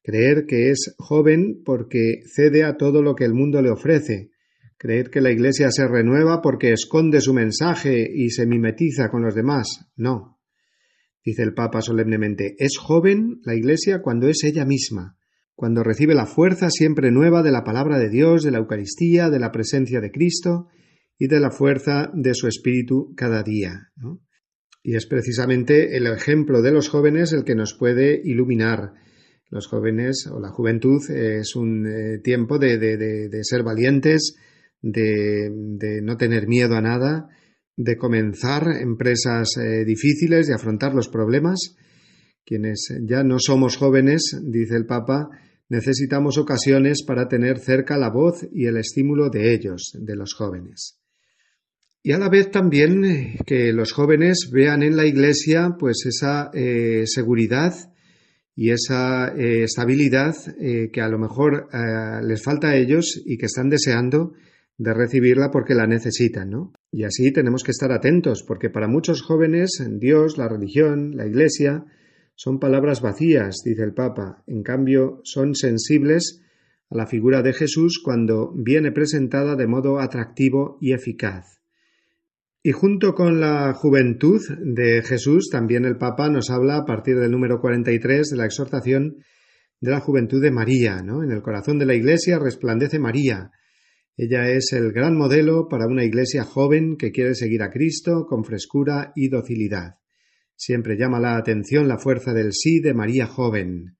creer 0.02 0.44
que 0.46 0.70
es 0.70 0.94
joven 0.98 1.62
porque 1.64 2.20
cede 2.26 2.64
a 2.64 2.76
todo 2.76 3.02
lo 3.02 3.14
que 3.14 3.24
el 3.24 3.32
mundo 3.32 3.62
le 3.62 3.70
ofrece, 3.70 4.30
creer 4.76 5.08
que 5.08 5.22
la 5.22 5.30
Iglesia 5.30 5.70
se 5.70 5.88
renueva 5.88 6.42
porque 6.42 6.72
esconde 6.72 7.22
su 7.22 7.32
mensaje 7.32 8.06
y 8.14 8.28
se 8.28 8.46
mimetiza 8.46 9.08
con 9.08 9.22
los 9.22 9.34
demás. 9.34 9.90
No. 9.96 10.38
Dice 11.24 11.42
el 11.42 11.54
Papa 11.54 11.80
solemnemente, 11.80 12.54
es 12.58 12.76
joven 12.76 13.40
la 13.44 13.54
Iglesia 13.54 14.02
cuando 14.02 14.28
es 14.28 14.44
ella 14.44 14.66
misma, 14.66 15.16
cuando 15.54 15.82
recibe 15.82 16.14
la 16.14 16.26
fuerza 16.26 16.68
siempre 16.68 17.10
nueva 17.10 17.42
de 17.42 17.52
la 17.52 17.64
palabra 17.64 17.98
de 17.98 18.10
Dios, 18.10 18.42
de 18.42 18.50
la 18.50 18.58
Eucaristía, 18.58 19.30
de 19.30 19.38
la 19.38 19.50
presencia 19.50 20.02
de 20.02 20.10
Cristo 20.10 20.68
y 21.18 21.28
de 21.28 21.40
la 21.40 21.50
fuerza 21.50 22.10
de 22.12 22.34
su 22.34 22.46
Espíritu 22.46 23.14
cada 23.16 23.42
día. 23.42 23.90
Y 24.86 24.96
es 24.96 25.06
precisamente 25.06 25.96
el 25.96 26.06
ejemplo 26.06 26.60
de 26.60 26.70
los 26.70 26.90
jóvenes 26.90 27.32
el 27.32 27.42
que 27.42 27.54
nos 27.54 27.72
puede 27.72 28.20
iluminar, 28.22 28.92
los 29.48 29.66
jóvenes 29.66 30.26
o 30.30 30.38
la 30.38 30.50
juventud 30.50 31.00
es 31.10 31.56
un 31.56 31.86
eh, 31.86 32.18
tiempo 32.18 32.58
de, 32.58 33.30
ser 33.42 33.62
valientes, 33.62 34.36
de, 34.82 36.00
no 36.02 36.18
tener 36.18 36.46
miedo 36.46 36.76
a 36.76 36.82
nada, 36.82 37.30
de 37.76 37.96
comenzar 37.96 38.66
empresas 38.78 39.56
eh, 39.56 39.84
difíciles, 39.86 40.48
de 40.48 40.54
afrontar 40.54 40.94
los 40.94 41.08
problemas. 41.08 41.76
Quienes 42.44 42.88
ya 43.08 43.24
no 43.24 43.36
somos 43.38 43.78
jóvenes, 43.78 44.38
dice 44.42 44.76
el 44.76 44.84
Papa, 44.84 45.30
necesitamos 45.70 46.36
ocasiones 46.36 47.02
para 47.06 47.26
tener 47.26 47.58
cerca 47.58 47.96
la 47.96 48.10
voz 48.10 48.46
y 48.52 48.66
el 48.66 48.76
estímulo 48.76 49.30
de 49.30 49.54
ellos, 49.54 49.92
de 49.98 50.14
los 50.14 50.34
jóvenes. 50.34 50.98
Y 52.04 52.12
a 52.12 52.18
la 52.18 52.28
vez 52.28 52.52
también 52.52 53.04
eh, 53.04 53.38
que 53.44 53.72
los 53.72 53.90
jóvenes 53.90 54.50
vean 54.52 54.84
en 54.84 54.96
la 54.96 55.06
Iglesia 55.06 55.74
pues 55.76 56.04
esa 56.06 56.52
seguridad 57.06 57.74
y 58.56 58.70
esa 58.70 59.28
eh, 59.28 59.64
estabilidad 59.64 60.34
eh, 60.60 60.90
que 60.92 61.00
a 61.00 61.08
lo 61.08 61.18
mejor 61.18 61.68
eh, 61.72 62.24
les 62.24 62.42
falta 62.42 62.68
a 62.68 62.76
ellos 62.76 63.20
y 63.24 63.36
que 63.36 63.46
están 63.46 63.68
deseando 63.68 64.32
de 64.76 64.94
recibirla 64.94 65.50
porque 65.50 65.74
la 65.74 65.86
necesitan, 65.86 66.50
¿no? 66.50 66.72
Y 66.90 67.04
así 67.04 67.32
tenemos 67.32 67.62
que 67.62 67.70
estar 67.70 67.92
atentos, 67.92 68.44
porque 68.46 68.70
para 68.70 68.88
muchos 68.88 69.22
jóvenes 69.22 69.82
Dios, 69.98 70.36
la 70.36 70.48
religión, 70.48 71.16
la 71.16 71.26
Iglesia, 71.26 71.84
son 72.34 72.58
palabras 72.58 73.00
vacías, 73.00 73.62
dice 73.64 73.84
el 73.84 73.94
Papa. 73.94 74.42
En 74.48 74.62
cambio, 74.64 75.20
son 75.22 75.54
sensibles 75.54 76.42
a 76.90 76.96
la 76.96 77.06
figura 77.06 77.42
de 77.42 77.52
Jesús 77.52 78.00
cuando 78.02 78.52
viene 78.56 78.90
presentada 78.90 79.54
de 79.54 79.68
modo 79.68 80.00
atractivo 80.00 80.76
y 80.80 80.92
eficaz. 80.92 81.63
Y 82.66 82.72
junto 82.72 83.14
con 83.14 83.40
la 83.40 83.74
juventud 83.74 84.40
de 84.58 85.02
Jesús, 85.02 85.50
también 85.52 85.84
el 85.84 85.98
Papa 85.98 86.30
nos 86.30 86.48
habla 86.48 86.78
a 86.78 86.84
partir 86.86 87.18
del 87.18 87.30
número 87.30 87.60
43 87.60 88.30
de 88.30 88.36
la 88.38 88.46
exhortación 88.46 89.18
de 89.82 89.90
la 89.90 90.00
juventud 90.00 90.40
de 90.40 90.50
María. 90.50 91.02
¿no? 91.02 91.22
En 91.22 91.30
el 91.30 91.42
corazón 91.42 91.78
de 91.78 91.84
la 91.84 91.94
Iglesia 91.94 92.38
resplandece 92.38 92.98
María. 92.98 93.50
Ella 94.16 94.48
es 94.48 94.72
el 94.72 94.92
gran 94.92 95.14
modelo 95.14 95.68
para 95.68 95.86
una 95.86 96.04
Iglesia 96.04 96.44
joven 96.44 96.96
que 96.96 97.12
quiere 97.12 97.34
seguir 97.34 97.62
a 97.62 97.70
Cristo 97.70 98.24
con 98.26 98.44
frescura 98.44 99.12
y 99.14 99.28
docilidad. 99.28 99.96
Siempre 100.56 100.96
llama 100.96 101.20
la 101.20 101.36
atención 101.36 101.86
la 101.86 101.98
fuerza 101.98 102.32
del 102.32 102.54
sí 102.54 102.80
de 102.80 102.94
María 102.94 103.26
joven, 103.26 103.98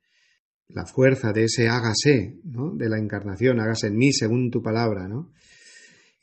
la 0.69 0.87
fuerza 0.87 1.35
de 1.35 1.45
ese 1.45 1.69
hágase, 1.69 2.39
¿no? 2.45 2.75
de 2.75 2.89
la 2.89 2.99
encarnación, 2.99 3.61
hágase 3.61 3.89
en 3.89 3.97
mí 3.97 4.15
según 4.15 4.51
tu 4.51 4.63
palabra, 4.63 5.07
¿no? 5.07 5.35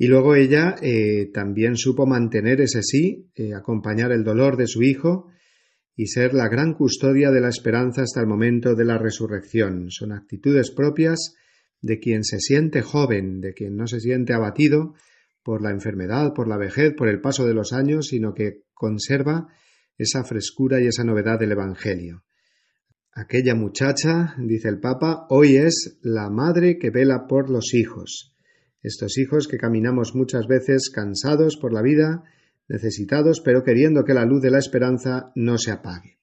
Y 0.02 0.08
luego 0.08 0.34
ella 0.34 0.78
eh, 0.82 1.30
también 1.32 1.78
supo 1.78 2.08
mantener 2.08 2.60
ese 2.60 2.82
sí, 2.82 3.30
eh, 3.36 3.54
acompañar 3.54 4.12
el 4.12 4.24
dolor 4.24 4.58
de 4.58 4.66
su 4.66 4.82
hijo 4.82 5.30
y 5.96 6.08
ser 6.08 6.34
la 6.34 6.50
gran 6.50 6.74
custodia 6.74 7.30
de 7.30 7.40
la 7.40 7.50
esperanza 7.50 8.02
hasta 8.02 8.20
el 8.20 8.26
momento 8.26 8.74
de 8.74 8.84
la 8.84 8.98
resurrección. 8.98 9.92
Son 9.92 10.12
actitudes 10.12 10.72
propias 10.72 11.36
de 11.82 12.00
quien 12.00 12.24
se 12.24 12.40
siente 12.40 12.82
joven, 12.82 13.42
de 13.42 13.54
quien 13.54 13.76
no 13.76 13.86
se 13.86 14.00
siente 14.00 14.34
abatido 14.34 14.96
por 15.44 15.62
la 15.62 15.70
enfermedad, 15.70 16.34
por 16.34 16.48
la 16.48 16.58
vejez, 16.58 16.96
por 16.98 17.08
el 17.08 17.22
paso 17.22 17.46
de 17.46 17.54
los 17.54 17.72
años, 17.72 18.08
sino 18.08 18.34
que 18.34 18.64
conserva 18.74 19.50
esa 20.00 20.24
frescura 20.24 20.82
y 20.82 20.88
esa 20.88 21.04
novedad 21.04 21.38
del 21.38 21.52
Evangelio. 21.52 22.24
Aquella 23.12 23.54
muchacha, 23.54 24.34
dice 24.40 24.68
el 24.68 24.80
Papa, 24.80 25.28
hoy 25.30 25.58
es 25.58 26.00
la 26.02 26.32
madre 26.32 26.80
que 26.80 26.90
vela 26.90 27.28
por 27.28 27.52
los 27.52 27.76
hijos 27.76 28.32
estos 28.84 29.18
hijos 29.18 29.48
que 29.48 29.58
caminamos 29.58 30.16
muchas 30.16 30.48
veces 30.48 30.90
cansados 30.90 31.58
por 31.58 31.74
la 31.74 31.82
vida, 31.82 32.24
necesitados, 32.68 33.42
pero 33.44 33.64
queriendo 33.64 34.04
que 34.04 34.14
la 34.14 34.26
luz 34.26 34.42
de 34.42 34.52
la 34.52 34.60
esperanza 34.60 35.32
no 35.36 35.58
se 35.58 35.72
apague. 35.72 36.18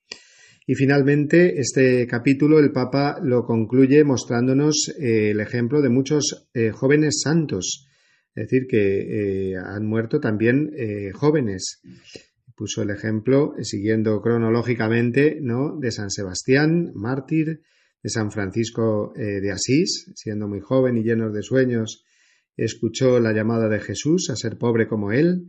Y 0.70 0.74
finalmente, 0.74 1.58
este 1.58 2.06
capítulo 2.06 2.58
el 2.58 2.72
Papa 2.72 3.18
lo 3.22 3.44
concluye 3.44 4.04
mostrándonos 4.04 4.94
eh, 5.00 5.30
el 5.30 5.40
ejemplo 5.40 5.80
de 5.80 5.88
muchos 5.88 6.50
eh, 6.52 6.72
jóvenes 6.72 7.22
santos, 7.22 7.88
es 8.34 8.48
decir, 8.48 8.66
que 8.68 9.52
eh, 9.52 9.56
han 9.56 9.86
muerto 9.86 10.20
también 10.20 10.70
jóvenes. 11.14 11.80
Puso 12.54 12.82
el 12.82 12.90
ejemplo, 12.90 13.54
siguiendo 13.62 14.20
cronológicamente, 14.20 15.38
¿no? 15.40 15.78
de 15.80 15.90
San 15.90 16.10
Sebastián, 16.10 16.92
mártir, 16.94 17.62
de 18.02 18.10
San 18.10 18.30
Francisco 18.30 19.12
de 19.16 19.50
Asís, 19.50 20.12
siendo 20.14 20.48
muy 20.48 20.60
joven 20.60 20.98
y 20.98 21.02
lleno 21.02 21.30
de 21.30 21.42
sueños, 21.42 22.04
escuchó 22.64 23.20
la 23.20 23.32
llamada 23.32 23.68
de 23.68 23.80
Jesús 23.80 24.30
a 24.30 24.36
ser 24.36 24.58
pobre 24.58 24.86
como 24.86 25.12
él, 25.12 25.46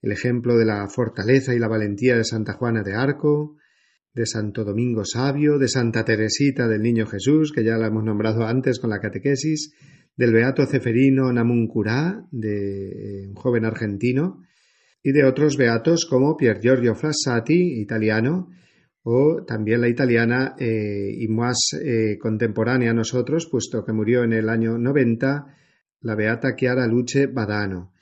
el 0.00 0.12
ejemplo 0.12 0.56
de 0.56 0.64
la 0.64 0.88
fortaleza 0.88 1.54
y 1.54 1.58
la 1.58 1.68
valentía 1.68 2.16
de 2.16 2.24
Santa 2.24 2.54
Juana 2.54 2.82
de 2.82 2.94
Arco, 2.94 3.56
de 4.14 4.26
Santo 4.26 4.64
Domingo 4.64 5.04
Sabio, 5.04 5.58
de 5.58 5.68
Santa 5.68 6.04
Teresita 6.04 6.68
del 6.68 6.82
Niño 6.82 7.06
Jesús, 7.06 7.52
que 7.52 7.64
ya 7.64 7.76
la 7.78 7.86
hemos 7.86 8.04
nombrado 8.04 8.46
antes 8.46 8.78
con 8.78 8.90
la 8.90 9.00
catequesis, 9.00 9.74
del 10.16 10.32
Beato 10.32 10.66
Ceferino 10.66 11.32
Namuncurá, 11.32 12.26
de 12.30 13.22
eh, 13.22 13.28
un 13.28 13.34
joven 13.34 13.64
argentino, 13.64 14.42
y 15.02 15.12
de 15.12 15.24
otros 15.24 15.56
beatos 15.56 16.06
como 16.08 16.36
Pier 16.36 16.60
Giorgio 16.60 16.94
Frassati, 16.94 17.80
italiano, 17.80 18.48
o 19.04 19.42
también 19.44 19.80
la 19.80 19.88
italiana 19.88 20.54
eh, 20.58 21.10
y 21.18 21.26
más 21.28 21.56
eh, 21.82 22.18
contemporánea 22.20 22.90
a 22.90 22.94
nosotros, 22.94 23.48
puesto 23.50 23.84
que 23.84 23.92
murió 23.92 24.22
en 24.22 24.32
el 24.32 24.48
año 24.48 24.78
90, 24.78 25.56
la 26.02 26.14
beata 26.14 26.54
Chiara 26.56 26.86
Luce 26.86 27.26
Badano. 27.26 27.92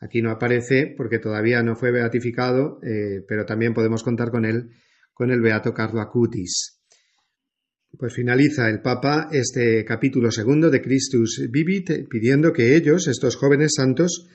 Aquí 0.00 0.22
no 0.22 0.30
aparece 0.30 0.94
porque 0.96 1.18
todavía 1.18 1.62
no 1.62 1.74
fue 1.74 1.90
beatificado, 1.90 2.80
eh, 2.82 3.24
pero 3.26 3.44
también 3.44 3.74
podemos 3.74 4.02
contar 4.02 4.30
con 4.30 4.44
él, 4.44 4.70
con 5.12 5.30
el 5.30 5.40
beato 5.40 5.74
Carlo 5.74 6.00
Acutis. 6.00 6.80
Pues 7.98 8.14
finaliza 8.14 8.68
el 8.68 8.80
Papa 8.80 9.28
este 9.32 9.84
capítulo 9.84 10.30
segundo 10.30 10.70
de 10.70 10.82
Christus 10.82 11.48
Vivit 11.50 12.08
pidiendo 12.08 12.52
que 12.52 12.76
ellos, 12.76 13.08
estos 13.08 13.36
jóvenes 13.36 13.72
santos, 13.74 14.28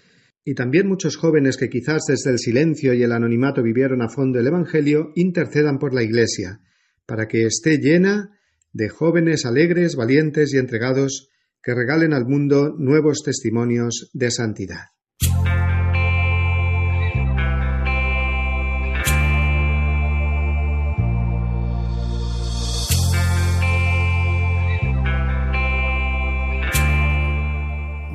y 0.44 0.56
también 0.56 0.88
muchos 0.88 1.16
jóvenes 1.16 1.56
que 1.56 1.70
quizás 1.70 2.04
desde 2.08 2.32
el 2.32 2.40
silencio 2.40 2.94
y 2.94 3.04
el 3.04 3.14
anonimato 3.14 3.64
vivieron 3.64 4.02
a 4.02 4.10
fondo 4.10 4.40
el 4.40 4.48
Evangelio, 4.48 5.12
intercedan 5.16 5.80
por 5.80 5.94
la 5.94 6.04
Iglesia, 6.04 6.60
para 7.06 7.28
que 7.28 7.46
esté 7.46 7.78
llena 7.78 8.38
de 8.74 8.90
jóvenes 8.90 9.46
alegres, 9.46 9.96
valientes 9.96 10.54
y 10.54 10.58
entregados 10.58 11.30
que 11.64 11.74
regalen 11.74 12.14
al 12.14 12.26
mundo 12.26 12.76
nuevos 12.78 13.24
testimonios 13.24 14.10
de 14.14 14.32
santidad. 14.32 14.94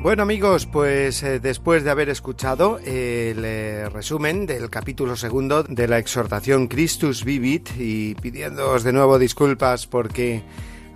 Bueno 0.01 0.23
amigos, 0.23 0.65
pues 0.65 1.23
eh, 1.23 1.39
después 1.41 1.83
de 1.83 1.89
haber 1.89 2.07
escuchado 2.07 2.79
el 2.79 3.43
eh, 3.43 3.89
resumen 3.89 4.45
del 4.45 4.69
capítulo 4.69 5.17
segundo 5.17 5.63
de 5.63 5.87
la 5.89 5.97
exhortación 5.97 6.67
Christus 6.67 7.25
Vivit 7.25 7.69
y 7.77 8.15
pidiéndoos 8.15 8.83
de 8.83 8.93
nuevo 8.93 9.19
disculpas 9.19 9.87
porque 9.87 10.41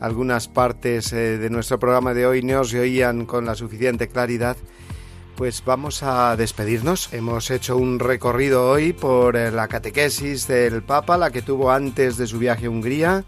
algunas 0.03 0.49
partes 0.49 1.13
eh, 1.13 1.37
de 1.37 1.49
nuestro 1.49 1.79
programa 1.79 2.13
de 2.13 2.27
hoy 2.27 2.43
no 2.43 2.65
se 2.65 2.77
oían 2.77 3.25
con 3.25 3.45
la 3.45 3.55
suficiente 3.55 4.09
claridad, 4.09 4.57
pues 5.37 5.63
vamos 5.63 6.03
a 6.03 6.35
despedirnos. 6.35 7.13
Hemos 7.13 7.49
hecho 7.49 7.77
un 7.77 7.99
recorrido 7.99 8.69
hoy 8.69 8.91
por 8.91 9.35
la 9.35 9.69
catequesis 9.69 10.45
del 10.45 10.83
Papa, 10.83 11.17
la 11.17 11.31
que 11.31 11.41
tuvo 11.41 11.71
antes 11.71 12.17
de 12.17 12.27
su 12.27 12.37
viaje 12.37 12.65
a 12.65 12.69
Hungría, 12.69 13.23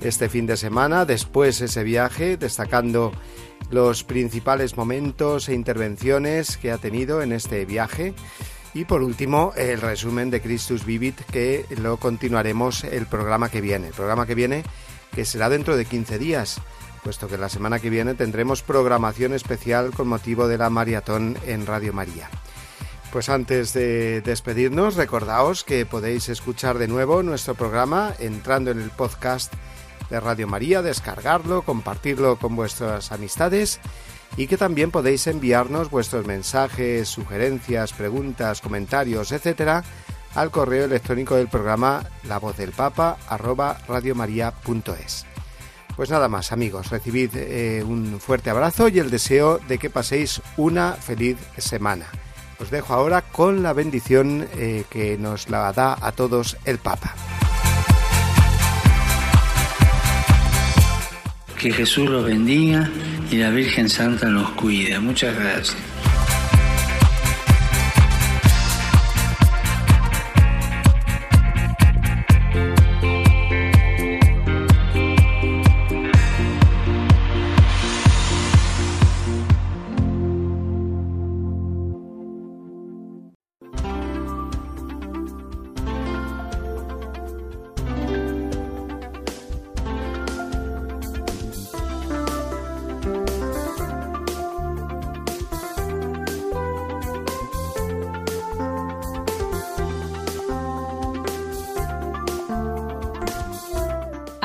este 0.00 0.28
fin 0.28 0.46
de 0.46 0.56
semana, 0.56 1.04
después 1.04 1.60
ese 1.60 1.84
viaje, 1.84 2.36
destacando 2.36 3.12
los 3.70 4.02
principales 4.02 4.76
momentos 4.76 5.48
e 5.48 5.54
intervenciones 5.54 6.56
que 6.56 6.72
ha 6.72 6.78
tenido 6.78 7.22
en 7.22 7.30
este 7.30 7.64
viaje. 7.66 8.14
Y 8.74 8.84
por 8.84 9.00
último, 9.00 9.52
el 9.56 9.80
resumen 9.80 10.30
de 10.30 10.42
Christus 10.42 10.84
Vivit, 10.84 11.20
que 11.30 11.66
lo 11.80 11.98
continuaremos 11.98 12.82
el 12.82 13.06
programa 13.06 13.48
que 13.48 13.60
viene. 13.60 13.86
El 13.86 13.94
programa 13.94 14.26
que 14.26 14.34
viene, 14.34 14.64
que 15.16 15.24
será 15.24 15.48
dentro 15.48 15.78
de 15.78 15.86
15 15.86 16.18
días, 16.18 16.60
puesto 17.02 17.26
que 17.26 17.38
la 17.38 17.48
semana 17.48 17.78
que 17.78 17.88
viene 17.88 18.12
tendremos 18.12 18.60
programación 18.60 19.32
especial 19.32 19.92
con 19.92 20.08
motivo 20.08 20.46
de 20.46 20.58
la 20.58 20.68
maratón 20.68 21.38
en 21.46 21.64
Radio 21.64 21.94
María. 21.94 22.28
Pues 23.12 23.30
antes 23.30 23.72
de 23.72 24.20
despedirnos, 24.20 24.94
recordaos 24.94 25.64
que 25.64 25.86
podéis 25.86 26.28
escuchar 26.28 26.76
de 26.76 26.86
nuevo 26.86 27.22
nuestro 27.22 27.54
programa 27.54 28.12
entrando 28.18 28.70
en 28.70 28.78
el 28.78 28.90
podcast 28.90 29.54
de 30.10 30.20
Radio 30.20 30.48
María, 30.48 30.82
descargarlo, 30.82 31.62
compartirlo 31.62 32.36
con 32.36 32.54
vuestras 32.54 33.10
amistades 33.10 33.80
y 34.36 34.48
que 34.48 34.58
también 34.58 34.90
podéis 34.90 35.26
enviarnos 35.28 35.88
vuestros 35.88 36.26
mensajes, 36.26 37.08
sugerencias, 37.08 37.94
preguntas, 37.94 38.60
comentarios, 38.60 39.32
etcétera, 39.32 39.82
al 40.36 40.50
correo 40.50 40.84
electrónico 40.84 41.34
del 41.34 41.48
programa 41.48 42.04
la 42.28 42.38
voz 42.38 42.56
del 42.56 42.70
papa 42.70 43.16
arroba 43.28 43.78
radiomaria.es. 43.88 45.26
Pues 45.96 46.10
nada 46.10 46.28
más 46.28 46.52
amigos, 46.52 46.90
recibid 46.90 47.30
eh, 47.34 47.82
un 47.82 48.20
fuerte 48.20 48.50
abrazo 48.50 48.88
y 48.88 48.98
el 48.98 49.10
deseo 49.10 49.58
de 49.66 49.78
que 49.78 49.88
paséis 49.88 50.42
una 50.58 50.92
feliz 50.92 51.38
semana. 51.56 52.06
Os 52.60 52.70
dejo 52.70 52.92
ahora 52.92 53.22
con 53.22 53.62
la 53.62 53.72
bendición 53.72 54.46
eh, 54.56 54.84
que 54.90 55.16
nos 55.16 55.48
la 55.48 55.72
da 55.72 55.96
a 56.00 56.12
todos 56.12 56.58
el 56.66 56.78
Papa. 56.78 57.14
Que 61.58 61.72
Jesús 61.72 62.08
los 62.08 62.24
bendiga 62.26 62.90
y 63.30 63.36
la 63.36 63.48
Virgen 63.50 63.88
Santa 63.88 64.28
los 64.28 64.50
cuide. 64.50 64.98
Muchas 64.98 65.34
gracias. 65.34 65.76